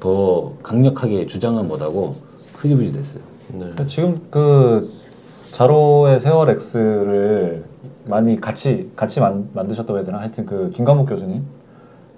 더 0.00 0.52
강력하게 0.62 1.26
주장은 1.26 1.68
못하고 1.68 2.16
흐지부지 2.54 2.92
됐어요. 2.92 3.22
네. 3.48 3.86
지금 3.86 4.16
그 4.30 4.92
자로의 5.50 6.20
세월 6.20 6.50
X를 6.50 7.64
많이 8.04 8.40
같이 8.40 8.90
같이 8.94 9.20
만, 9.20 9.48
만드셨다고 9.52 9.98
해야 9.98 10.04
되나? 10.04 10.18
하여튼 10.18 10.46
그 10.46 10.70
김광목 10.70 11.08
교수님, 11.08 11.44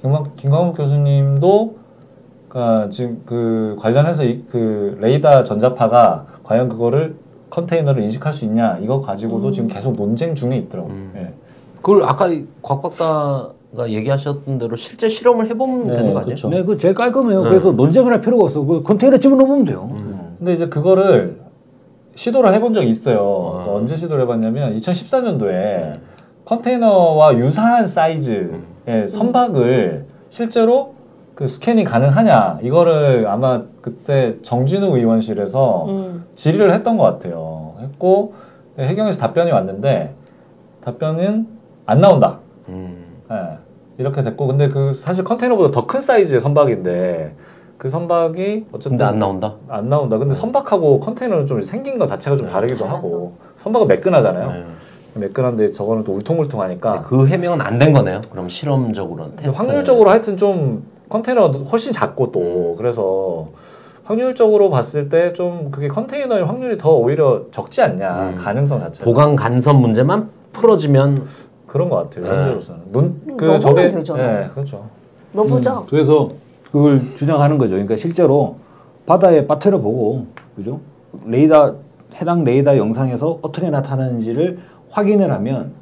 김광, 0.00 0.32
김광목 0.36 0.76
교수님도 0.76 1.76
그러니까 2.48 2.88
지금 2.90 3.22
그 3.24 3.76
관련해서 3.78 4.24
이, 4.24 4.44
그 4.50 4.96
레이더 5.00 5.44
전자파가 5.44 6.26
과연 6.42 6.68
그거를 6.68 7.16
컨테이너를 7.50 8.02
인식할 8.02 8.32
수 8.32 8.44
있냐 8.44 8.78
이거 8.78 9.00
가지고도 9.00 9.50
지금 9.50 9.68
계속 9.68 9.92
논쟁 9.92 10.34
중에 10.34 10.56
있더라고요. 10.56 10.92
음. 10.92 11.12
예. 11.16 11.34
그걸 11.76 12.04
아까 12.04 12.26
이곽 12.28 12.82
박사 12.82 13.50
가 13.76 13.88
얘기하셨던 13.88 14.58
대로 14.58 14.76
실제 14.76 15.08
실험을 15.08 15.50
해보면 15.50 15.88
네, 15.88 15.96
되는 15.96 16.14
거 16.14 16.20
아니에요? 16.20 16.36
네, 16.48 16.64
그 16.64 16.76
제일 16.78 16.94
깔끔해요. 16.94 17.42
네. 17.42 17.48
그래서 17.50 17.70
논쟁을 17.72 18.12
할 18.12 18.20
필요가 18.20 18.44
없어. 18.44 18.64
그 18.64 18.82
컨테이너 18.82 19.18
집어넣으면 19.18 19.64
돼요. 19.66 19.90
근데 20.38 20.54
이제 20.54 20.68
그거를 20.68 21.40
시도를 22.14 22.54
해본 22.54 22.72
적이 22.72 22.88
있어요. 22.88 23.18
어. 23.20 23.64
그 23.64 23.76
언제 23.76 23.94
시도를 23.94 24.22
해봤냐면 24.22 24.80
2014년도에 24.80 25.98
컨테이너와 26.46 27.36
유사한 27.36 27.86
사이즈의 27.86 29.06
선박을 29.08 30.06
실제로 30.30 30.94
그 31.34 31.46
스캔이 31.46 31.84
가능하냐 31.84 32.60
이거를 32.62 33.26
아마 33.28 33.62
그때 33.82 34.36
정진우 34.42 34.96
의원실에서 34.96 35.84
음. 35.88 36.24
질의를 36.36 36.72
했던 36.72 36.96
것 36.96 37.04
같아요. 37.04 37.74
했고 37.80 38.32
해경에서 38.78 39.20
답변이 39.20 39.50
왔는데 39.50 40.14
답변은 40.80 41.46
안 41.84 42.00
나온다. 42.00 42.38
음. 42.70 43.07
예, 43.30 43.58
이렇게 43.98 44.22
됐고 44.22 44.46
근데 44.46 44.68
그 44.68 44.92
사실 44.92 45.24
컨테이너보다 45.24 45.70
더 45.70 45.86
큰 45.86 46.00
사이즈의 46.00 46.40
선박인데 46.40 47.34
그 47.78 47.88
선박이 47.88 48.66
어쨌든 48.72 48.92
근데 48.98 49.04
안 49.04 49.18
나온다. 49.18 49.54
안 49.68 49.88
나온다. 49.88 50.18
근데 50.18 50.34
선박하고 50.34 50.98
컨테이너는 51.00 51.46
좀 51.46 51.60
생긴 51.60 51.98
것 51.98 52.06
자체가 52.06 52.36
좀 52.36 52.46
네. 52.46 52.52
다르기도. 52.52 52.84
하고 52.84 53.34
선박은 53.62 53.86
매끈하잖아요. 53.86 54.50
네. 54.50 54.64
매끈한데 55.14 55.68
저거는 55.72 56.04
또 56.04 56.12
울퉁불퉁하니까 56.12 57.02
그 57.02 57.26
해명은 57.26 57.60
안 57.60 57.78
된 57.78 57.92
거네요. 57.92 58.20
그럼 58.30 58.48
실험적으로는. 58.48 59.32
확률적으로 59.54 60.10
하여튼 60.10 60.36
좀 60.36 60.84
컨테이너가 61.08 61.58
훨씬 61.60 61.92
작고 61.92 62.30
또 62.32 62.74
그래서 62.76 63.48
확률적으로 64.04 64.70
봤을 64.70 65.08
때 65.08 65.32
좀 65.32 65.70
그게 65.70 65.88
컨테이너의 65.88 66.44
확률이 66.46 66.78
더 66.78 66.92
오히려 66.94 67.42
적지 67.50 67.82
않냐 67.82 68.30
음. 68.30 68.34
가능성 68.36 68.80
자체가 68.80 69.04
보강 69.04 69.36
간섭 69.36 69.76
문제만 69.76 70.30
풀어지면 70.52 71.26
그런 71.68 71.88
것 71.88 71.96
같아요 72.10 72.24
네. 72.24 72.30
현재로서는 72.36 72.80
논, 72.90 73.20
그 73.36 73.44
넣어보면 73.44 73.60
저게 73.60 73.88
되잖아. 73.88 74.40
네, 74.40 74.48
그렇죠 74.52 74.86
넣어보자. 75.32 75.84
그래서 75.88 76.30
그걸 76.72 77.14
주장하는 77.14 77.58
거죠. 77.58 77.74
그러니까 77.74 77.96
실제로 77.96 78.56
바다에 79.06 79.46
빠뜨려 79.46 79.78
보고 79.78 80.26
그죠? 80.56 80.80
레이더 81.24 81.76
해당 82.16 82.42
레이더 82.44 82.76
영상에서 82.76 83.38
어떻게 83.42 83.70
나타나는지를 83.70 84.58
확인을 84.90 85.30
하면 85.32 85.72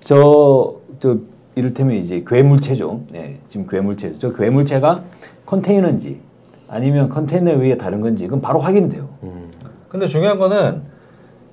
저 0.00 0.86
저 0.98 1.16
이를테면 1.54 1.96
이제 1.96 2.22
괴물체죠. 2.26 3.00
네, 3.12 3.38
지금 3.48 3.66
괴물체. 3.66 4.12
저 4.12 4.32
괴물체가 4.32 5.02
컨테이너인지 5.46 6.20
아니면 6.68 7.08
컨테이너 7.08 7.52
위에 7.52 7.76
다른 7.76 8.00
건지 8.00 8.24
그건 8.24 8.40
바로 8.40 8.60
확인돼요. 8.60 9.08
음. 9.22 9.50
근데 9.88 10.06
중요한 10.06 10.38
거는 10.38 10.82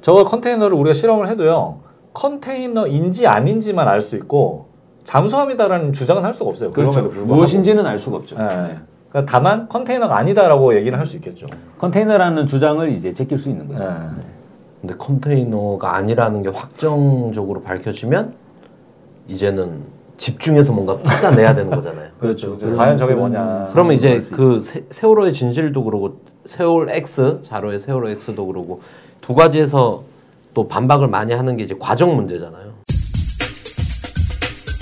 저걸 0.02 0.26
컨테이너를 0.26 0.76
우리가 0.76 0.94
실험을 0.94 1.30
해도요 1.30 1.80
컨테이너인지 2.14 3.28
아닌지만 3.28 3.88
알 3.88 4.02
수 4.02 4.16
있고 4.16 4.68
잠수함이다라는 5.04 5.94
주장은 5.94 6.24
할 6.24 6.34
수가 6.34 6.52
없어요. 6.52 6.72
그렇죠. 6.72 7.02
무엇인지는 7.02 7.86
알 7.86 8.00
수가 8.00 8.18
없죠. 8.18 8.38
네. 8.38 8.78
그러니까 9.10 9.32
다만 9.32 9.68
컨테이너가 9.68 10.18
아니다라고 10.18 10.76
얘기는 10.76 10.98
할 10.98 11.06
수 11.06 11.18
있겠죠. 11.18 11.46
컨테이너라는 11.78 12.46
주장을 12.48 12.90
이제 12.92 13.14
제낄 13.14 13.38
수 13.38 13.50
있는 13.50 13.68
거죠. 13.68 13.84
네. 13.84 13.90
근데 14.82 14.96
컨테이너가 14.98 15.96
아니라는 15.96 16.44
게 16.44 16.50
확정적으로 16.50 17.62
밝혀지면 17.62 18.34
이제는 19.28 19.82
집중해서 20.18 20.72
뭔가 20.74 20.98
찾아내야 21.04 21.54
되는 21.56 21.72
거잖아요. 21.76 22.10
그렇죠. 22.20 22.58
과연 22.58 22.96
저게 22.98 23.14
뭐냐. 23.14 23.68
그러면 23.72 23.94
이제 23.94 24.22
그 24.32 24.62
세, 24.62 24.84
세월호의 24.90 25.34
진실도 25.34 25.84
그러고 25.84 26.18
세월 26.46 26.90
X 26.90 27.40
자로의 27.42 27.80
세월호 27.80 28.10
X도 28.10 28.46
그러고 28.48 28.82
두 29.22 29.34
가지에서 29.36 30.04
또 30.54 30.68
반박을 30.68 31.08
많이 31.08 31.34
하는 31.34 31.58
게 31.58 31.64
이제 31.64 31.76
과정 31.80 32.16
문제잖아요. 32.16 32.74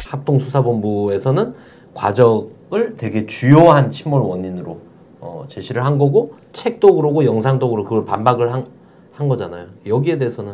합동수사본부에서는 0.06 1.54
과정을 1.94 2.96
되게 2.98 3.26
주요한 3.26 3.92
침몰 3.92 4.22
원인으로 4.22 4.80
어, 5.20 5.46
제시를 5.48 5.86
한 5.86 5.98
거고 5.98 6.34
책도 6.52 6.96
그러고 6.96 7.26
영상도 7.26 7.70
그러고 7.70 7.88
그걸 7.88 8.06
반박을 8.06 8.52
한, 8.52 8.66
한 9.14 9.28
거잖아요. 9.30 9.68
여기에 9.86 10.18
대해서는 10.18 10.54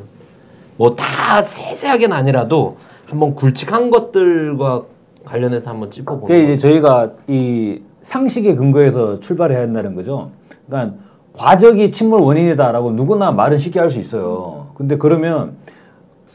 뭐 0.77 0.95
다 0.95 1.41
세세하게는 1.43 2.15
아니라도 2.15 2.77
한번 3.05 3.33
굵직한 3.35 3.89
것들과 3.89 4.83
관련해서 5.25 5.69
한번 5.71 5.89
찝어보는 5.91 6.27
그게 6.27 6.43
이제 6.53 6.57
저희가 6.69 7.11
이 7.27 7.81
상식에 8.01 8.55
근거해서 8.55 9.19
출발해야 9.19 9.61
한다는 9.61 9.95
거죠. 9.95 10.31
그러니까 10.67 10.95
과적이 11.37 11.91
침몰 11.91 12.21
원인이다라고 12.21 12.91
누구나 12.91 13.31
말은 13.31 13.59
쉽게 13.59 13.79
할 13.79 13.89
수 13.91 13.99
있어요. 13.99 14.67
근데 14.75 14.97
그러면 14.97 15.53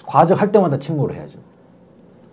과적 0.07 0.41
할 0.41 0.53
때마다 0.53 0.79
침몰을 0.79 1.17
해야죠. 1.17 1.39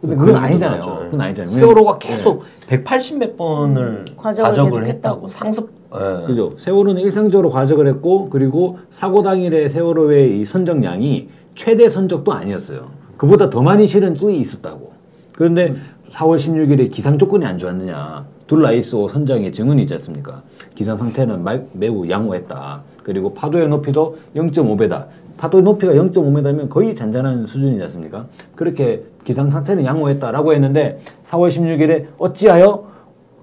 근데 0.01 0.15
그건 0.15 0.35
아니잖아요. 0.37 0.85
맞아요. 0.85 0.99
그건 1.05 1.21
아니잖아요. 1.21 1.55
세월호가 1.55 1.97
계속 1.97 2.43
180몇 2.67 3.35
번을 3.35 4.05
과적을 4.15 4.49
과적을, 4.49 4.81
계속 4.81 4.85
했다고. 4.85 5.27
상습. 5.27 5.69
예. 5.93 6.25
그죠. 6.27 6.53
세월호는 6.57 7.01
일상적으로 7.01 7.49
과적을 7.49 7.87
했고 7.87 8.29
그리고 8.29 8.77
사고 8.91 9.23
당일에 9.23 9.67
세월호의 9.67 10.39
이 10.39 10.45
선적량이 10.45 11.29
최대 11.55 11.89
선적도 11.89 12.31
아니었어요. 12.31 12.91
그보다 13.17 13.49
더 13.49 13.61
많이 13.61 13.87
실은 13.87 14.13
또 14.13 14.29
있었다고. 14.29 14.93
그런데 15.33 15.73
4월 16.11 16.37
16일에 16.37 16.91
기상 16.91 17.17
조건이 17.17 17.45
안 17.45 17.57
좋았느냐. 17.57 18.25
둘 18.49 18.65
ISO 18.65 19.07
선장의 19.07 19.51
증언이 19.53 19.83
있지 19.83 19.93
않습니까? 19.93 20.41
기상 20.73 20.97
상태는 20.97 21.43
말- 21.43 21.67
매우 21.71 22.09
양호했다. 22.09 22.81
그리고 23.03 23.31
파도의 23.35 23.67
높이도 23.67 24.17
0.5배다. 24.35 25.05
파도 25.37 25.61
높이가 25.61 25.93
0.5m면 25.93 26.67
거의 26.67 26.95
잔잔한 26.95 27.45
수준이지 27.45 27.83
않습니까? 27.83 28.25
그렇게 28.55 29.03
기상 29.23 29.51
상태는 29.51 29.85
양호했다라고 29.85 30.53
했는데 30.53 30.97
4월 31.21 31.49
16일에 31.51 32.07
어찌하여 32.17 32.85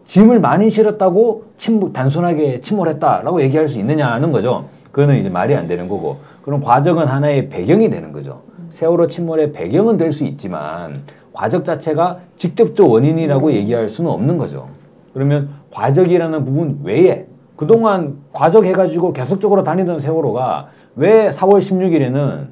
짐을 0.02 0.40
많이 0.40 0.70
실었다고 0.70 1.44
침몰, 1.56 1.92
단순하게 1.92 2.60
침몰했다라고 2.60 3.40
얘기할 3.42 3.68
수 3.68 3.78
있느냐는 3.78 4.32
거죠. 4.32 4.64
그거는 4.90 5.20
이제 5.20 5.28
말이 5.28 5.54
안 5.54 5.68
되는 5.68 5.88
거고. 5.88 6.16
그럼 6.42 6.60
과정은 6.60 7.06
하나의 7.06 7.48
배경이 7.48 7.90
되는 7.90 8.10
거죠. 8.12 8.42
세월호 8.70 9.06
침몰의 9.06 9.52
배경은 9.52 9.98
될 9.98 10.10
수 10.12 10.24
있지만 10.24 10.96
과적 11.32 11.64
자체가 11.64 12.18
직접적 12.36 12.90
원인이라고 12.90 13.52
얘기할 13.52 13.88
수는 13.88 14.10
없는 14.10 14.36
거죠. 14.36 14.68
그러면 15.16 15.48
과적이라는 15.72 16.44
부분 16.44 16.80
외에 16.84 17.26
그동안 17.56 18.18
과적해가지고 18.34 19.14
계속적으로 19.14 19.64
다니던 19.64 19.98
세월호가 19.98 20.68
왜 20.96 21.30
4월 21.30 21.58
16일에는 21.58 22.48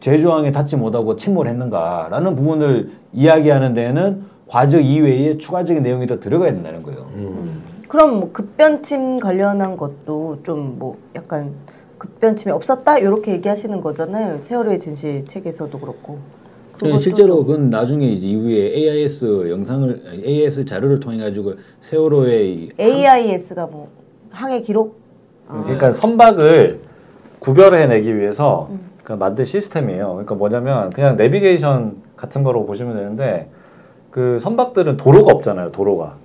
제주항에 0.00 0.52
닿지 0.52 0.76
못하고 0.76 1.16
침몰했는가라는 1.16 2.36
부분을 2.36 2.90
이야기하는 3.14 3.72
데에는 3.72 4.22
과적 4.46 4.84
이외에 4.84 5.38
추가적인 5.38 5.82
내용이 5.82 6.06
더 6.06 6.20
들어가야 6.20 6.52
된다는 6.52 6.82
거예요. 6.82 7.06
그럼 7.88 8.20
뭐 8.20 8.32
급변침 8.32 9.18
관련한 9.18 9.78
것도 9.78 10.40
좀 10.42 10.76
뭐 10.78 10.98
약간 11.16 11.52
급변침이 11.96 12.52
없었다 12.52 12.98
이렇게 12.98 13.32
얘기하시는 13.32 13.80
거잖아요. 13.80 14.42
세월호의 14.42 14.78
진실 14.78 15.24
책에서도 15.26 15.80
그렇고. 15.80 16.18
네, 16.74 16.86
그것도 16.86 16.98
실제로 16.98 17.36
좀- 17.36 17.46
그건 17.46 17.70
나중에 17.70 18.06
이제 18.08 18.26
이후에 18.26 18.74
AIS 18.74 19.48
영상을 19.50 20.02
AIS 20.24 20.64
자료를 20.64 21.00
통해 21.00 21.18
가지고 21.18 21.54
세월호의 21.80 22.54
이 22.54 22.68
AIS가 22.78 23.66
뭐 23.66 23.88
항해 24.30 24.60
기록 24.60 24.96
그러니까 25.46 25.92
선박을 25.92 26.80
구별해내기 27.38 28.16
위해서 28.18 28.70
그 29.04 29.12
만든 29.12 29.44
시스템이에요. 29.44 30.08
그러니까 30.12 30.34
뭐냐면 30.34 30.90
그냥 30.90 31.16
내비게이션 31.16 31.96
같은 32.16 32.42
거로 32.42 32.64
보시면 32.64 32.96
되는데 32.96 33.50
그 34.10 34.38
선박들은 34.40 34.96
도로가 34.96 35.32
없잖아요. 35.32 35.70
도로가 35.72 36.16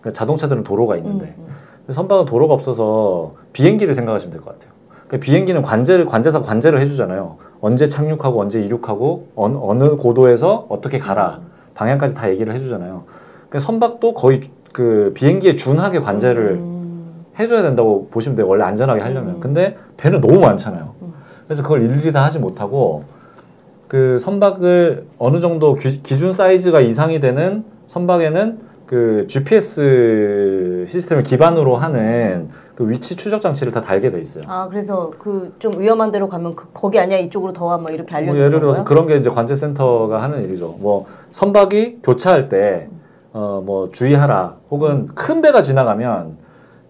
그러니까 0.00 0.10
자동차들은 0.12 0.62
도로가 0.64 0.96
있는데 0.98 1.34
음, 1.38 1.46
근데 1.78 1.92
선박은 1.92 2.26
도로가 2.26 2.54
없어서 2.54 3.34
비행기를 3.52 3.94
생각하시면 3.94 4.32
될 4.32 4.40
것 4.42 4.52
같아요. 4.54 4.70
그러니까 5.08 5.24
비행기는 5.24 5.60
관제를 5.62 6.06
관제사 6.06 6.40
관제를 6.40 6.80
해주잖아요. 6.80 7.36
언제 7.60 7.86
착륙하고 7.86 8.40
언제 8.40 8.60
이륙하고 8.60 9.28
어느, 9.34 9.56
어느 9.60 9.96
고도에서 9.96 10.66
어떻게 10.68 10.98
가라 10.98 11.40
방향까지 11.74 12.14
다 12.14 12.30
얘기를 12.30 12.54
해주잖아요. 12.54 13.04
그러니까 13.48 13.60
선박도 13.60 14.14
거의 14.14 14.40
그 14.72 15.12
비행기에 15.14 15.56
준하게 15.56 16.00
관제를 16.00 16.52
음. 16.52 17.24
해줘야 17.38 17.62
된다고 17.62 18.08
보시면 18.10 18.36
돼요. 18.36 18.48
원래 18.48 18.64
안전하게 18.64 19.00
하려면. 19.00 19.36
음. 19.36 19.40
근데 19.40 19.76
배는 19.96 20.20
너무 20.20 20.40
많잖아요. 20.40 20.94
음. 21.02 21.12
그래서 21.46 21.62
그걸 21.62 21.82
일일이 21.82 22.12
다 22.12 22.24
하지 22.24 22.38
못하고 22.38 23.04
그 23.88 24.18
선박을 24.18 25.06
어느 25.18 25.40
정도 25.40 25.74
기, 25.74 26.02
기준 26.02 26.32
사이즈가 26.32 26.80
이상이 26.80 27.18
되는 27.18 27.64
선박에는 27.88 28.58
그 28.86 29.26
GPS 29.28 30.84
시스템을 30.88 31.22
기반으로 31.22 31.76
하는 31.76 32.48
그 32.80 32.88
위치 32.88 33.14
추적 33.14 33.42
장치를 33.42 33.72
다 33.72 33.82
달게 33.82 34.10
돼 34.10 34.22
있어요. 34.22 34.42
아 34.46 34.66
그래서 34.66 35.10
그 35.18 35.52
좀 35.58 35.78
위험한 35.78 36.10
데로 36.10 36.30
가면 36.30 36.54
그, 36.56 36.64
거기 36.72 36.98
아니야 36.98 37.18
이쪽으로 37.18 37.52
더와 37.52 37.76
뭐 37.76 37.90
이렇게 37.90 38.10
뭐 38.10 38.18
알려주는 38.18 38.42
예를 38.46 38.58
들어서? 38.60 38.84
그런 38.84 39.06
게 39.06 39.18
이제 39.18 39.28
관제센터가 39.28 40.22
하는 40.22 40.42
일이죠. 40.44 40.76
뭐 40.78 41.04
선박이 41.30 41.98
교차할 42.02 42.48
때 42.48 42.88
어 43.34 43.60
뭐 43.64 43.90
주의하라 43.92 44.56
혹은 44.70 45.06
큰 45.14 45.42
배가 45.42 45.60
지나가면 45.60 46.38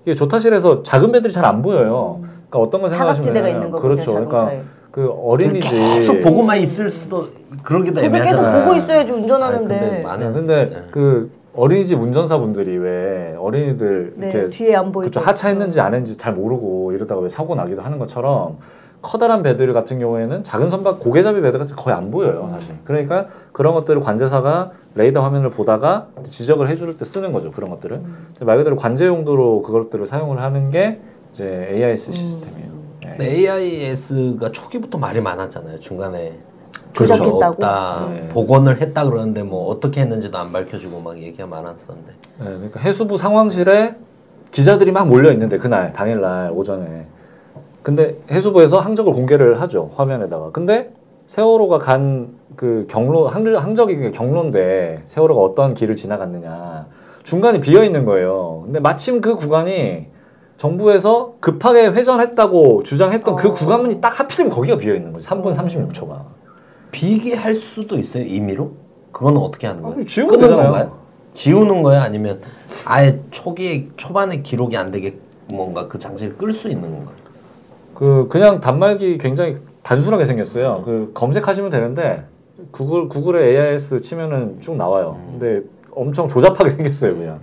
이게 0.05 0.15
조타실에서 0.15 0.85
작은 0.85 1.11
배들이 1.11 1.33
잘 1.33 1.45
안 1.45 1.61
보여요. 1.61 2.21
그러니까 2.49 2.59
어떤 2.61 2.83
거 2.83 2.89
생각하시면 2.89 3.25
사각지대가 3.25 3.49
있는 3.49 3.71
거군요 3.73 3.83
그렇죠. 3.83 4.13
그러니까 4.13 4.39
자동차에. 4.39 4.63
그 4.93 5.11
어린이집 5.11 5.71
계속 5.71 6.21
보고만 6.21 6.59
있을 6.61 6.89
수도 6.89 7.29
그러기도 7.65 7.97
그게 8.01 8.09
계속 8.11 8.17
애매하잖아요. 8.23 8.65
보고 8.65 8.77
있어야지 8.77 9.13
아니, 9.13 9.23
운전하는데 9.23 9.81
네, 9.81 10.03
많은 10.03 10.33
근데 10.35 10.85
그 10.93 11.31
어린이집 11.55 12.01
운전사분들이 12.01 12.77
왜 12.79 13.35
어린이들 13.39 14.15
네, 14.17 14.31
이렇게 14.31 14.51
뒤에 14.51 14.77
안 14.77 14.93
보이죠. 14.93 15.11
그쵸 15.11 15.21
하차했는지 15.21 15.81
안 15.81 15.95
했는지 15.95 16.17
잘 16.17 16.33
모르고 16.33 16.93
이러다가 16.93 17.21
왜 17.21 17.29
사고 17.29 17.55
나기도 17.55 17.83
하는 17.83 17.99
것처럼 17.99 18.59
커다란 19.03 19.43
배들 19.43 19.73
같은 19.73 19.99
경우에는 19.99 20.45
작은 20.45 20.71
선박 20.71 21.01
고개잡이 21.01 21.41
배들 21.41 21.59
같은 21.59 21.75
거 21.75 21.83
거의 21.83 21.97
안 21.97 22.11
보여요 22.11 22.51
사실. 22.53 22.75
그러니까 22.85 23.27
그런 23.53 23.75
것들을 23.75 24.01
관제사가 24.01 24.73
레이더 24.95 25.21
화면을 25.21 25.51
보다가 25.51 26.09
지적을 26.25 26.69
해줄 26.69 26.97
때 26.97 27.05
쓰는 27.05 27.33
거죠 27.33 27.51
그런 27.51 27.71
것들을. 27.71 27.97
음. 27.97 28.29
말 28.41 28.59
그대로 28.59 28.77
관제 28.77 29.07
용도로 29.07 29.63
그것들을 29.63 30.07
사용을 30.07 30.41
하는 30.41 30.71
게 30.71 31.01
이제 31.33 31.69
AIS 31.73 32.13
시스템이에요. 32.13 32.71
네. 33.03 33.09
근데 33.17 33.31
AIS가 33.33 34.53
초기부터 34.53 34.99
말이 34.99 35.21
많았잖아요. 35.21 35.79
중간에 35.79 36.39
조작했다고? 36.93 37.39
그렇죠. 37.39 37.47
없다. 37.47 38.09
네. 38.11 38.29
복원을 38.29 38.81
했다 38.81 39.05
그러는데 39.05 39.43
뭐 39.43 39.69
어떻게 39.69 40.01
했는지도 40.01 40.39
안 40.39 40.53
밝혀지고 40.53 41.01
막 41.01 41.19
얘기가 41.19 41.47
많았었는데. 41.47 42.13
네, 42.13 42.45
그러니까 42.45 42.81
해수부 42.81 43.17
상황실에 43.17 43.97
기자들이 44.51 44.93
막 44.93 45.09
몰려 45.09 45.31
있는데 45.33 45.59
그날 45.59 45.93
당일날 45.93 46.51
오전에 46.53 47.07
근데 47.83 48.17
해수부에서 48.31 48.79
항적을 48.79 49.13
공개를 49.13 49.61
하죠 49.61 49.91
화면에다가 49.95 50.51
근데 50.51 50.93
세월호가 51.29 51.79
간 51.79 52.41
그 52.57 52.87
경로 52.89 53.29
항, 53.29 53.47
항적이 53.57 54.11
경로인데 54.11 55.03
세월호가 55.07 55.41
어떤 55.41 55.75
길을 55.75 55.97
지나갔느냐 55.97 56.87
중간이 57.23 57.61
비어 57.61 57.83
있는 57.85 58.05
거예요 58.05 58.63
근데 58.65 58.81
마침 58.81 59.21
그 59.21 59.37
구간이 59.37 60.09
정부에서 60.57 61.37
급하게 61.41 61.87
회전했다고 61.87 62.83
주장했던 62.83 63.37
그 63.37 63.49
어. 63.49 63.53
구간이 63.53 64.01
딱 64.01 64.21
하필이면 64.21 64.53
거기가 64.53 64.77
비어 64.77 64.95
있는 64.95 65.13
거지 65.13 65.27
3분 65.27 65.55
36초가 65.55 66.23
비게 66.91 67.35
할 67.35 67.55
수도 67.55 67.97
있어요. 67.99 68.25
임의로? 68.25 68.73
그거는 69.13 69.41
어떻게 69.41 69.67
하는 69.67 69.83
거예요? 69.83 69.97
끄는 69.97 70.07
되잖아요. 70.41 70.63
건가요? 70.73 70.99
지우는 71.35 71.83
거야? 71.83 72.03
아니면 72.03 72.41
아예 72.85 73.21
초기에 73.31 73.89
초반에 73.97 74.43
기록이 74.43 74.77
안 74.77 74.91
되게 74.91 75.17
뭔가 75.53 75.89
그 75.89 75.99
장치를 75.99 76.37
끌 76.37 76.53
수 76.53 76.69
있는 76.69 76.91
건가요? 76.91 77.17
그 77.95 78.27
그냥 78.29 78.61
단말기 78.61 79.19
굉장히 79.19 79.59
단순하게 79.83 80.25
생겼어요. 80.25 80.83
그 80.85 81.11
검색하시면 81.15 81.71
되는데 81.71 82.25
구글 82.71 83.09
구글에 83.09 83.49
AIS 83.51 84.01
치면은 84.01 84.61
쭉 84.61 84.77
나와요. 84.77 85.19
근데 85.31 85.63
엄청 85.93 86.29
조잡하게 86.29 86.71
생겼어요, 86.77 87.17
그냥. 87.17 87.41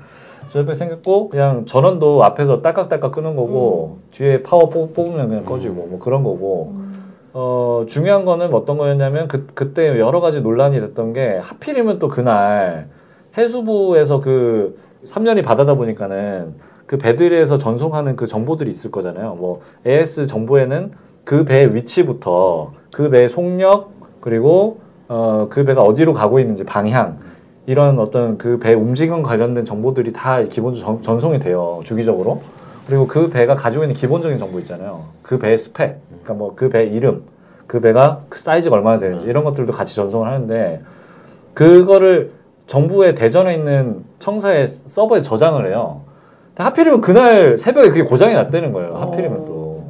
조잡하게 0.47 0.73
생겼고 0.75 1.29
그냥 1.29 1.65
전원도 1.65 2.23
앞에서 2.23 2.61
딸깍딸깍 2.61 3.11
끄는 3.11 3.35
거고 3.35 3.99
뒤에 4.11 4.41
파워 4.43 4.69
뽑, 4.69 4.93
뽑으면 4.93 5.27
그냥 5.29 5.45
꺼지고 5.45 5.87
뭐 5.87 5.99
그런 5.99 6.23
거고. 6.23 6.86
어 7.39 7.85
중요한 7.87 8.25
거는 8.25 8.51
어떤 8.51 8.79
거였냐면 8.79 9.27
그 9.27 9.45
그때 9.53 9.99
여러 9.99 10.21
가지 10.21 10.41
논란이 10.41 10.79
됐던 10.79 11.13
게 11.13 11.37
하필이면 11.39 11.99
또 11.99 12.07
그날 12.07 12.87
해수부에서 13.37 14.21
그 14.21 14.79
3년이 15.05 15.43
바다다 15.45 15.75
보니까는 15.75 16.55
그 16.87 16.97
배들에서 16.97 17.59
전송하는 17.59 18.15
그 18.15 18.25
정보들이 18.25 18.71
있을 18.71 18.89
거잖아요. 18.89 19.35
뭐 19.35 19.61
AS 19.85 20.25
정보에는 20.25 20.93
그 21.25 21.45
배의 21.45 21.75
위치부터 21.75 22.73
그 22.91 23.11
배의 23.11 23.29
속력 23.29 23.91
그리고 24.19 24.79
어 25.07 25.47
그 25.51 25.63
배가 25.63 25.81
어디로 25.83 26.13
가고 26.13 26.39
있는지 26.39 26.63
방향 26.63 27.19
이런 27.67 27.99
어떤 27.99 28.39
그 28.39 28.57
배 28.57 28.73
움직임 28.73 29.21
관련된 29.21 29.63
정보들이 29.63 30.11
다 30.11 30.41
기본적으로 30.41 30.95
전, 30.95 31.03
전송이 31.03 31.37
돼요 31.37 31.81
주기적으로. 31.83 32.41
그리고 32.87 33.05
그 33.05 33.29
배가 33.29 33.55
가지고 33.55 33.83
있는 33.83 33.95
기본적인 33.95 34.37
정보 34.37 34.59
있잖아요. 34.59 35.05
그 35.21 35.37
배의 35.37 35.57
스펙, 35.57 35.99
그러니까 36.09 36.33
뭐 36.33 36.55
그 36.55 36.69
배 36.69 36.85
이름, 36.85 37.23
그 37.67 37.79
배가 37.81 38.21
그 38.29 38.39
사이즈가 38.39 38.75
얼마나 38.77 38.97
되는지 38.97 39.27
이런 39.27 39.43
것들도 39.43 39.73
같이 39.73 39.93
전송을 39.95 40.27
하는데 40.27 40.81
그거를 41.53 42.31
정부의 42.67 43.13
대전에 43.15 43.55
있는 43.55 44.03
청사의 44.19 44.67
서버에 44.67 45.21
저장을 45.21 45.67
해요. 45.67 46.01
하필이면 46.55 47.01
그날 47.01 47.57
새벽에 47.57 47.89
그게 47.89 48.03
고장이 48.03 48.33
났다는 48.33 48.71
거예요. 48.71 48.95
하필이면 48.95 49.45
또. 49.45 49.83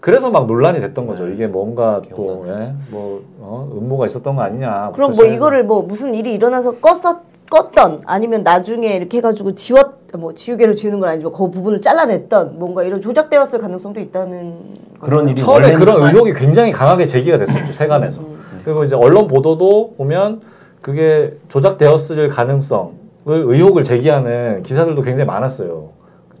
그래서 0.00 0.30
막 0.30 0.46
논란이 0.46 0.80
됐던 0.80 1.06
거죠. 1.06 1.28
이게 1.28 1.46
뭔가 1.46 2.02
또, 2.14 2.44
예? 2.48 2.74
뭐, 2.90 3.22
어? 3.38 3.70
음모가 3.72 4.06
있었던 4.06 4.34
거 4.34 4.42
아니냐. 4.42 4.90
그럼 4.94 5.08
뭐 5.10 5.12
시작해서. 5.12 5.34
이거를 5.34 5.64
뭐 5.64 5.82
무슨 5.82 6.12
일이 6.14 6.34
일어나서 6.34 6.72
껐었 6.80 7.20
껐던 7.62 8.00
아니면 8.06 8.42
나중에 8.42 8.88
이렇게 8.96 9.18
해가지고 9.18 9.54
지웠 9.54 10.00
뭐 10.14 10.32
지우개를 10.32 10.74
지우는 10.74 11.00
건 11.00 11.10
아니지만 11.10 11.32
그 11.34 11.50
부분을 11.50 11.80
잘라냈던 11.82 12.58
뭔가 12.58 12.82
이런 12.82 13.00
조작되었을 13.00 13.58
가능성도 13.58 14.00
있다는 14.00 14.56
그런? 15.00 15.28
일이 15.28 15.36
처음에 15.40 15.72
그런 15.74 16.02
의혹이 16.02 16.32
굉장히 16.32 16.72
강하게 16.72 17.04
제기가 17.04 17.36
됐었죠 17.38 17.72
세간에서. 17.72 18.22
그리고 18.64 18.84
이제 18.84 18.96
언론 18.96 19.26
보도도 19.26 19.94
보면 19.96 20.40
그게 20.80 21.36
조작되었을 21.48 22.28
가능성을 22.28 22.92
의혹을 23.26 23.84
제기하는 23.84 24.62
기사들도 24.62 25.00
굉장히 25.02 25.26
많았어요. 25.26 25.90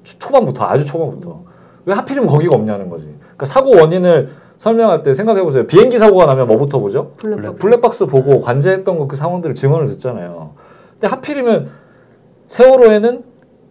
초- 0.04 0.18
초반부터 0.18 0.64
아주 0.64 0.84
초반부터 0.84 1.42
왜 1.86 1.94
하필이면 1.94 2.28
거기가 2.28 2.56
없냐는 2.56 2.88
거지. 2.88 3.06
그러니까 3.20 3.46
사고 3.46 3.70
원인을 3.76 4.30
설명할 4.58 5.02
때 5.02 5.12
생각해 5.14 5.42
보세요. 5.42 5.66
비행기 5.66 5.98
사고가 5.98 6.26
나면 6.26 6.46
뭐부터 6.46 6.78
보죠? 6.78 7.12
블랙박스. 7.16 7.62
블랙박스 7.62 8.06
보고 8.06 8.40
관제했던 8.40 9.08
그 9.08 9.16
상황들을 9.16 9.54
증언을 9.54 9.86
듣잖아요. 9.86 10.52
근데 11.02 11.16
하필이면 11.16 11.68
세월호에는 12.46 13.24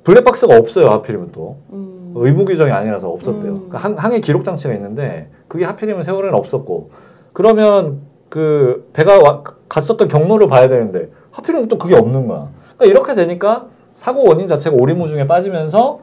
블랙박스가 0.03 0.57
없어요. 0.57 0.87
하필이면 0.87 1.29
또 1.31 1.59
음. 1.71 2.11
의무 2.13 2.43
규정이 2.43 2.71
아니라서 2.71 3.09
없었대요. 3.09 3.51
음. 3.51 3.55
그러니까 3.69 3.77
항, 3.77 3.93
항해 3.97 4.19
기록 4.19 4.43
장치가 4.43 4.73
있는데 4.73 5.29
그게 5.47 5.63
하필이면 5.63 6.03
세월호에는 6.03 6.37
없었고 6.37 6.89
그러면 7.31 7.99
그 8.27 8.89
배가 8.91 9.19
와- 9.19 9.43
갔었던 9.69 10.09
경로를 10.09 10.47
봐야 10.47 10.67
되는데 10.67 11.09
하필이면 11.31 11.69
또 11.69 11.77
그게 11.77 11.95
없는 11.95 12.27
거야. 12.27 12.49
그러니까 12.77 12.85
이렇게 12.85 13.15
되니까 13.15 13.67
사고 13.93 14.27
원인 14.27 14.47
자체가 14.47 14.75
오리무중에 14.75 15.25
빠지면서 15.25 15.99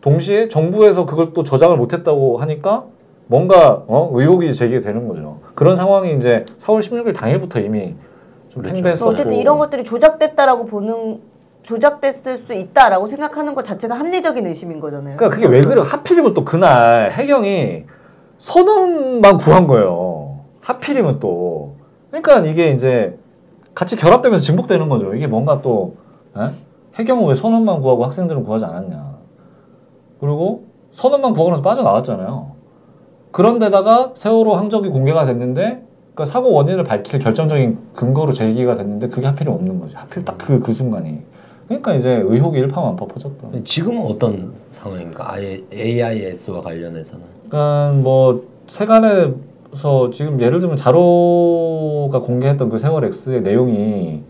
동시에 0.00 0.48
정부에서 0.48 1.06
그걸 1.06 1.32
또 1.32 1.44
저장을 1.44 1.76
못했다고 1.76 2.38
하니까 2.38 2.86
뭔가 3.28 3.84
어? 3.86 4.10
의혹이 4.12 4.52
제기되는 4.52 5.06
거죠. 5.06 5.38
그런 5.54 5.76
상황이 5.76 6.16
이제 6.16 6.44
4월 6.58 6.80
16일 6.80 7.14
당일부터 7.14 7.60
이미 7.60 7.94
좀 8.52 8.60
그렇죠. 8.60 8.74
팽배했었고 8.74 9.10
어쨌든 9.10 9.36
이런 9.36 9.56
것들이 9.58 9.82
조작됐다라고 9.82 10.66
보는 10.66 11.20
조작됐을 11.62 12.36
수 12.36 12.52
있다라고 12.52 13.06
생각하는 13.06 13.54
것 13.54 13.64
자체가 13.64 13.94
합리적인 13.94 14.46
의심인 14.46 14.78
거잖아요. 14.78 15.16
그러니까 15.16 15.34
그게 15.34 15.46
왜 15.46 15.62
그래? 15.62 15.80
하필이면 15.80 16.34
또 16.34 16.44
그날 16.44 17.10
해경이 17.12 17.84
선언만 18.36 19.38
구한 19.38 19.66
거예요. 19.66 20.40
하필이면 20.60 21.18
또. 21.18 21.76
그러니까 22.10 22.40
이게 22.40 22.72
이제 22.72 23.18
같이 23.74 23.96
결합되면서 23.96 24.44
증복되는 24.44 24.88
거죠. 24.90 25.14
이게 25.14 25.26
뭔가 25.26 25.62
또 25.62 25.96
에? 26.36 26.48
해경은 26.98 27.28
왜 27.28 27.34
선언만 27.34 27.80
구하고 27.80 28.04
학생들은 28.04 28.42
구하지 28.44 28.66
않았냐. 28.66 29.16
그리고 30.20 30.64
선언만 30.90 31.32
구하고 31.32 31.52
나서 31.52 31.62
빠져나왔잖아요. 31.62 32.52
그런데다가 33.30 34.10
세월호 34.14 34.56
항적이 34.56 34.90
공개가 34.90 35.24
됐는데 35.24 35.86
그러니까 36.14 36.24
사고 36.26 36.52
원인을 36.52 36.84
밝힐 36.84 37.18
결정적인 37.18 37.78
근거로 37.94 38.32
제기가 38.32 38.74
됐는데 38.76 39.08
그게 39.08 39.26
하필이면 39.26 39.58
없는 39.58 39.80
거죠. 39.80 39.96
하필 39.96 40.24
딱 40.24 40.36
그그 40.38 40.72
순간이. 40.72 41.18
그러니까 41.66 41.94
이제 41.94 42.10
의혹이 42.10 42.58
일파만파 42.58 43.06
퍼졌다. 43.06 43.48
지금은 43.64 44.02
어떤 44.02 44.52
상황입니까? 44.70 45.32
아예 45.32 45.62
AIS와 45.72 46.60
관련해서는 46.60 47.24
그러니까 47.48 47.92
뭐 48.02 48.44
세간에서 48.66 50.10
지금 50.12 50.38
예를 50.40 50.60
들면 50.60 50.76
자로가 50.76 52.20
공개했던 52.20 52.68
그 52.68 52.76
세월 52.78 53.06
X의 53.06 53.40
내용이 53.40 54.22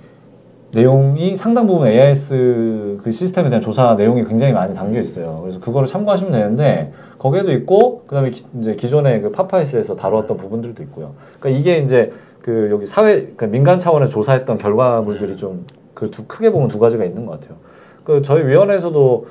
내용이 0.74 1.36
상당 1.36 1.66
부분 1.66 1.86
AIS 1.86 2.98
그 3.02 3.10
시스템에 3.10 3.50
대한 3.50 3.60
조사 3.60 3.94
내용이 3.94 4.24
굉장히 4.24 4.52
많이 4.52 4.74
담겨 4.74 5.00
있어요. 5.00 5.40
그래서 5.42 5.60
그거를 5.60 5.86
참고하시면 5.86 6.32
되는데 6.32 6.92
거기에도 7.18 7.52
있고 7.52 8.02
그다음에 8.06 8.30
기, 8.30 8.44
이제 8.58 8.74
기존의 8.74 9.20
그 9.22 9.30
파파이스에서 9.32 9.96
다루었던 9.96 10.36
부분들도 10.36 10.82
있고요. 10.84 11.12
그러니까 11.38 11.60
이게 11.60 11.78
이제 11.78 12.12
그 12.40 12.68
여기 12.70 12.86
사회 12.86 13.16
그러니까 13.20 13.46
민간 13.48 13.78
차원에서 13.78 14.10
조사했던 14.10 14.58
결과물들이 14.58 15.36
좀 15.36 15.64
그 15.94 16.10
두 16.10 16.24
크게 16.26 16.50
보면 16.50 16.68
두 16.68 16.78
가지가 16.78 17.04
있는 17.04 17.26
것 17.26 17.40
같아요. 17.40 17.56
그 18.04 18.22
저희 18.22 18.44
위원회에서도 18.46 19.26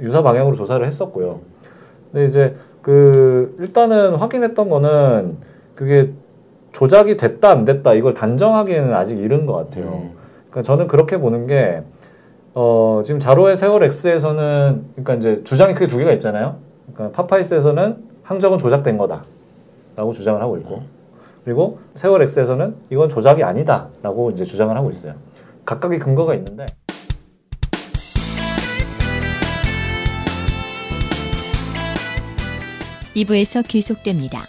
유사 0.00 0.22
방향으로 0.22 0.54
조사를 0.54 0.84
했었고요. 0.84 1.40
근데 2.10 2.26
이제 2.26 2.54
그 2.82 3.56
일단은 3.60 4.16
확인했던 4.16 4.68
거는 4.68 5.36
그게 5.74 6.10
조작이 6.72 7.16
됐다 7.16 7.50
안 7.50 7.64
됐다 7.64 7.94
이걸 7.94 8.12
단정하기에는 8.14 8.94
아직 8.94 9.18
이른 9.18 9.46
것 9.46 9.54
같아요. 9.54 9.84
음. 9.86 10.21
그러니까 10.52 10.62
저는 10.62 10.86
그렇게 10.86 11.16
보는 11.16 11.46
게 11.46 11.82
어, 12.54 13.00
지금 13.04 13.18
자로의 13.18 13.56
세월 13.56 13.82
X에서는 13.82 14.84
그러니까 14.92 15.14
이제 15.14 15.42
주장이 15.44 15.72
크게 15.72 15.86
두 15.86 15.96
개가 15.96 16.12
있잖아요. 16.12 16.56
그러니까 16.92 17.16
파파이스에서는 17.16 17.96
항적은 18.22 18.58
조작된 18.58 18.98
거다라고 18.98 20.12
주장을 20.12 20.40
하고 20.40 20.58
있고 20.58 20.82
그리고 21.44 21.78
세월 21.94 22.22
X에서는 22.22 22.76
이건 22.90 23.08
조작이 23.08 23.42
아니다라고 23.42 24.30
이제 24.30 24.44
주장을 24.44 24.76
하고 24.76 24.90
있어요. 24.90 25.14
각각의 25.64 25.98
근거가 25.98 26.34
있는데 26.34 26.66
2부에서 33.16 33.64
계속됩니다. 33.66 34.46